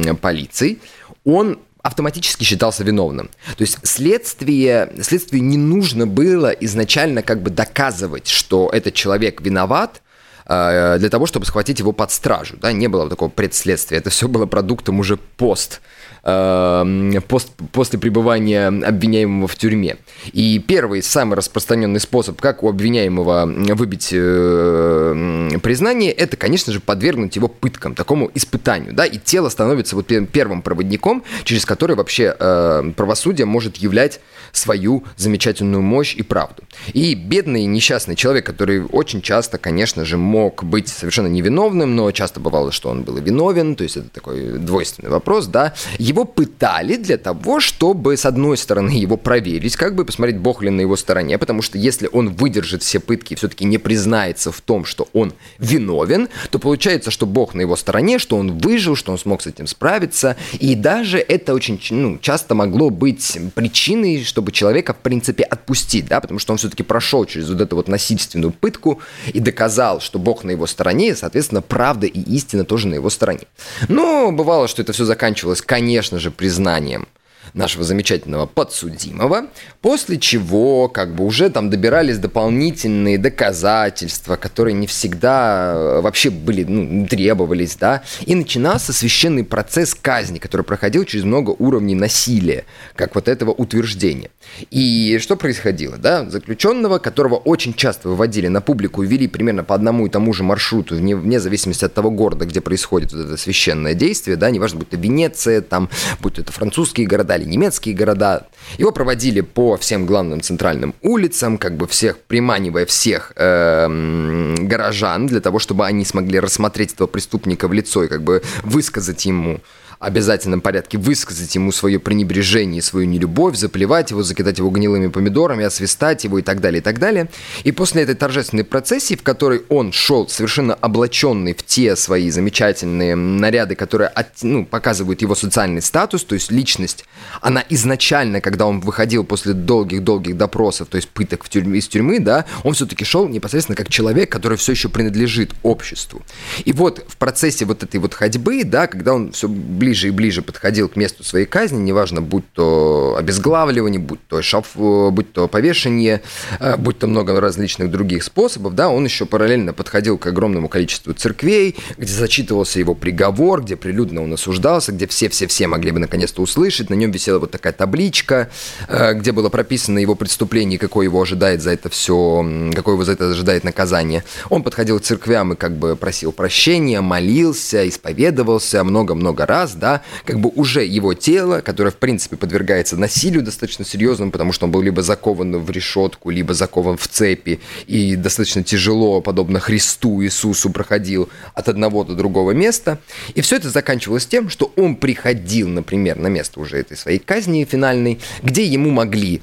м, 0.06 0.16
полицией, 0.18 0.80
он 1.24 1.58
автоматически 1.82 2.44
считался 2.44 2.84
виновным. 2.84 3.30
То 3.56 3.62
есть 3.62 3.78
следствие, 3.84 4.92
следствию 5.00 5.42
не 5.42 5.56
нужно 5.56 6.06
было 6.06 6.50
изначально 6.50 7.22
как 7.22 7.42
бы 7.42 7.48
доказывать, 7.48 8.28
что 8.28 8.68
этот 8.70 8.92
человек 8.92 9.40
виноват, 9.40 10.02
э, 10.44 10.98
для 10.98 11.08
того, 11.08 11.24
чтобы 11.24 11.46
схватить 11.46 11.78
его 11.78 11.92
под 11.92 12.12
стражу. 12.12 12.58
Да? 12.60 12.70
Не 12.72 12.88
было 12.88 13.08
такого 13.08 13.30
предследствия. 13.30 13.96
Это 13.96 14.10
все 14.10 14.28
было 14.28 14.44
продуктом 14.44 15.00
уже 15.00 15.16
пост 15.16 15.80
э, 16.22 17.20
пост, 17.28 17.52
после 17.72 17.98
пребывания 17.98 18.68
обвиняемого 18.68 19.48
в 19.48 19.56
тюрьме. 19.56 19.96
И 20.32 20.58
первый, 20.58 21.02
самый 21.02 21.34
распространенный 21.34 22.00
способ, 22.00 22.40
как 22.40 22.62
у 22.62 22.68
обвиняемого 22.68 23.46
выбить 23.74 24.10
э, 24.12 25.48
признание, 25.62 26.12
это, 26.12 26.36
конечно 26.36 26.72
же, 26.72 26.80
подвергнуть 26.80 27.36
его 27.36 27.48
пыткам, 27.48 27.94
такому 27.94 28.30
испытанию, 28.34 28.92
да, 28.92 29.04
и 29.04 29.18
тело 29.18 29.48
становится 29.48 29.96
вот 29.96 30.06
первым 30.32 30.62
проводником, 30.62 31.24
через 31.44 31.64
который 31.64 31.96
вообще 31.96 32.34
э, 32.38 32.92
правосудие 32.96 33.46
может 33.46 33.76
являть 33.76 34.20
свою 34.52 35.04
замечательную 35.16 35.82
мощь 35.82 36.14
и 36.14 36.22
правду. 36.22 36.64
И 36.92 37.14
бедный 37.14 37.64
несчастный 37.66 38.16
человек, 38.16 38.46
который 38.46 38.84
очень 38.84 39.22
часто, 39.22 39.58
конечно 39.58 40.04
же, 40.04 40.16
мог 40.16 40.64
быть 40.64 40.88
совершенно 40.88 41.28
невиновным, 41.28 41.94
но 41.94 42.10
часто 42.10 42.40
бывало, 42.40 42.72
что 42.72 42.90
он 42.90 43.02
был 43.02 43.16
и 43.18 43.20
виновен, 43.20 43.76
то 43.76 43.84
есть 43.84 43.96
это 43.96 44.08
такой 44.08 44.58
двойственный 44.58 45.10
вопрос, 45.10 45.46
да, 45.46 45.74
его 46.10 46.24
пытали 46.24 46.96
для 46.96 47.16
того, 47.16 47.60
чтобы, 47.60 48.16
с 48.16 48.26
одной 48.26 48.56
стороны, 48.56 48.90
его 48.90 49.16
проверить, 49.16 49.76
как 49.76 49.94
бы 49.94 50.04
посмотреть, 50.04 50.38
бог 50.38 50.62
ли 50.62 50.70
на 50.70 50.80
его 50.80 50.96
стороне, 50.96 51.38
потому 51.38 51.62
что 51.62 51.78
если 51.78 52.08
он 52.12 52.30
выдержит 52.30 52.82
все 52.82 53.00
пытки 53.00 53.32
и 53.32 53.36
все-таки 53.36 53.64
не 53.64 53.78
признается 53.78 54.50
в 54.52 54.60
том, 54.60 54.84
что 54.84 55.08
он 55.12 55.32
виновен, 55.58 56.28
то 56.50 56.58
получается, 56.58 57.10
что 57.10 57.26
бог 57.26 57.54
на 57.54 57.62
его 57.62 57.76
стороне, 57.76 58.18
что 58.18 58.36
он 58.36 58.58
выжил, 58.58 58.96
что 58.96 59.12
он 59.12 59.18
смог 59.18 59.42
с 59.42 59.46
этим 59.46 59.66
справиться, 59.66 60.36
и 60.58 60.74
даже 60.74 61.18
это 61.18 61.54
очень 61.54 61.80
ну, 61.90 62.18
часто 62.18 62.54
могло 62.54 62.90
быть 62.90 63.38
причиной, 63.54 64.24
чтобы 64.24 64.52
человека, 64.52 64.92
в 64.92 64.98
принципе, 64.98 65.44
отпустить, 65.44 66.06
да, 66.08 66.20
потому 66.20 66.40
что 66.40 66.52
он 66.52 66.58
все-таки 66.58 66.82
прошел 66.82 67.24
через 67.24 67.48
вот 67.48 67.60
эту 67.60 67.76
вот 67.76 67.88
насильственную 67.88 68.52
пытку 68.52 69.00
и 69.32 69.40
доказал, 69.40 70.00
что 70.00 70.18
бог 70.18 70.44
на 70.44 70.50
его 70.50 70.66
стороне, 70.66 71.10
и, 71.10 71.14
соответственно, 71.14 71.62
правда 71.62 72.06
и 72.06 72.20
истина 72.34 72.64
тоже 72.64 72.88
на 72.88 72.94
его 72.94 73.10
стороне. 73.10 73.46
Но 73.88 74.32
бывало, 74.32 74.66
что 74.66 74.82
это 74.82 74.92
все 74.92 75.04
заканчивалось, 75.04 75.62
конечно, 75.62 75.99
конечно 76.00 76.18
же, 76.18 76.30
признанием 76.30 77.06
нашего 77.54 77.84
замечательного 77.84 78.46
подсудимого, 78.46 79.46
после 79.80 80.18
чего 80.18 80.88
как 80.88 81.14
бы 81.14 81.24
уже 81.24 81.50
там 81.50 81.70
добирались 81.70 82.18
дополнительные 82.18 83.18
доказательства, 83.18 84.36
которые 84.36 84.74
не 84.74 84.86
всегда 84.86 85.72
э, 85.74 86.00
вообще 86.00 86.30
были, 86.30 86.64
ну, 86.64 87.06
требовались, 87.06 87.76
да, 87.76 88.02
и 88.26 88.34
начинался 88.34 88.92
священный 88.92 89.44
процесс 89.44 89.94
казни, 89.94 90.38
который 90.38 90.62
проходил 90.62 91.04
через 91.04 91.24
много 91.24 91.50
уровней 91.50 91.94
насилия, 91.94 92.64
как 92.94 93.14
вот 93.14 93.28
этого 93.28 93.50
утверждения. 93.50 94.30
И 94.70 95.18
что 95.20 95.36
происходило, 95.36 95.96
да, 95.96 96.28
заключенного, 96.28 96.98
которого 96.98 97.36
очень 97.36 97.74
часто 97.74 98.08
выводили 98.08 98.48
на 98.48 98.60
публику 98.60 99.02
и 99.02 99.06
вели 99.06 99.28
примерно 99.28 99.64
по 99.64 99.74
одному 99.74 100.06
и 100.06 100.10
тому 100.10 100.32
же 100.32 100.42
маршруту, 100.42 100.96
вне, 100.96 101.16
вне 101.16 101.40
зависимости 101.40 101.84
от 101.84 101.94
того 101.94 102.10
города, 102.10 102.46
где 102.46 102.60
происходит 102.60 103.12
вот 103.12 103.26
это 103.26 103.36
священное 103.36 103.94
действие, 103.94 104.36
да, 104.36 104.50
неважно, 104.50 104.78
будь 104.80 104.90
то 104.90 104.96
Венеция, 104.96 105.60
там, 105.60 105.88
будь 106.20 106.34
то 106.34 106.42
это 106.42 106.52
французские 106.52 107.06
города 107.06 107.36
или 107.40 107.48
немецкие 107.48 107.94
города. 107.94 108.46
Его 108.78 108.92
проводили 108.92 109.40
по 109.40 109.76
всем 109.76 110.06
главным 110.06 110.40
центральным 110.40 110.94
улицам, 111.02 111.58
как 111.58 111.76
бы 111.76 111.86
всех, 111.86 112.18
приманивая 112.18 112.86
всех 112.86 113.32
э, 113.36 114.56
горожан 114.58 115.26
для 115.26 115.40
того, 115.40 115.58
чтобы 115.58 115.86
они 115.86 116.04
смогли 116.04 116.38
рассмотреть 116.38 116.94
этого 116.94 117.06
преступника 117.06 117.68
в 117.68 117.72
лицо 117.72 118.04
и 118.04 118.08
как 118.08 118.22
бы 118.22 118.42
высказать 118.62 119.24
ему 119.26 119.60
обязательном 120.00 120.62
порядке 120.62 120.96
высказать 120.96 121.54
ему 121.54 121.72
свое 121.72 122.00
пренебрежение, 122.00 122.80
свою 122.80 123.06
нелюбовь, 123.06 123.56
заплевать 123.56 124.10
его, 124.10 124.22
закидать 124.22 124.58
его 124.58 124.70
гнилыми 124.70 125.08
помидорами, 125.08 125.66
освистать 125.66 126.24
его 126.24 126.38
и 126.38 126.42
так 126.42 126.60
далее, 126.60 126.80
и 126.80 126.82
так 126.82 126.98
далее. 126.98 127.28
И 127.64 127.70
после 127.70 128.02
этой 128.02 128.14
торжественной 128.14 128.64
процессии, 128.64 129.14
в 129.14 129.22
которой 129.22 129.62
он 129.68 129.92
шел 129.92 130.26
совершенно 130.26 130.72
облаченный 130.72 131.54
в 131.54 131.62
те 131.62 131.96
свои 131.96 132.30
замечательные 132.30 133.14
наряды, 133.14 133.74
которые 133.74 134.08
от, 134.08 134.42
ну, 134.42 134.64
показывают 134.64 135.20
его 135.20 135.34
социальный 135.34 135.82
статус, 135.82 136.24
то 136.24 136.34
есть 136.34 136.50
личность, 136.50 137.04
она 137.42 137.62
изначально, 137.68 138.40
когда 138.40 138.64
он 138.66 138.80
выходил 138.80 139.22
после 139.22 139.52
долгих-долгих 139.52 140.34
допросов, 140.34 140.88
то 140.88 140.96
есть 140.96 141.10
пыток 141.10 141.44
в 141.44 141.50
тюрьме, 141.50 141.78
из 141.78 141.88
тюрьмы, 141.88 142.20
да, 142.20 142.46
он 142.64 142.72
все-таки 142.72 143.04
шел 143.04 143.28
непосредственно 143.28 143.76
как 143.76 143.90
человек, 143.90 144.32
который 144.32 144.56
все 144.56 144.72
еще 144.72 144.88
принадлежит 144.88 145.52
обществу. 145.62 146.22
И 146.64 146.72
вот 146.72 147.04
в 147.06 147.18
процессе 147.18 147.66
вот 147.66 147.82
этой 147.82 148.00
вот 148.00 148.14
ходьбы, 148.14 148.64
да, 148.64 148.86
когда 148.86 149.12
он 149.12 149.32
все 149.32 149.46
ближе 149.46 149.89
ближе 149.90 150.08
и 150.08 150.10
ближе 150.12 150.40
подходил 150.40 150.88
к 150.88 150.94
месту 150.94 151.24
своей 151.24 151.46
казни, 151.46 151.78
неважно, 151.78 152.22
будь 152.22 152.44
то 152.52 153.16
обезглавливание, 153.18 153.98
будь 153.98 154.24
то, 154.28 154.40
шаф, 154.40 154.76
будь 154.76 155.32
то 155.32 155.48
повешение, 155.48 156.22
э, 156.60 156.76
будь 156.76 157.00
то 157.00 157.08
много 157.08 157.40
различных 157.40 157.90
других 157.90 158.22
способов, 158.22 158.76
да, 158.76 158.88
он 158.88 159.04
еще 159.04 159.26
параллельно 159.26 159.72
подходил 159.72 160.16
к 160.16 160.28
огромному 160.28 160.68
количеству 160.68 161.12
церквей, 161.12 161.74
где 161.96 162.12
зачитывался 162.12 162.78
его 162.78 162.94
приговор, 162.94 163.62
где 163.62 163.74
прилюдно 163.74 164.22
он 164.22 164.32
осуждался, 164.32 164.92
где 164.92 165.08
все-все-все 165.08 165.66
могли 165.66 165.90
бы 165.90 165.98
наконец-то 165.98 166.40
услышать, 166.40 166.88
на 166.88 166.94
нем 166.94 167.10
висела 167.10 167.40
вот 167.40 167.50
такая 167.50 167.72
табличка, 167.72 168.48
э, 168.86 169.14
где 169.14 169.32
было 169.32 169.48
прописано 169.48 169.98
его 169.98 170.14
преступление, 170.14 170.78
какое 170.78 171.06
его 171.06 171.20
ожидает 171.20 171.62
за 171.62 171.70
это 171.72 171.88
все, 171.88 172.70
какое 172.76 172.94
его 172.94 173.04
за 173.04 173.12
это 173.12 173.30
ожидает 173.30 173.64
наказание. 173.64 174.22
Он 174.50 174.62
подходил 174.62 175.00
к 175.00 175.02
церквям 175.02 175.54
и 175.54 175.56
как 175.56 175.72
бы 175.72 175.96
просил 175.96 176.30
прощения, 176.30 177.00
молился, 177.00 177.88
исповедовался 177.88 178.84
много-много 178.84 179.46
раз, 179.46 179.79
да, 179.80 180.02
как 180.24 180.38
бы 180.38 180.50
уже 180.54 180.84
его 180.84 181.14
тело, 181.14 181.60
которое, 181.60 181.90
в 181.90 181.96
принципе, 181.96 182.36
подвергается 182.36 182.96
насилию 182.96 183.42
достаточно 183.42 183.84
серьезному, 183.84 184.30
потому 184.30 184.52
что 184.52 184.66
он 184.66 184.72
был 184.72 184.82
либо 184.82 185.02
закован 185.02 185.58
в 185.58 185.70
решетку, 185.70 186.30
либо 186.30 186.54
закован 186.54 186.96
в 186.96 187.08
цепи, 187.08 187.58
и 187.88 188.14
достаточно 188.14 188.62
тяжело, 188.62 189.20
подобно 189.20 189.58
Христу 189.58 190.22
Иисусу, 190.22 190.70
проходил 190.70 191.28
от 191.54 191.68
одного 191.68 192.04
до 192.04 192.14
другого 192.14 192.52
места. 192.52 192.98
И 193.34 193.40
все 193.40 193.56
это 193.56 193.70
заканчивалось 193.70 194.26
тем, 194.26 194.48
что 194.48 194.72
он 194.76 194.94
приходил, 194.94 195.68
например, 195.68 196.18
на 196.18 196.28
место 196.28 196.60
уже 196.60 196.78
этой 196.78 196.96
своей 196.96 197.18
казни 197.18 197.64
финальной, 197.64 198.20
где 198.42 198.64
ему 198.64 198.90
могли 198.90 199.42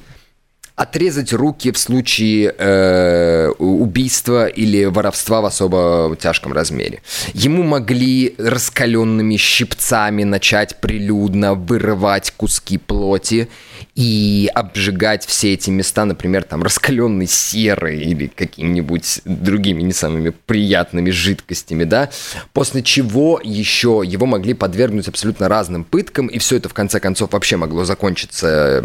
отрезать 0.77 1.33
руки 1.33 1.71
в 1.71 1.77
случае 1.77 2.53
э, 2.55 3.49
убийства 3.57 4.45
или 4.45 4.85
воровства 4.85 5.41
в 5.41 5.45
особо 5.45 6.15
тяжком 6.19 6.53
размере. 6.53 7.01
Ему 7.33 7.63
могли 7.63 8.35
раскаленными 8.37 9.37
щипцами 9.37 10.23
начать 10.23 10.79
прилюдно 10.79 11.55
вырывать 11.55 12.31
куски 12.37 12.77
плоти 12.77 13.49
и 13.95 14.49
обжигать 14.53 15.25
все 15.25 15.53
эти 15.53 15.71
места, 15.71 16.05
например, 16.05 16.43
там 16.43 16.61
раскаленной 16.61 17.25
серой 17.25 17.99
или 17.99 18.27
какими-нибудь 18.27 19.21
другими 19.25 19.81
не 19.81 19.93
самыми 19.93 20.29
приятными 20.29 21.09
жидкостями, 21.09 21.85
да, 21.85 22.11
после 22.53 22.83
чего 22.83 23.41
еще 23.43 24.03
его 24.05 24.27
могли 24.27 24.53
подвергнуть 24.53 25.07
абсолютно 25.07 25.49
разным 25.49 25.83
пыткам, 25.83 26.27
и 26.27 26.37
все 26.37 26.57
это 26.57 26.69
в 26.69 26.75
конце 26.75 26.99
концов 26.99 27.33
вообще 27.33 27.57
могло 27.57 27.83
закончиться 27.85 28.83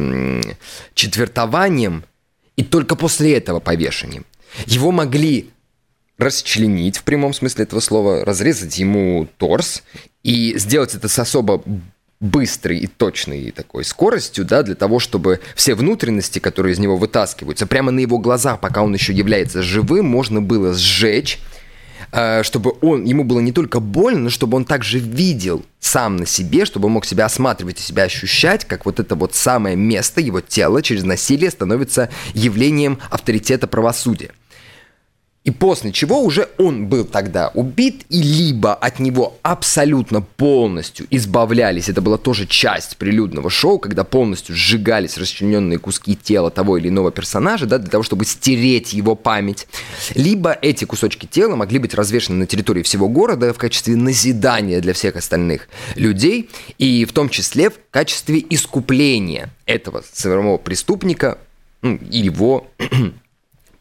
четвертованием, 0.95 1.82
и 2.57 2.63
только 2.65 2.97
после 2.97 3.35
этого 3.35 3.61
повешением. 3.61 4.25
Его 4.67 4.91
могли 4.91 5.51
расчленить 6.19 6.99
в 6.99 7.05
прямом 7.05 7.33
смысле 7.33 7.65
этого 7.65 7.81
слова, 7.81 8.25
разрезать 8.25 8.79
ему 8.79 9.27
торс 9.39 9.83
и 10.23 10.57
сделать 10.59 10.95
это 10.95 11.09
с 11.09 11.19
особо 11.19 11.63
быстрой 12.21 12.79
и 12.79 12.87
точной 12.87 13.51
такой 13.51 13.85
скоростью, 13.85 14.45
да, 14.45 14.63
для 14.63 14.77
того, 14.77 15.01
чтобы 15.01 15.41
все 15.57 15.75
внутренности, 15.75 16.39
которые 16.39 16.75
из 16.75 16.79
него 16.79 16.97
вытаскиваются, 16.97 17.67
прямо 17.67 17.91
на 17.91 17.99
его 17.99 18.19
глазах, 18.19 18.61
пока 18.61 18.83
он 18.83 18.95
еще 18.95 19.13
является 19.13 19.63
живым, 19.63 20.07
можно 20.07 20.41
было 20.41 20.73
сжечь, 20.73 21.41
чтобы 22.43 22.75
он, 22.83 23.05
ему 23.05 23.25
было 23.25 23.41
не 23.41 23.53
только 23.53 23.81
больно, 23.81 24.21
но 24.21 24.31
чтобы 24.31 24.57
он 24.57 24.65
также 24.65 24.99
видел 24.99 25.65
сам 25.81 26.17
на 26.17 26.27
себе, 26.27 26.65
чтобы 26.65 26.87
он 26.87 26.93
мог 26.93 27.07
себя 27.07 27.25
осматривать 27.25 27.81
и 27.81 27.83
себя 27.83 28.05
ощущать, 28.05 28.65
как 28.67 28.85
вот 28.85 29.01
это 29.01 29.15
вот 29.15 29.35
самое 29.35 29.77
место, 29.77 30.21
его 30.21 30.41
тело 30.41 30.83
через 30.83 31.05
насилие 31.05 31.51
становится 31.51 32.11
явлением 32.35 32.99
авторитета 33.11 33.67
правосудия. 33.67 34.33
И 35.45 35.51
после 35.51 35.91
чего 35.91 36.23
уже 36.23 36.49
он 36.57 36.87
был 36.87 37.05
тогда 37.05 37.49
убит, 37.55 38.05
и 38.09 38.23
либо 38.23 38.75
от 38.75 39.01
него 39.01 39.39
абсолютно 39.43 40.21
полностью 40.21 41.07
избавлялись, 41.11 41.89
это 41.89 42.01
была 42.01 42.17
тоже 42.17 42.47
часть 42.47 42.97
прилюдного 42.97 43.51
шоу, 43.51 43.81
когда 43.81 44.05
полностью 44.05 44.55
сжигались 44.55 45.19
расчлененные 45.19 45.79
куски 45.79 46.15
тела 46.15 46.51
того 46.51 46.79
или 46.79 46.89
иного 46.89 47.11
персонажа, 47.11 47.67
да, 47.67 47.79
для 47.79 47.91
того, 47.91 48.05
чтобы 48.05 48.25
стереть 48.25 48.93
его 48.93 49.17
память, 49.17 49.67
либо 50.15 50.57
эти 50.63 50.85
кусочки 50.85 51.27
тела 51.27 51.57
могли 51.57 51.81
быть 51.81 51.95
развешаны 51.95 52.39
на 52.39 52.47
территории 52.47 52.83
всего 52.83 53.09
города 53.09 53.53
в 53.53 53.59
качестве 53.59 53.97
назидания 53.97 54.81
для 54.81 54.93
всех 54.93 55.17
остальных 55.17 55.69
людей, 55.97 56.51
и 56.79 57.05
в 57.05 57.13
том 57.13 57.29
числе 57.29 57.71
в 57.71 57.75
качестве 57.91 58.45
искупления 58.49 59.51
этого 59.67 60.05
самого 60.13 60.59
преступника 60.59 61.39
ну, 61.83 61.99
его 62.11 62.69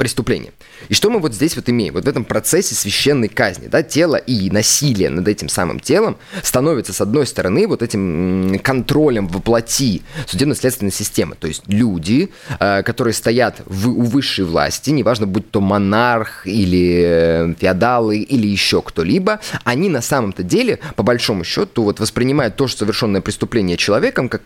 преступления. 0.02 0.52
И 0.90 0.96
что 0.96 1.12
мы 1.12 1.20
вот 1.20 1.36
здесь 1.36 1.56
вот 1.56 1.70
имеем? 1.70 1.94
Вот 1.94 2.06
в 2.06 2.10
этом 2.10 2.26
процессе 2.26 2.74
священной 2.74 3.28
казни, 3.28 3.68
да, 3.68 3.84
тело 3.84 4.16
и 4.16 4.50
насилие 4.50 5.12
над 5.12 5.28
этим 5.28 5.48
самым 5.48 5.80
телом 5.80 6.18
становится, 6.42 6.92
с 6.92 7.02
одной 7.02 7.28
стороны, 7.28 7.68
вот 7.68 7.84
этим 7.84 8.60
контролем 8.64 9.28
воплоти 9.28 10.02
судебно-следственной 10.26 10.92
системы. 10.92 11.36
То 11.36 11.48
есть 11.48 11.62
люди, 11.68 12.32
э, 12.60 12.82
которые 12.82 13.14
стоят 13.14 13.62
в, 13.68 13.90
у 13.90 14.02
высшей 14.02 14.46
власти, 14.46 14.90
неважно, 14.90 15.28
будь 15.28 15.52
то 15.52 15.62
монарх 15.62 16.48
или 16.48 17.04
э, 17.06 17.54
феодалы 17.60 18.18
или 18.18 18.48
еще 18.48 18.82
кто-либо, 18.82 19.40
они 19.66 19.88
на 19.88 20.02
самом-то 20.02 20.42
деле, 20.42 20.80
по 20.96 21.04
большому 21.04 21.44
счету, 21.44 21.84
вот 21.84 22.00
воспринимают 22.00 22.56
то, 22.56 22.68
что 22.68 22.80
совершенное 22.80 23.22
преступление 23.22 23.78
человеком, 23.78 24.30
как 24.30 24.42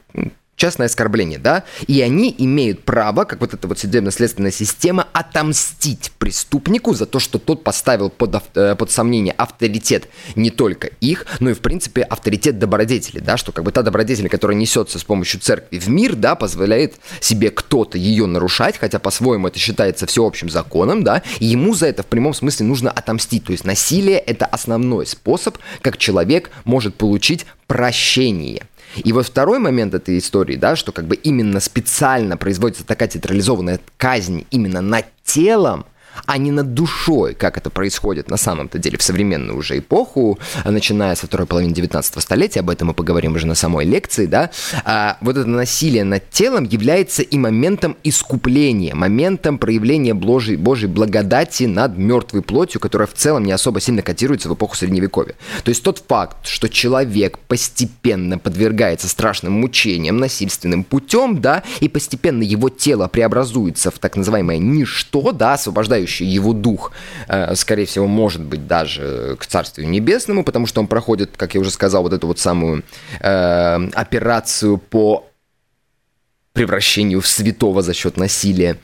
частное 0.56 0.88
оскорбление, 0.88 1.38
да, 1.38 1.64
и 1.88 2.02
они 2.02 2.34
имеют 2.38 2.84
право, 2.84 3.26
как 3.26 3.42
вот 3.42 3.54
эта 3.54 3.68
вот 3.68 3.80
судебно-следственная 3.80 4.52
система, 4.52 5.08
отомстить 5.14 6.12
преступнику 6.18 6.94
за 6.94 7.06
то, 7.06 7.20
что 7.20 7.40
тот 7.40 7.64
поставил 7.64 8.10
под, 8.10 8.42
э, 8.56 8.76
под 8.76 8.92
сомнение 8.92 9.34
авторитет 9.34 10.08
не 10.36 10.50
только 10.50 10.88
их, 11.02 11.26
но 11.40 11.50
и, 11.50 11.54
в 11.54 11.60
принципе, 11.60 12.02
авторитет 12.04 12.58
добродетели, 12.58 13.20
да, 13.20 13.38
что 13.38 13.52
как 13.52 13.64
бы 13.64 13.72
та 13.72 13.82
добродетель, 13.82 14.30
которая 14.30 14.58
несется 14.58 14.98
с 14.98 15.04
помощью 15.04 15.42
церкви 15.42 15.78
в 15.78 15.90
мир, 15.90 16.16
да, 16.16 16.36
позволяет 16.36 16.96
себе 17.20 17.50
кто-то 17.50 17.98
ее 17.98 18.26
нарушать, 18.26 18.78
хотя 18.78 19.00
по-своему 19.00 19.48
это 19.48 19.60
считается 19.60 20.06
всеобщим 20.06 20.50
законом, 20.50 21.04
да, 21.04 21.22
и 21.40 21.46
ему 21.46 21.74
за 21.74 21.88
это 21.88 22.04
в 22.04 22.08
прямом 22.08 22.34
смысле 22.34 22.66
нужно 22.66 22.92
отомстить, 22.92 23.46
то 23.46 23.52
есть 23.52 23.66
насилие– 23.66 24.18
это 24.26 24.46
основной 24.46 25.06
способ, 25.06 25.58
как 25.82 25.98
человек 25.98 26.50
может 26.64 26.96
получить 26.96 27.46
прощение– 27.68 28.68
и 29.04 29.12
вот 29.14 29.26
второй 29.26 29.60
момент 29.60 29.94
этой 29.94 30.18
истории, 30.18 30.56
да, 30.56 30.76
что 30.76 30.92
как 30.92 31.06
бы 31.06 31.16
именно 31.16 31.60
специально 31.60 32.38
производится 32.38 32.86
такая 32.86 33.10
театрализованная 33.10 33.80
казнь 33.98 34.46
именно 34.52 34.82
над 34.82 35.06
телом, 35.24 35.86
а 36.26 36.38
не 36.38 36.52
над 36.52 36.74
душой, 36.74 37.34
как 37.34 37.58
это 37.58 37.70
происходит 37.70 38.30
на 38.30 38.38
самом-то 38.38 38.78
деле 38.78 38.98
в 38.98 39.04
современную 39.04 39.58
уже 39.58 39.80
эпоху, 39.80 40.40
начиная 40.64 41.16
со 41.16 41.28
второй 41.28 41.48
половины 41.48 41.74
19 41.74 42.22
столетия, 42.22 42.62
об 42.62 42.70
этом 42.70 42.90
мы 42.90 42.94
поговорим 42.94 43.36
уже 43.36 43.48
на 43.48 43.56
самой 43.56 43.86
лекции, 43.86 44.26
да, 44.26 44.52
а 44.84 45.18
вот 45.22 45.38
это 45.38 45.48
насилие 45.48 46.04
над 46.04 46.30
телом 46.30 46.64
является 46.64 47.22
и 47.22 47.38
моментом 47.38 47.98
искупления, 48.04 48.96
моментом 48.96 49.58
проявления 49.58 50.14
Божьей, 50.14 50.58
Божьей 50.58 50.88
благодати 50.88 51.64
над 51.64 51.98
мертвой 51.98 52.42
плотью, 52.42 52.80
которая 52.80 53.08
в 53.08 53.14
целом 53.14 53.44
не 53.44 53.52
особо 53.52 53.80
сильно 53.80 54.02
котируется 54.02 54.50
в 54.50 54.54
эпоху 54.54 54.76
Средневековья. 54.76 55.36
То 55.64 55.70
есть 55.70 55.84
тот 55.84 56.04
факт, 56.08 56.48
что 56.48 56.70
человек 56.70 57.40
постепенно 57.40 58.38
подвергается 58.38 59.08
страшным 59.08 59.54
мучениям 59.54 60.18
насильственным 60.18 60.84
путем, 60.84 61.42
да, 61.42 61.64
и 61.80 61.90
постепенно 61.90 62.44
его 62.44 62.70
тело 62.70 63.08
преобразуется 63.08 63.92
в 63.92 64.00
так 64.00 64.16
называемое 64.16 64.58
ничто, 64.58 65.32
да, 65.32 65.54
освобождающее 65.54 66.05
возглавляющий 66.06 66.26
его 66.26 66.54
дух, 66.54 66.92
э, 67.28 67.56
скорее 67.56 67.86
всего, 67.86 68.08
может 68.08 68.42
быть 68.42 68.68
даже 68.68 69.36
к 69.40 69.46
Царствию 69.46 69.90
Небесному, 69.90 70.44
потому 70.44 70.68
что 70.68 70.82
он 70.82 70.88
проходит, 70.88 71.32
как 71.38 71.56
я 71.56 71.62
уже 71.62 71.72
сказал, 71.72 72.04
вот 72.04 72.14
эту 72.14 72.28
вот 72.28 72.40
самую 72.40 72.84
э, 73.20 73.90
операцию 73.94 74.78
по 74.78 75.24
превращению 76.54 77.20
в 77.20 77.28
святого 77.28 77.82
за 77.82 77.94
счет 77.94 78.18
насилия. 78.18 78.78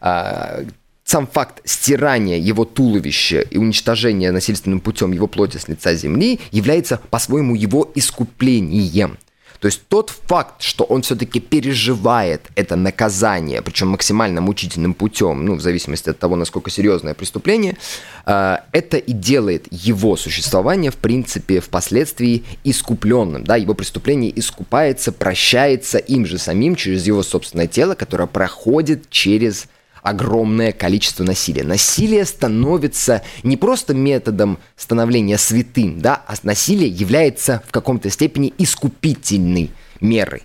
А, 0.00 0.60
сам 1.04 1.26
факт 1.26 1.60
стирания 1.64 2.38
его 2.38 2.64
туловища 2.64 3.40
и 3.40 3.58
уничтожения 3.58 4.30
насильственным 4.32 4.80
путем 4.80 5.12
его 5.12 5.26
плоти 5.26 5.58
с 5.58 5.68
лица 5.68 5.94
земли 5.94 6.38
является 6.52 7.00
по-своему 7.10 7.56
его 7.56 7.90
искуплением. 7.96 9.16
То 9.60 9.66
есть 9.66 9.82
тот 9.88 10.10
факт, 10.10 10.62
что 10.62 10.84
он 10.84 11.02
все-таки 11.02 11.40
переживает 11.40 12.42
это 12.54 12.76
наказание, 12.76 13.60
причем 13.60 13.88
максимально 13.88 14.40
мучительным 14.40 14.94
путем, 14.94 15.44
ну, 15.44 15.56
в 15.56 15.60
зависимости 15.60 16.10
от 16.10 16.18
того, 16.18 16.36
насколько 16.36 16.70
серьезное 16.70 17.14
преступление, 17.14 17.76
э, 18.24 18.58
это 18.72 18.98
и 18.98 19.12
делает 19.12 19.66
его 19.70 20.16
существование, 20.16 20.92
в 20.92 20.96
принципе, 20.96 21.60
впоследствии 21.60 22.44
искупленным. 22.62 23.42
Да? 23.44 23.56
Его 23.56 23.74
преступление 23.74 24.38
искупается, 24.38 25.10
прощается 25.10 25.98
им 25.98 26.24
же 26.24 26.38
самим 26.38 26.76
через 26.76 27.06
его 27.06 27.22
собственное 27.22 27.66
тело, 27.66 27.94
которое 27.94 28.28
проходит 28.28 29.10
через 29.10 29.66
огромное 30.08 30.72
количество 30.72 31.24
насилия. 31.24 31.64
Насилие 31.64 32.24
становится 32.24 33.22
не 33.42 33.56
просто 33.56 33.94
методом 33.94 34.58
становления 34.76 35.38
святым, 35.38 36.00
да, 36.00 36.22
а 36.26 36.34
насилие 36.42 36.88
является 36.88 37.62
в 37.66 37.72
каком-то 37.72 38.10
степени 38.10 38.52
искупительной 38.58 39.70
мерой. 40.00 40.42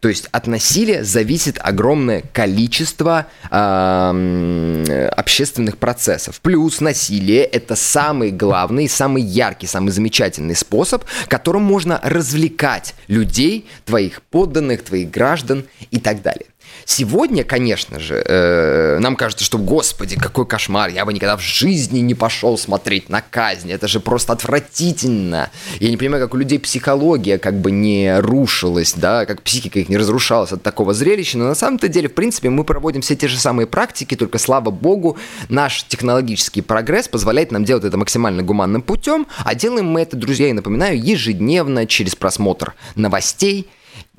То 0.00 0.08
есть 0.08 0.28
от 0.30 0.46
насилия 0.46 1.04
зависит 1.04 1.58
огромное 1.60 2.22
количество 2.32 3.26
э, 3.50 5.08
общественных 5.16 5.78
процессов. 5.78 6.40
Плюс 6.42 6.80
насилие 6.80 7.44
это 7.44 7.76
самый 7.76 8.30
главный, 8.30 8.88
самый 8.88 9.22
яркий, 9.22 9.66
самый 9.66 9.90
замечательный 9.90 10.54
способ, 10.54 11.04
которым 11.28 11.62
можно 11.62 11.98
развлекать 12.04 12.94
людей, 13.08 13.66
твоих 13.84 14.22
подданных, 14.22 14.84
твоих 14.84 15.10
граждан 15.10 15.64
и 15.90 15.98
так 15.98 16.20
далее. 16.22 16.46
Сегодня, 16.84 17.42
конечно 17.42 17.98
же, 17.98 18.22
э, 18.24 18.98
нам 19.00 19.16
кажется, 19.16 19.44
что, 19.44 19.58
господи, 19.58 20.16
какой 20.16 20.46
кошмар, 20.46 20.90
я 20.90 21.04
бы 21.04 21.12
никогда 21.12 21.36
в 21.36 21.40
жизни 21.40 21.98
не 21.98 22.14
пошел 22.14 22.56
смотреть 22.56 23.08
на 23.08 23.20
казнь, 23.20 23.72
это 23.72 23.88
же 23.88 23.98
просто 23.98 24.32
отвратительно. 24.32 25.50
Я 25.80 25.90
не 25.90 25.96
понимаю, 25.96 26.22
как 26.22 26.34
у 26.34 26.36
людей 26.36 26.58
психология 26.58 27.38
как 27.38 27.60
бы 27.60 27.72
не 27.72 28.20
рушилась, 28.20 28.94
да, 28.94 29.26
как 29.26 29.42
психика 29.42 29.80
их 29.80 29.88
не 29.88 29.96
разрушалась 29.96 30.52
от 30.52 30.62
такого 30.62 30.94
зрелища, 30.94 31.38
но 31.38 31.46
на 31.46 31.54
самом-то 31.54 31.88
деле, 31.88 32.08
в 32.08 32.14
принципе, 32.14 32.50
мы 32.50 32.62
проводим 32.62 33.02
все 33.02 33.16
те 33.16 33.26
же 33.26 33.38
самые 33.38 33.66
практики, 33.66 34.14
только, 34.14 34.38
слава 34.38 34.70
богу, 34.70 35.18
наш 35.48 35.84
технологический 35.84 36.60
прогресс 36.60 37.08
позволяет 37.08 37.50
нам 37.50 37.64
делать 37.64 37.84
это 37.84 37.96
максимально 37.96 38.42
гуманным 38.42 38.82
путем, 38.82 39.26
а 39.44 39.54
делаем 39.54 39.86
мы 39.86 40.02
это, 40.02 40.16
друзья, 40.16 40.46
я 40.48 40.54
напоминаю, 40.54 41.02
ежедневно 41.02 41.86
через 41.86 42.14
просмотр 42.14 42.74
новостей, 42.94 43.68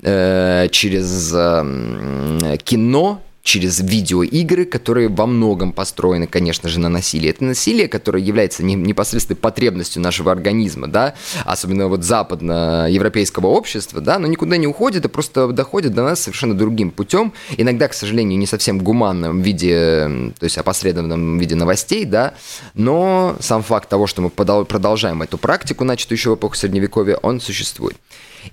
э, 0.02 0.68
через 0.70 1.32
э, 1.34 2.56
кино, 2.64 3.22
через 3.48 3.80
видеоигры, 3.80 4.66
которые 4.66 5.08
во 5.08 5.24
многом 5.24 5.72
построены, 5.72 6.26
конечно 6.26 6.68
же, 6.68 6.78
на 6.80 6.90
насилии. 6.90 7.30
Это 7.30 7.44
насилие, 7.44 7.88
которое 7.88 8.22
является 8.22 8.62
непосредственной 8.62 9.38
потребностью 9.38 10.02
нашего 10.02 10.30
организма, 10.30 10.86
да, 10.86 11.14
особенно 11.46 11.88
вот 11.88 12.04
западноевропейского 12.04 13.46
общества, 13.46 14.02
да, 14.02 14.18
но 14.18 14.26
никуда 14.26 14.58
не 14.58 14.66
уходит, 14.66 15.06
а 15.06 15.08
просто 15.08 15.48
доходит 15.48 15.94
до 15.94 16.02
нас 16.02 16.20
совершенно 16.20 16.52
другим 16.52 16.90
путем, 16.90 17.32
иногда, 17.56 17.88
к 17.88 17.94
сожалению, 17.94 18.38
не 18.38 18.46
совсем 18.46 18.80
гуманном 18.80 19.40
виде, 19.40 20.32
то 20.38 20.44
есть 20.44 20.58
опосредованном 20.58 21.38
виде 21.38 21.54
новостей, 21.54 22.04
да, 22.04 22.34
но 22.74 23.34
сам 23.40 23.62
факт 23.62 23.88
того, 23.88 24.06
что 24.06 24.20
мы 24.20 24.28
продолжаем 24.28 25.22
эту 25.22 25.38
практику, 25.38 25.84
начатую 25.84 26.18
еще 26.18 26.30
в 26.32 26.34
эпоху 26.34 26.54
Средневековья, 26.54 27.16
он 27.16 27.40
существует. 27.40 27.96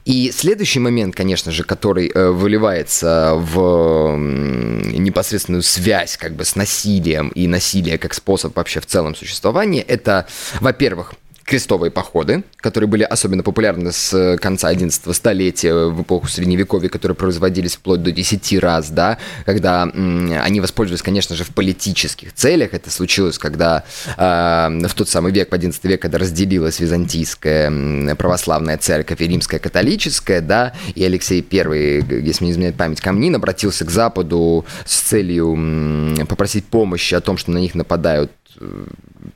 И 0.04 0.32
следующий 0.32 0.80
момент, 0.80 1.16
конечно 1.16 1.52
же, 1.52 1.64
который 1.64 2.12
э, 2.14 2.30
выливается 2.30 3.34
в 3.36 4.16
непосредственную 4.18 5.64
связь 5.64 6.18
как 6.18 6.36
бы 6.36 6.44
с 6.44 6.56
насилием 6.56 7.30
и 7.30 7.48
насилие 7.48 7.98
как 7.98 8.14
способ 8.14 8.56
вообще 8.56 8.80
в 8.82 8.86
целом 8.86 9.16
существования, 9.16 9.82
это, 9.82 10.28
во-первых, 10.60 11.14
крестовые 11.46 11.92
походы, 11.92 12.44
которые 12.58 12.88
были 12.90 13.04
особенно 13.04 13.44
популярны 13.44 13.92
с 13.92 14.14
э, 14.14 14.38
конца 14.38 14.68
11 14.68 15.16
столетия 15.16 15.74
в 15.90 16.02
эпоху 16.02 16.28
Средневековья, 16.28 16.90
которые 16.90 17.16
производились 17.16 17.76
вплоть 17.76 18.02
до 18.02 18.12
10 18.12 18.60
раз, 18.60 18.90
да, 18.90 19.20
когда 19.46 19.84
они 19.84 20.60
воспользовались, 20.60 21.04
конечно 21.04 21.36
же, 21.36 21.44
в 21.44 21.50
политических 21.50 22.34
целях. 22.34 22.74
Это 22.74 22.90
случилось, 22.90 23.38
когда 23.38 23.84
э, 24.18 24.88
в 24.88 24.94
тот 24.96 25.08
самый 25.08 25.32
век, 25.32 25.52
в 25.52 25.54
11 25.54 25.84
век, 25.86 26.02
когда 26.02 26.18
разделилась 26.18 26.80
византийская 26.80 28.16
православная 28.16 28.80
церковь 28.80 29.22
и 29.22 29.28
римская 29.28 29.60
католическая, 29.60 30.42
да, 30.42 30.74
и 30.96 31.04
Алексей 31.04 31.46
I, 31.52 32.24
если 32.24 32.46
не 32.46 32.52
изменяет 32.52 32.76
память, 32.76 33.02
Камнин 33.02 33.36
обратился 33.36 33.86
к 33.86 33.92
Западу 33.92 34.66
с 34.86 35.00
целью 35.02 36.16
попросить 36.28 36.66
помощи 36.66 37.14
о 37.14 37.22
том, 37.22 37.38
что 37.38 37.52
на 37.52 37.60
них 37.60 37.76
нападают 37.76 38.32
э, 38.60 38.86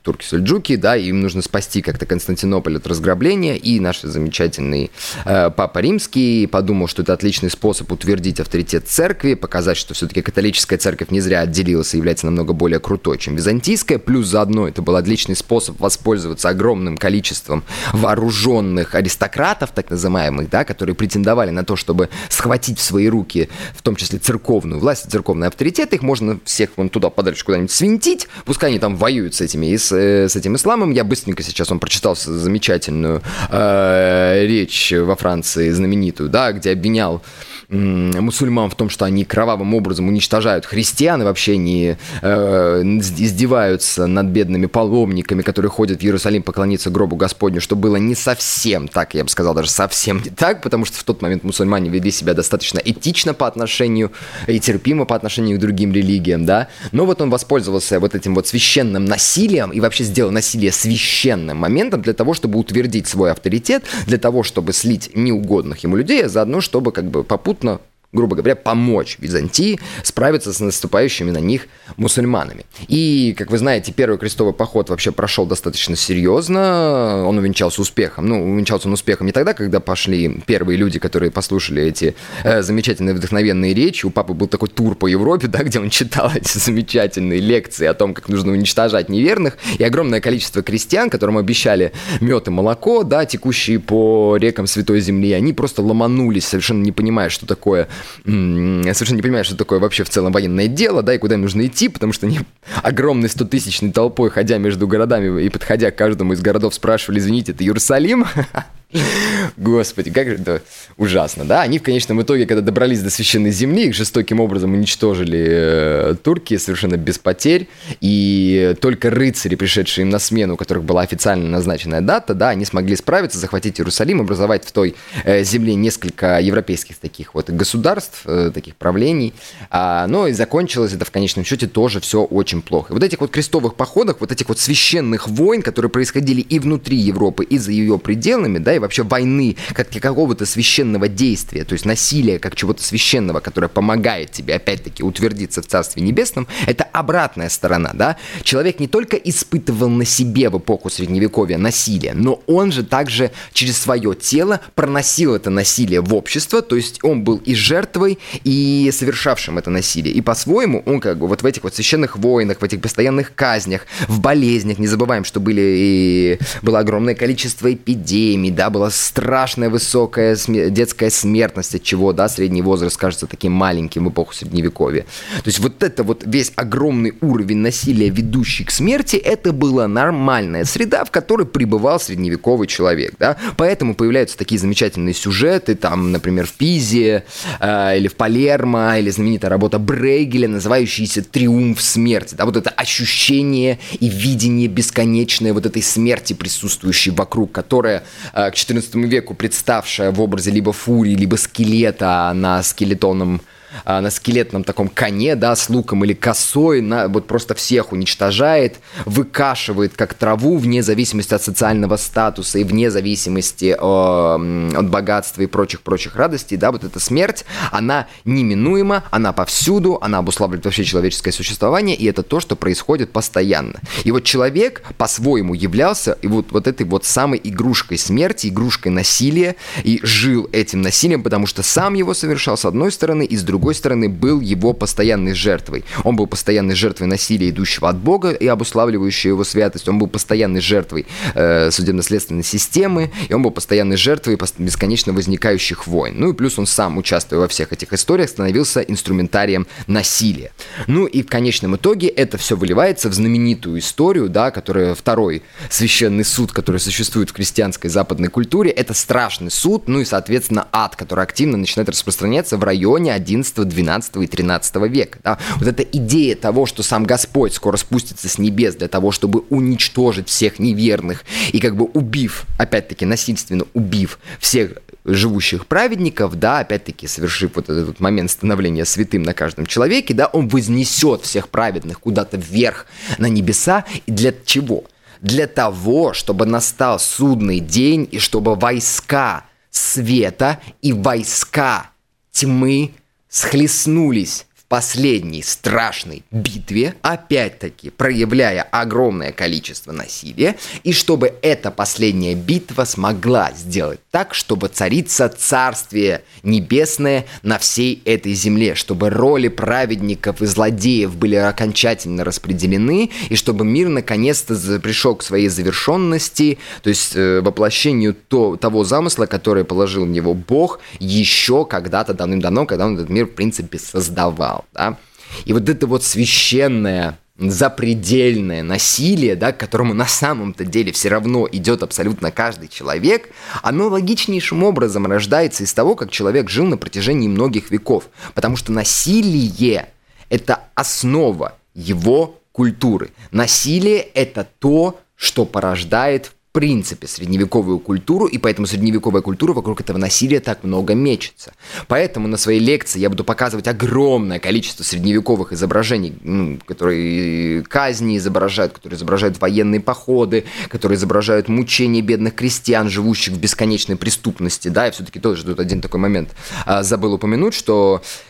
турки-сельджуки, 0.02 0.76
да, 0.76 0.96
им 0.96 1.20
нужно 1.20 1.42
спасти 1.42 1.82
как-то 1.82 2.06
Константинополь 2.06 2.76
от 2.76 2.86
разграбления, 2.86 3.56
и 3.56 3.80
наш 3.80 4.00
замечательный 4.00 4.90
э, 5.24 5.50
Папа 5.50 5.78
Римский 5.78 6.46
подумал, 6.46 6.88
что 6.88 7.02
это 7.02 7.12
отличный 7.12 7.50
способ 7.50 7.90
утвердить 7.92 8.40
авторитет 8.40 8.88
церкви, 8.88 9.34
показать, 9.34 9.76
что 9.76 9.94
все-таки 9.94 10.22
католическая 10.22 10.78
церковь 10.78 11.10
не 11.10 11.20
зря 11.20 11.40
отделилась 11.40 11.94
и 11.94 11.96
является 11.96 12.26
намного 12.26 12.52
более 12.52 12.80
крутой, 12.80 13.18
чем 13.18 13.36
византийская, 13.36 13.98
плюс 13.98 14.26
заодно 14.26 14.68
это 14.68 14.82
был 14.82 14.96
отличный 14.96 15.36
способ 15.36 15.80
воспользоваться 15.80 16.48
огромным 16.48 16.96
количеством 16.96 17.64
вооруженных 17.92 18.94
аристократов, 18.94 19.70
так 19.72 19.90
называемых, 19.90 20.48
да, 20.50 20.64
которые 20.64 20.94
претендовали 20.94 21.50
на 21.50 21.64
то, 21.64 21.76
чтобы 21.76 22.08
схватить 22.28 22.78
в 22.78 22.82
свои 22.82 23.08
руки, 23.08 23.48
в 23.74 23.82
том 23.82 23.96
числе 23.96 24.18
церковную 24.18 24.80
власть, 24.80 25.10
церковный 25.10 25.48
авторитет, 25.48 25.92
их 25.92 26.02
можно 26.02 26.40
всех 26.44 26.70
вон 26.76 26.88
туда 26.88 27.10
подальше 27.10 27.44
куда-нибудь 27.44 27.70
свинтить, 27.70 28.28
пускай 28.44 28.70
они 28.70 28.78
там 28.78 28.96
воюют 28.96 29.34
с 29.34 29.40
этими 29.40 29.74
с, 29.80 29.92
э, 29.92 30.28
с 30.28 30.36
этим 30.36 30.54
исламом. 30.54 30.92
Я 30.92 31.04
быстренько 31.04 31.42
сейчас, 31.42 31.72
он 31.72 31.80
прочитал 31.80 32.14
замечательную 32.16 33.22
э, 33.50 34.46
речь 34.46 34.92
во 34.96 35.16
Франции, 35.16 35.70
знаменитую, 35.70 36.28
да, 36.28 36.52
где 36.52 36.72
обвинял 36.72 37.22
мусульман 37.70 38.68
в 38.68 38.74
том, 38.74 38.90
что 38.90 39.04
они 39.04 39.24
кровавым 39.24 39.74
образом 39.74 40.08
уничтожают 40.08 40.66
христиан 40.66 41.22
и 41.22 41.24
вообще 41.24 41.56
не 41.56 41.96
э, 42.20 42.82
издеваются 42.82 44.06
над 44.06 44.26
бедными 44.26 44.66
паломниками, 44.66 45.42
которые 45.42 45.70
ходят 45.70 46.00
в 46.00 46.04
Иерусалим 46.04 46.42
поклониться 46.42 46.90
гробу 46.90 47.16
Господню, 47.16 47.60
что 47.60 47.76
было 47.76 47.96
не 47.96 48.14
совсем 48.14 48.88
так, 48.88 49.14
я 49.14 49.22
бы 49.22 49.30
сказал, 49.30 49.54
даже 49.54 49.70
совсем 49.70 50.20
не 50.22 50.30
так, 50.30 50.62
потому 50.62 50.84
что 50.84 50.98
в 50.98 51.04
тот 51.04 51.22
момент 51.22 51.44
мусульмане 51.44 51.90
вели 51.90 52.10
себя 52.10 52.34
достаточно 52.34 52.80
этично 52.84 53.34
по 53.34 53.46
отношению 53.46 54.10
и 54.48 54.58
терпимо 54.58 55.04
по 55.04 55.14
отношению 55.14 55.56
к 55.56 55.60
другим 55.60 55.92
религиям, 55.92 56.44
да, 56.46 56.68
но 56.90 57.06
вот 57.06 57.20
он 57.20 57.30
воспользовался 57.30 58.00
вот 58.00 58.14
этим 58.14 58.34
вот 58.34 58.48
священным 58.48 59.04
насилием 59.04 59.70
и 59.70 59.80
вообще 59.80 60.04
сделал 60.04 60.32
насилие 60.32 60.72
священным 60.72 61.58
моментом 61.58 62.02
для 62.02 62.14
того, 62.14 62.34
чтобы 62.34 62.58
утвердить 62.58 63.06
свой 63.06 63.30
авторитет, 63.30 63.84
для 64.06 64.18
того, 64.18 64.42
чтобы 64.42 64.72
слить 64.72 65.10
неугодных 65.14 65.78
ему 65.84 65.96
людей, 65.96 66.24
а 66.24 66.28
заодно, 66.28 66.60
чтобы 66.60 66.90
как 66.90 67.04
бы 67.04 67.22
попутно 67.22 67.59
абсолютно 67.60 67.89
грубо 68.12 68.34
говоря, 68.34 68.56
помочь 68.56 69.16
Византии 69.20 69.78
справиться 70.02 70.52
с 70.52 70.58
наступающими 70.58 71.30
на 71.30 71.38
них 71.38 71.68
мусульманами. 71.96 72.64
И, 72.88 73.34
как 73.38 73.50
вы 73.50 73.58
знаете, 73.58 73.92
первый 73.92 74.18
крестовый 74.18 74.52
поход 74.52 74.90
вообще 74.90 75.12
прошел 75.12 75.46
достаточно 75.46 75.94
серьезно, 75.94 77.24
он 77.26 77.38
увенчался 77.38 77.80
успехом. 77.80 78.26
Ну, 78.26 78.52
увенчался 78.52 78.88
он 78.88 78.94
успехом 78.94 79.26
не 79.26 79.32
тогда, 79.32 79.54
когда 79.54 79.78
пошли 79.78 80.42
первые 80.46 80.76
люди, 80.76 80.98
которые 80.98 81.30
послушали 81.30 81.84
эти 81.84 82.16
э, 82.42 82.62
замечательные 82.62 83.14
вдохновенные 83.14 83.74
речи. 83.74 84.06
У 84.06 84.10
папы 84.10 84.32
был 84.32 84.48
такой 84.48 84.68
тур 84.68 84.96
по 84.96 85.06
Европе, 85.06 85.46
да, 85.46 85.62
где 85.62 85.78
он 85.78 85.90
читал 85.90 86.32
эти 86.34 86.58
замечательные 86.58 87.38
лекции 87.38 87.86
о 87.86 87.94
том, 87.94 88.12
как 88.14 88.28
нужно 88.28 88.50
уничтожать 88.52 89.08
неверных, 89.08 89.56
и 89.78 89.84
огромное 89.84 90.20
количество 90.20 90.62
крестьян, 90.62 91.10
которым 91.10 91.38
обещали 91.38 91.92
мед 92.20 92.48
и 92.48 92.50
молоко, 92.50 93.04
да, 93.04 93.24
текущие 93.24 93.78
по 93.78 94.36
рекам 94.36 94.66
Святой 94.66 95.00
Земли, 95.00 95.32
они 95.32 95.52
просто 95.52 95.80
ломанулись, 95.80 96.46
совершенно 96.46 96.82
не 96.82 96.90
понимая, 96.90 97.28
что 97.28 97.46
такое 97.46 97.88
совершенно 98.24 99.16
не 99.16 99.22
понимаю, 99.22 99.44
что 99.44 99.56
такое 99.56 99.78
вообще 99.78 100.04
в 100.04 100.10
целом 100.10 100.32
военное 100.32 100.66
дело, 100.66 101.02
да, 101.02 101.14
и 101.14 101.18
куда 101.18 101.34
им 101.34 101.42
нужно 101.42 101.66
идти, 101.66 101.88
потому 101.88 102.12
что 102.12 102.26
они 102.26 102.40
огромной 102.82 103.28
стотысячной 103.28 103.92
толпой, 103.92 104.30
ходя 104.30 104.58
между 104.58 104.86
городами 104.86 105.42
и 105.42 105.48
подходя 105.48 105.90
к 105.90 105.96
каждому 105.96 106.32
из 106.32 106.40
городов, 106.40 106.74
спрашивали, 106.74 107.18
извините, 107.18 107.52
это 107.52 107.64
Иерусалим? 107.64 108.26
Господи, 109.56 110.10
как 110.10 110.28
же 110.28 110.34
это 110.34 110.62
ужасно, 110.96 111.44
да? 111.44 111.62
Они 111.62 111.78
в 111.78 111.82
конечном 111.82 112.22
итоге, 112.22 112.46
когда 112.46 112.60
добрались 112.60 113.00
до 113.00 113.10
священной 113.10 113.52
земли, 113.52 113.86
их 113.86 113.94
жестоким 113.94 114.40
образом 114.40 114.72
уничтожили 114.72 115.46
э, 115.48 116.14
турки 116.22 116.56
совершенно 116.56 116.96
без 116.96 117.18
потерь, 117.18 117.68
и 118.00 118.74
только 118.80 119.10
рыцари, 119.10 119.54
пришедшие 119.54 120.02
им 120.02 120.10
на 120.10 120.18
смену, 120.18 120.54
у 120.54 120.56
которых 120.56 120.84
была 120.84 121.02
официально 121.02 121.48
назначенная 121.48 122.00
дата, 122.00 122.34
да, 122.34 122.50
они 122.50 122.64
смогли 122.64 122.96
справиться, 122.96 123.38
захватить 123.38 123.78
Иерусалим, 123.78 124.20
образовать 124.20 124.64
в 124.64 124.72
той 124.72 124.96
э, 125.24 125.44
земле 125.44 125.76
несколько 125.76 126.40
европейских 126.40 126.96
таких 126.96 127.34
вот 127.34 127.48
государств, 127.50 128.22
э, 128.24 128.50
таких 128.52 128.74
правлений, 128.74 129.34
а, 129.70 130.06
но 130.08 130.26
и 130.26 130.32
закончилось 130.32 130.92
это 130.92 131.04
в 131.04 131.12
конечном 131.12 131.44
счете 131.44 131.68
тоже 131.68 132.00
все 132.00 132.24
очень 132.24 132.60
плохо. 132.60 132.92
Вот 132.92 133.04
этих 133.04 133.20
вот 133.20 133.30
крестовых 133.30 133.76
походах, 133.76 134.16
вот 134.18 134.32
этих 134.32 134.48
вот 134.48 134.58
священных 134.58 135.28
войн, 135.28 135.62
которые 135.62 135.90
происходили 135.90 136.40
и 136.40 136.58
внутри 136.58 136.96
Европы, 136.96 137.44
и 137.44 137.56
за 137.56 137.70
ее 137.70 137.98
пределами, 137.98 138.58
да, 138.58 138.74
и 138.74 138.79
вообще 138.80 139.02
войны, 139.02 139.56
как 139.72 139.90
какого-то 140.00 140.46
священного 140.46 141.08
действия, 141.08 141.64
то 141.64 141.74
есть 141.74 141.84
насилия 141.84 142.38
как 142.38 142.56
чего-то 142.56 142.82
священного, 142.82 143.40
которое 143.40 143.68
помогает 143.68 144.32
тебе, 144.32 144.54
опять-таки, 144.54 145.02
утвердиться 145.02 145.62
в 145.62 145.66
Царстве 145.66 146.02
Небесном, 146.02 146.46
это 146.66 146.84
обратная 146.84 147.48
сторона, 147.48 147.90
да. 147.92 148.16
Человек 148.42 148.80
не 148.80 148.88
только 148.88 149.16
испытывал 149.16 149.88
на 149.88 150.04
себе 150.04 150.48
в 150.48 150.58
эпоху 150.58 150.90
Средневековья 150.90 151.58
насилие, 151.58 152.14
но 152.14 152.42
он 152.46 152.72
же 152.72 152.82
также 152.82 153.30
через 153.52 153.78
свое 153.78 154.14
тело 154.14 154.60
проносил 154.74 155.34
это 155.34 155.50
насилие 155.50 156.00
в 156.00 156.14
общество, 156.14 156.62
то 156.62 156.76
есть 156.76 157.00
он 157.02 157.22
был 157.22 157.36
и 157.38 157.54
жертвой, 157.54 158.18
и 158.44 158.90
совершавшим 158.92 159.58
это 159.58 159.70
насилие. 159.70 160.14
И 160.14 160.20
по-своему 160.20 160.82
он 160.86 161.00
как 161.00 161.18
бы 161.18 161.26
вот 161.26 161.42
в 161.42 161.46
этих 161.46 161.64
вот 161.64 161.74
священных 161.74 162.16
войнах, 162.16 162.60
в 162.60 162.64
этих 162.64 162.80
постоянных 162.80 163.34
казнях, 163.34 163.86
в 164.08 164.20
болезнях, 164.20 164.78
не 164.78 164.86
забываем, 164.86 165.24
что 165.24 165.40
были 165.40 165.60
и 165.60 166.38
было 166.62 166.78
огромное 166.78 167.14
количество 167.14 167.72
эпидемий, 167.72 168.50
да, 168.50 168.69
была 168.70 168.90
страшная 168.90 169.68
высокая 169.68 170.34
сме- 170.36 170.70
детская 170.70 171.10
смертность, 171.10 171.74
от 171.74 171.82
чего, 171.82 172.12
да, 172.12 172.28
средний 172.28 172.62
возраст 172.62 172.96
кажется 172.96 173.26
таким 173.26 173.52
маленьким 173.52 174.06
в 174.06 174.10
эпоху 174.10 174.34
Средневековья. 174.34 175.02
То 175.02 175.48
есть 175.48 175.58
вот 175.58 175.82
это 175.82 176.02
вот 176.02 176.22
весь 176.24 176.52
огромный 176.56 177.14
уровень 177.20 177.58
насилия, 177.58 178.08
ведущий 178.08 178.64
к 178.64 178.70
смерти, 178.70 179.16
это 179.16 179.52
была 179.52 179.88
нормальная 179.88 180.64
среда, 180.64 181.04
в 181.04 181.10
которой 181.10 181.46
пребывал 181.46 182.00
средневековый 182.00 182.66
человек, 182.66 183.14
да. 183.18 183.36
Поэтому 183.56 183.94
появляются 183.94 184.38
такие 184.38 184.58
замечательные 184.58 185.14
сюжеты, 185.14 185.74
там, 185.74 186.12
например, 186.12 186.46
в 186.46 186.52
Пизе, 186.52 187.24
э, 187.58 187.98
или 187.98 188.08
в 188.08 188.14
Палермо, 188.14 188.98
или 188.98 189.10
знаменитая 189.10 189.50
работа 189.50 189.78
Брейгеля, 189.78 190.48
называющаяся 190.48 191.22
«Триумф 191.22 191.80
смерти», 191.80 192.34
да, 192.34 192.44
вот 192.44 192.56
это 192.56 192.70
ощущение 192.70 193.78
и 193.98 194.08
видение 194.08 194.68
бесконечной 194.68 195.52
вот 195.52 195.66
этой 195.66 195.82
смерти, 195.82 196.32
присутствующей 196.32 197.12
вокруг, 197.12 197.52
которая 197.52 198.04
э, 198.32 198.50
к 198.50 198.54
XIV 198.68 199.06
веку 199.06 199.34
представшая 199.34 200.10
в 200.10 200.20
образе 200.20 200.50
либо 200.50 200.72
фурии, 200.72 201.14
либо 201.14 201.36
скелета 201.36 202.32
на 202.34 202.62
скелетонном 202.62 203.40
а, 203.84 204.00
на 204.00 204.10
скелетном 204.10 204.64
таком 204.64 204.88
коне, 204.88 205.34
да, 205.36 205.54
с 205.54 205.68
луком 205.68 206.04
или 206.04 206.12
косой, 206.12 206.80
на, 206.80 207.08
вот 207.08 207.26
просто 207.26 207.54
всех 207.54 207.92
уничтожает, 207.92 208.78
выкашивает 209.06 209.92
как 209.96 210.14
траву 210.14 210.56
вне 210.58 210.82
зависимости 210.82 211.34
от 211.34 211.42
социального 211.42 211.96
статуса 211.96 212.58
и 212.58 212.64
вне 212.64 212.90
зависимости 212.90 213.76
э, 213.78 214.76
от 214.76 214.90
богатства 214.90 215.42
и 215.42 215.46
прочих-прочих 215.46 216.16
радостей, 216.16 216.56
да, 216.56 216.72
вот 216.72 216.84
эта 216.84 217.00
смерть, 217.00 217.44
она 217.70 218.06
неминуема, 218.24 219.04
она 219.10 219.32
повсюду, 219.32 219.98
она 220.00 220.18
обуславливает 220.18 220.64
вообще 220.64 220.84
человеческое 220.84 221.32
существование, 221.32 221.96
и 221.96 222.06
это 222.06 222.22
то, 222.22 222.40
что 222.40 222.56
происходит 222.56 223.12
постоянно. 223.12 223.80
И 224.04 224.12
вот 224.12 224.24
человек 224.24 224.82
по-своему 224.98 225.54
являлся 225.54 226.16
и 226.22 226.26
вот, 226.26 226.52
вот 226.52 226.66
этой 226.66 226.86
вот 226.86 227.04
самой 227.04 227.40
игрушкой 227.42 227.98
смерти, 227.98 228.48
игрушкой 228.48 228.92
насилия, 228.92 229.56
и 229.84 230.00
жил 230.02 230.48
этим 230.52 230.82
насилием, 230.82 231.22
потому 231.22 231.46
что 231.46 231.62
сам 231.62 231.94
его 231.94 232.14
совершал 232.14 232.56
с 232.56 232.64
одной 232.64 232.92
стороны, 232.92 233.24
и 233.24 233.36
с 233.36 233.42
другой 233.42 233.59
другой 233.60 233.74
стороны, 233.74 234.08
был 234.08 234.40
его 234.40 234.72
постоянной 234.72 235.34
жертвой. 235.34 235.84
Он 236.02 236.16
был 236.16 236.26
постоянной 236.26 236.74
жертвой 236.74 237.08
насилия, 237.08 237.50
идущего 237.50 237.90
от 237.90 237.98
Бога 237.98 238.30
и 238.30 238.46
обуславливающей 238.46 239.28
его 239.28 239.44
святость. 239.44 239.86
Он 239.86 239.98
был 239.98 240.06
постоянной 240.06 240.62
жертвой 240.62 241.06
э, 241.34 241.70
судебно-следственной 241.70 242.42
системы, 242.42 243.10
и 243.28 243.34
он 243.34 243.42
был 243.42 243.50
постоянной 243.50 243.98
жертвой 243.98 244.38
бесконечно 244.56 245.12
возникающих 245.12 245.86
войн. 245.86 246.14
Ну 246.16 246.30
и 246.30 246.32
плюс 246.32 246.58
он 246.58 246.66
сам, 246.66 246.96
участвуя 246.96 247.40
во 247.40 247.48
всех 247.48 247.74
этих 247.74 247.92
историях, 247.92 248.30
становился 248.30 248.80
инструментарием 248.80 249.66
насилия. 249.86 250.52
Ну 250.86 251.04
и 251.04 251.22
в 251.22 251.26
конечном 251.26 251.76
итоге 251.76 252.08
это 252.08 252.38
все 252.38 252.56
выливается 252.56 253.10
в 253.10 253.12
знаменитую 253.12 253.80
историю, 253.80 254.30
да, 254.30 254.50
которая 254.50 254.94
второй 254.94 255.42
священный 255.68 256.24
суд, 256.24 256.52
который 256.52 256.80
существует 256.80 257.28
в 257.28 257.34
христианской 257.34 257.90
западной 257.90 258.28
культуре, 258.28 258.70
это 258.70 258.94
страшный 258.94 259.50
суд, 259.50 259.86
ну 259.86 260.00
и, 260.00 260.06
соответственно, 260.06 260.66
ад, 260.72 260.96
который 260.96 261.24
активно 261.24 261.58
начинает 261.58 261.90
распространяться 261.90 262.56
в 262.56 262.64
районе 262.64 263.12
11, 263.12 263.49
12 263.56 264.16
и 264.16 264.26
13 264.26 264.76
века. 264.88 265.18
Да. 265.22 265.38
Вот 265.56 265.68
эта 265.68 265.82
идея 265.82 266.36
того, 266.36 266.66
что 266.66 266.82
сам 266.82 267.04
Господь 267.04 267.54
скоро 267.54 267.76
спустится 267.76 268.28
с 268.28 268.38
небес 268.38 268.74
для 268.76 268.88
того, 268.88 269.10
чтобы 269.10 269.40
уничтожить 269.50 270.28
всех 270.28 270.58
неверных 270.58 271.24
и 271.52 271.60
как 271.60 271.76
бы 271.76 271.84
убив, 271.84 272.46
опять-таки 272.58 273.06
насильственно 273.06 273.64
убив 273.74 274.18
всех 274.38 274.78
живущих 275.04 275.66
праведников, 275.66 276.38
да, 276.38 276.60
опять-таки 276.60 277.06
совершив 277.06 277.52
вот 277.54 277.68
этот 277.68 278.00
момент 278.00 278.30
становления 278.30 278.84
святым 278.84 279.22
на 279.22 279.34
каждом 279.34 279.66
человеке, 279.66 280.14
да, 280.14 280.26
он 280.26 280.48
вознесет 280.48 281.22
всех 281.22 281.48
праведных 281.48 282.00
куда-то 282.00 282.36
вверх 282.36 282.86
на 283.18 283.26
небеса. 283.26 283.84
И 284.06 284.12
для 284.12 284.34
чего? 284.44 284.84
Для 285.20 285.46
того, 285.46 286.12
чтобы 286.12 286.46
настал 286.46 286.98
судный 286.98 287.60
день 287.60 288.08
и 288.10 288.18
чтобы 288.18 288.54
войска 288.54 289.44
света 289.70 290.60
и 290.82 290.92
войска 290.92 291.90
тьмы 292.32 292.92
схлестнулись 293.30 294.46
последней 294.70 295.42
страшной 295.42 296.22
битве, 296.30 296.94
опять-таки 297.02 297.90
проявляя 297.90 298.62
огромное 298.62 299.32
количество 299.32 299.90
насилия, 299.90 300.54
и 300.84 300.92
чтобы 300.92 301.34
эта 301.42 301.72
последняя 301.72 302.36
битва 302.36 302.84
смогла 302.84 303.50
сделать 303.50 303.98
так, 304.12 304.32
чтобы 304.32 304.68
царица 304.68 305.28
царствие 305.28 306.22
небесное 306.44 307.26
на 307.42 307.58
всей 307.58 308.00
этой 308.04 308.32
земле, 308.34 308.76
чтобы 308.76 309.10
роли 309.10 309.48
праведников 309.48 310.40
и 310.40 310.46
злодеев 310.46 311.16
были 311.16 311.34
окончательно 311.34 312.22
распределены, 312.22 313.10
и 313.28 313.34
чтобы 313.34 313.64
мир 313.64 313.88
наконец-то 313.88 314.54
пришел 314.78 315.16
к 315.16 315.24
своей 315.24 315.48
завершенности, 315.48 316.58
то 316.82 316.90
есть 316.90 317.16
э, 317.16 317.40
воплощению 317.40 318.14
то, 318.14 318.54
того 318.56 318.84
замысла, 318.84 319.26
который 319.26 319.64
положил 319.64 320.04
в 320.04 320.10
него 320.10 320.32
Бог 320.34 320.78
еще 321.00 321.64
когда-то 321.64 322.14
давным-давно, 322.14 322.66
когда 322.66 322.86
он 322.86 322.94
этот 322.94 323.08
мир, 323.08 323.26
в 323.26 323.32
принципе, 323.32 323.76
создавал 323.76 324.59
канал, 324.60 324.64
да. 324.72 324.98
И 325.44 325.52
вот 325.52 325.68
это 325.68 325.86
вот 325.86 326.04
священное 326.04 327.18
запредельное 327.38 328.62
насилие, 328.62 329.34
да, 329.34 329.52
к 329.52 329.58
которому 329.58 329.94
на 329.94 330.06
самом-то 330.06 330.64
деле 330.64 330.92
все 330.92 331.08
равно 331.08 331.48
идет 331.50 331.82
абсолютно 331.82 332.30
каждый 332.30 332.68
человек, 332.68 333.30
оно 333.62 333.88
логичнейшим 333.88 334.62
образом 334.62 335.06
рождается 335.06 335.64
из 335.64 335.72
того, 335.72 335.94
как 335.94 336.10
человек 336.10 336.50
жил 336.50 336.66
на 336.66 336.76
протяжении 336.76 337.28
многих 337.28 337.70
веков. 337.70 338.08
Потому 338.34 338.56
что 338.56 338.72
насилие– 338.72 339.88
это 340.28 340.64
основа 340.74 341.56
его 341.74 342.38
культуры. 342.52 343.10
Насилие– 343.30 344.00
это 344.14 344.46
то, 344.58 345.00
что 345.16 345.46
порождает 345.46 346.32
принципе 346.52 347.06
средневековую 347.06 347.78
культуру, 347.78 348.26
и 348.26 348.38
поэтому 348.38 348.66
средневековая 348.66 349.22
культура 349.22 349.52
вокруг 349.52 349.80
этого 349.80 349.98
насилия 349.98 350.40
так 350.40 350.64
много 350.64 350.94
мечется. 350.94 351.52
Поэтому 351.86 352.26
на 352.26 352.36
своей 352.36 352.60
лекции 352.60 352.98
я 352.98 353.08
буду 353.08 353.24
показывать 353.24 353.68
огромное 353.68 354.40
количество 354.40 354.82
средневековых 354.82 355.52
изображений, 355.52 356.14
ну, 356.22 356.58
которые 356.66 357.62
казни 357.62 358.16
изображают, 358.16 358.72
которые 358.72 358.96
изображают 358.96 359.40
военные 359.40 359.80
походы, 359.80 360.44
которые 360.68 360.96
изображают 360.96 361.48
мучения 361.48 362.00
бедных 362.00 362.34
крестьян, 362.34 362.88
живущих 362.88 363.34
в 363.34 363.40
бесконечной 363.40 363.96
преступности. 363.96 364.68
Да, 364.68 364.86
я 364.86 364.90
все-таки 364.90 365.20
тоже 365.20 365.44
тут 365.44 365.60
один 365.60 365.80
такой 365.80 366.00
момент 366.00 366.30
а, 366.66 366.82
забыл 366.82 367.14
упомянуть, 367.14 367.54
что 367.54 368.02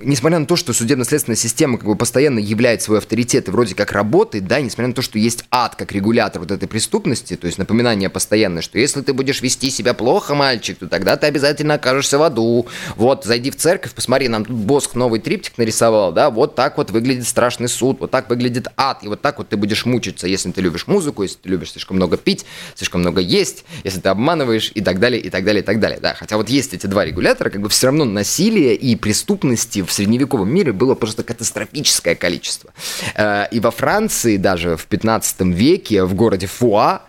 несмотря 0.00 0.38
на 0.38 0.44
то, 0.44 0.54
что 0.54 0.74
судебно-следственная 0.74 1.36
система 1.36 1.78
как 1.78 1.86
бы 1.86 1.96
постоянно 1.96 2.38
являет 2.38 2.82
свой 2.82 2.98
авторитет 2.98 3.48
и 3.48 3.50
вроде 3.50 3.74
как 3.74 3.92
работает, 3.92 4.46
да, 4.46 4.60
несмотря 4.60 4.88
на 4.88 4.94
то, 4.94 5.00
что 5.00 5.18
есть 5.18 5.44
ад 5.50 5.76
как 5.76 5.92
регулятор 5.92 6.42
вот 6.42 6.50
этой 6.50 6.68
преступности, 6.68 7.36
то 7.36 7.46
есть 7.46 7.56
напоминание 7.56 8.10
постоянное, 8.10 8.60
что 8.60 8.78
если 8.78 9.00
ты 9.00 9.14
будешь 9.14 9.40
вести 9.40 9.70
себя 9.70 9.94
плохо, 9.94 10.34
мальчик, 10.34 10.78
то 10.78 10.88
тогда 10.88 11.16
ты 11.16 11.26
обязательно 11.26 11.74
окажешься 11.74 12.18
в 12.18 12.22
аду. 12.22 12.66
Вот, 12.96 13.24
зайди 13.24 13.50
в 13.50 13.56
церковь, 13.56 13.94
посмотри, 13.94 14.28
нам 14.28 14.44
тут 14.44 14.56
Боск 14.56 14.94
новый 14.94 15.20
триптик 15.20 15.56
нарисовал, 15.56 16.12
да, 16.12 16.28
вот 16.28 16.54
так 16.54 16.76
вот 16.76 16.90
выглядит 16.90 17.26
страшный 17.26 17.68
суд, 17.68 18.00
вот 18.00 18.10
так 18.10 18.28
выглядит 18.28 18.68
ад, 18.76 19.02
и 19.04 19.08
вот 19.08 19.22
так 19.22 19.38
вот 19.38 19.48
ты 19.48 19.56
будешь 19.56 19.86
мучиться, 19.86 20.26
если 20.26 20.52
ты 20.52 20.60
любишь 20.60 20.86
музыку, 20.86 21.22
если 21.22 21.38
ты 21.38 21.48
любишь 21.48 21.72
слишком 21.72 21.96
много 21.96 22.18
пить, 22.18 22.44
слишком 22.74 23.00
много 23.00 23.22
есть, 23.22 23.64
если 23.84 24.00
ты 24.00 24.10
обманываешь 24.10 24.70
и 24.74 24.82
так 24.82 24.98
далее, 25.00 25.20
и 25.22 25.30
так 25.30 25.44
далее, 25.44 25.62
и 25.62 25.64
так 25.64 25.80
далее, 25.80 25.98
да. 25.98 26.12
Хотя 26.12 26.36
вот 26.36 26.50
есть 26.50 26.74
эти 26.74 26.86
два 26.86 27.06
регулятора, 27.06 27.48
как 27.48 27.62
бы 27.62 27.70
все 27.70 27.86
равно 27.86 28.04
насилие 28.04 28.74
и 28.74 28.96
преступность 28.96 29.29
преступности 29.30 29.82
в 29.82 29.92
средневековом 29.92 30.52
мире 30.52 30.72
было 30.72 30.94
просто 30.94 31.22
катастрофическое 31.22 32.14
количество. 32.16 32.72
Э, 33.14 33.46
и 33.52 33.60
во 33.60 33.70
Франции 33.70 34.36
даже 34.36 34.76
в 34.76 34.86
15 34.86 35.40
веке 35.54 36.04
в 36.04 36.14
городе 36.14 36.46
Фуа 36.46 37.02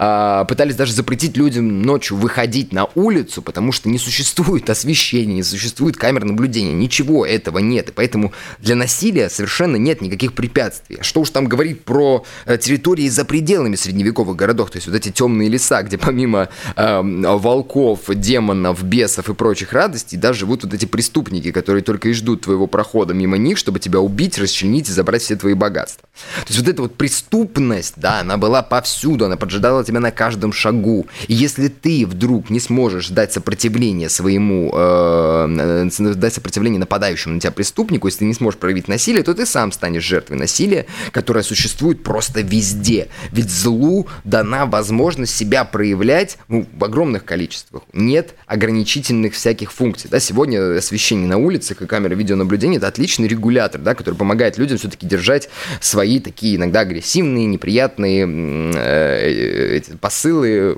а, 0.00 0.44
пытались 0.44 0.76
даже 0.76 0.92
запретить 0.92 1.36
людям 1.36 1.82
ночью 1.82 2.16
выходить 2.16 2.72
на 2.72 2.86
улицу, 2.94 3.42
потому 3.42 3.72
что 3.72 3.88
не 3.88 3.98
существует 3.98 4.70
освещения, 4.70 5.34
не 5.34 5.42
существует 5.42 5.96
камер 5.96 6.24
наблюдения, 6.24 6.72
ничего 6.72 7.26
этого 7.26 7.58
нет, 7.58 7.88
и 7.88 7.92
поэтому 7.92 8.32
для 8.60 8.76
насилия 8.76 9.28
совершенно 9.28 9.74
нет 9.74 10.00
никаких 10.00 10.34
препятствий. 10.34 10.98
Что 11.00 11.22
уж 11.22 11.30
там 11.30 11.48
говорить 11.48 11.82
про 11.82 12.24
э, 12.46 12.58
территории 12.58 13.08
за 13.08 13.24
пределами 13.24 13.74
средневековых 13.74 14.36
городов, 14.36 14.70
то 14.70 14.76
есть 14.76 14.86
вот 14.86 14.94
эти 14.94 15.10
темные 15.10 15.48
леса, 15.48 15.82
где 15.82 15.98
помимо 15.98 16.48
э, 16.76 17.00
волков, 17.02 18.02
демонов, 18.08 18.84
бесов 18.84 19.28
и 19.28 19.34
прочих 19.34 19.72
радостей, 19.72 20.16
даже 20.16 20.38
живут 20.38 20.62
вот 20.62 20.74
эти 20.74 20.86
преступники, 20.86 21.50
которые 21.50 21.82
только 21.82 22.08
и 22.08 22.12
ждут 22.12 22.42
твоего 22.42 22.68
прохода 22.68 23.14
мимо 23.14 23.36
них, 23.36 23.58
чтобы 23.58 23.80
тебя 23.80 23.98
убить, 23.98 24.38
расчленить 24.38 24.88
и 24.88 24.92
забрать 24.92 25.22
все 25.22 25.34
твои 25.34 25.54
богатства. 25.54 26.08
То 26.42 26.52
есть 26.52 26.60
вот 26.60 26.68
эта 26.68 26.82
вот 26.82 26.94
преступность, 26.94 27.94
да, 27.96 28.20
она 28.20 28.36
была 28.36 28.62
повсюду, 28.62 29.24
она 29.24 29.36
поджидала 29.36 29.82
тебя 29.88 30.00
на 30.00 30.10
каждом 30.10 30.52
шагу. 30.52 31.06
И 31.26 31.34
если 31.34 31.68
ты 31.68 32.06
вдруг 32.06 32.50
не 32.50 32.60
сможешь 32.60 33.08
дать 33.08 33.32
сопротивление 33.32 34.08
своему, 34.08 34.70
э, 34.74 35.88
э, 35.98 36.14
дать 36.14 36.34
сопротивление 36.34 36.78
нападающему 36.78 37.34
на 37.34 37.40
тебя 37.40 37.52
преступнику, 37.52 38.06
если 38.06 38.20
ты 38.20 38.24
не 38.26 38.34
сможешь 38.34 38.60
проявить 38.60 38.86
насилие, 38.88 39.22
то 39.22 39.34
ты 39.34 39.46
сам 39.46 39.72
станешь 39.72 40.04
жертвой 40.04 40.36
насилия, 40.36 40.86
которое 41.10 41.42
существует 41.42 42.02
просто 42.02 42.42
везде. 42.42 43.08
Ведь 43.32 43.50
злу 43.50 44.06
дана 44.24 44.66
возможность 44.66 45.34
себя 45.34 45.64
проявлять 45.64 46.38
ну, 46.48 46.66
в 46.76 46.84
огромных 46.84 47.24
количествах. 47.24 47.82
Нет 47.92 48.34
ограничительных 48.46 49.34
всяких 49.34 49.72
функций. 49.72 50.10
Да? 50.10 50.20
Сегодня 50.20 50.76
освещение 50.76 51.26
на 51.26 51.38
улицах 51.38 51.80
и 51.82 51.86
камеры 51.86 52.14
видеонаблюдения– 52.14 52.76
это 52.78 52.88
отличный 52.88 53.26
регулятор, 53.26 53.80
да, 53.80 53.94
который 53.94 54.14
помогает 54.14 54.58
людям 54.58 54.76
все-таки 54.76 55.06
держать 55.06 55.48
свои 55.80 56.20
такие 56.20 56.56
иногда 56.56 56.80
агрессивные, 56.80 57.46
неприятные 57.46 58.26
э, 58.74 59.77
эти 59.78 59.96
посылы 59.96 60.76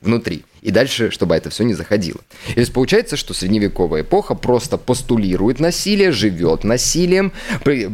внутри 0.00 0.44
и 0.66 0.72
дальше, 0.72 1.12
чтобы 1.12 1.36
это 1.36 1.48
все 1.48 1.62
не 1.62 1.74
заходило. 1.74 2.18
И 2.48 2.54
то 2.54 2.60
есть 2.60 2.72
получается, 2.72 3.16
что 3.16 3.34
средневековая 3.34 4.02
эпоха 4.02 4.34
просто 4.34 4.78
постулирует 4.78 5.60
насилие, 5.60 6.10
живет 6.10 6.64
насилием, 6.64 7.32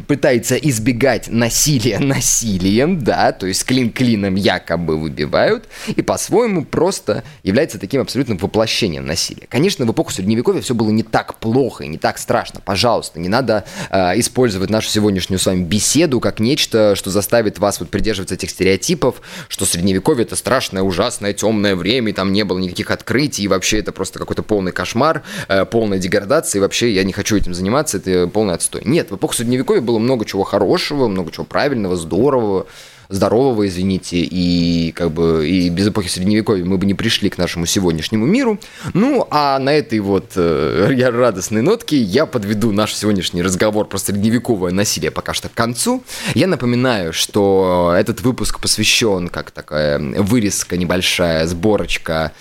пытается 0.09 0.57
избегать 0.57 1.29
насилия 1.29 1.99
насилием, 1.99 3.05
да, 3.05 3.33
то 3.33 3.47
есть 3.47 3.67
клин 3.67 3.91
клином 3.91 4.37
якобы 4.37 4.97
выбивают, 4.97 5.69
и 5.95 6.01
по-своему 6.01 6.65
просто 6.65 7.25
является 7.43 7.79
таким 7.79 8.01
абсолютным 8.01 8.39
воплощением 8.39 9.05
насилия. 9.05 9.47
Конечно, 9.51 9.85
в 9.85 9.93
эпоху 9.93 10.11
средневековья 10.11 10.63
все 10.63 10.75
было 10.75 10.89
не 10.89 11.03
так 11.03 11.35
плохо 11.41 11.85
и 11.85 11.89
не 11.89 11.99
так 11.99 12.17
страшно. 12.17 12.63
Пожалуйста, 12.65 13.21
не 13.21 13.29
надо 13.29 13.67
э, 13.91 14.19
использовать 14.19 14.71
нашу 14.71 14.89
сегодняшнюю 14.89 15.39
с 15.39 15.45
вами 15.45 15.63
беседу 15.63 16.21
как 16.21 16.41
нечто, 16.41 16.97
что 16.97 17.11
заставит 17.11 17.59
вас 17.59 17.81
вот 17.81 17.91
придерживаться 17.91 18.35
этих 18.35 18.49
стереотипов, 18.49 19.21
что 19.49 19.67
средневековье 19.67 20.25
это 20.25 20.37
страшное, 20.37 20.83
ужасное, 20.83 21.35
темное 21.35 21.77
время, 21.77 22.13
и 22.13 22.15
там 22.15 22.33
не 22.33 22.45
было 22.45 22.62
никаких 22.63 22.91
открытий, 22.91 23.45
и 23.45 23.49
вообще 23.49 23.79
это 23.79 23.93
просто 23.93 24.19
какой-то 24.19 24.43
полный 24.43 24.73
кошмар, 24.73 25.23
э, 25.49 25.65
полная 25.65 25.99
деградация, 25.99 26.59
и 26.59 26.63
вообще 26.63 26.91
я 26.93 27.05
не 27.05 27.13
хочу 27.13 27.37
этим 27.37 27.55
заниматься, 27.55 27.99
это 27.99 28.27
полный 28.29 28.55
отстой. 28.55 28.83
Нет, 28.85 29.11
в 29.11 29.17
эпоху 29.17 29.35
Средневековья 29.35 29.81
было 29.81 29.99
много 29.99 30.25
чего 30.25 30.45
хорошего, 30.45 31.09
много 31.09 31.31
чего 31.31 31.45
правильного, 31.45 31.97
здорового, 31.97 32.67
здорового, 33.13 33.67
извините, 33.67 34.19
и 34.19 34.93
как 34.93 35.11
бы 35.11 35.49
и 35.49 35.69
без 35.69 35.89
эпохи 35.89 36.09
Средневековья 36.09 36.65
мы 36.65 36.79
бы 36.79 36.87
не 36.87 36.95
пришли 36.95 37.31
к 37.31 37.39
нашему 37.39 37.67
сегодняшнему 37.67 38.27
миру. 38.27 38.59
Ну, 38.95 39.27
а 39.31 39.59
на 39.59 39.73
этой 39.73 40.01
вот 40.01 40.33
э, 40.37 41.11
радостной 41.11 41.63
нотке 41.63 41.97
я 41.97 42.27
подведу 42.27 42.73
наш 42.73 42.95
сегодняшний 42.95 43.43
разговор 43.43 43.87
про 43.87 43.99
средневековое 43.99 44.73
насилие 44.73 45.11
пока 45.11 45.35
что 45.35 45.49
к 45.49 45.55
концу. 45.55 46.03
Я 46.35 46.47
напоминаю, 46.47 47.13
что 47.13 47.95
этот 47.97 48.21
выпуск 48.21 48.61
посвящен 48.61 49.29
как 49.29 49.51
такая 49.51 49.99
вырезка 49.99 50.77
небольшая, 50.77 51.47
сборочка 51.47 52.33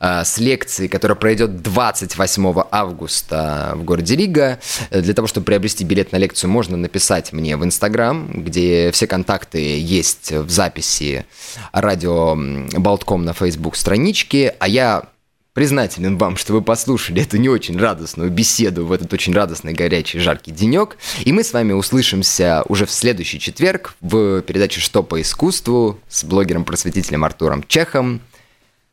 с 0.00 0.38
лекцией, 0.38 0.88
которая 0.88 1.14
пройдет 1.14 1.62
28 1.62 2.62
августа 2.70 3.72
в 3.74 3.84
городе 3.84 4.16
Рига. 4.16 4.58
Для 4.90 5.12
того, 5.12 5.26
чтобы 5.28 5.44
приобрести 5.44 5.84
билет 5.84 6.12
на 6.12 6.16
лекцию, 6.16 6.50
можно 6.50 6.76
написать 6.76 7.32
мне 7.32 7.56
в 7.56 7.64
Инстаграм, 7.64 8.30
где 8.32 8.90
все 8.92 9.06
контакты 9.06 9.78
есть 9.78 10.32
в 10.32 10.48
записи 10.48 11.26
радио 11.72 12.34
Болтком 12.78 13.24
на 13.24 13.34
Facebook 13.34 13.76
страничке, 13.76 14.56
а 14.58 14.68
я 14.68 15.04
признателен 15.52 16.16
вам, 16.16 16.36
что 16.36 16.54
вы 16.54 16.62
послушали 16.62 17.22
эту 17.22 17.36
не 17.36 17.48
очень 17.48 17.78
радостную 17.78 18.30
беседу 18.30 18.86
в 18.86 18.92
этот 18.92 19.12
очень 19.12 19.34
радостный, 19.34 19.74
горячий, 19.74 20.18
жаркий 20.18 20.52
денек. 20.52 20.96
И 21.24 21.32
мы 21.32 21.44
с 21.44 21.52
вами 21.52 21.72
услышимся 21.72 22.62
уже 22.68 22.86
в 22.86 22.90
следующий 22.90 23.38
четверг 23.38 23.94
в 24.00 24.40
передаче 24.42 24.80
«Что 24.80 25.02
по 25.02 25.20
искусству» 25.20 26.00
с 26.08 26.24
блогером-просветителем 26.24 27.24
Артуром 27.24 27.64
Чехом. 27.66 28.22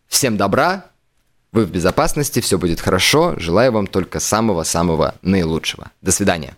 Всем 0.08 0.36
добра, 0.36 0.86
вы 1.52 1.66
в 1.66 1.72
безопасности, 1.72 2.40
все 2.40 2.58
будет 2.58 2.82
хорошо. 2.82 3.36
Желаю 3.38 3.72
вам 3.72 3.88
только 3.88 4.20
самого-самого 4.20 5.16
наилучшего. 5.22 5.92
До 6.02 6.12
свидания. 6.12 6.58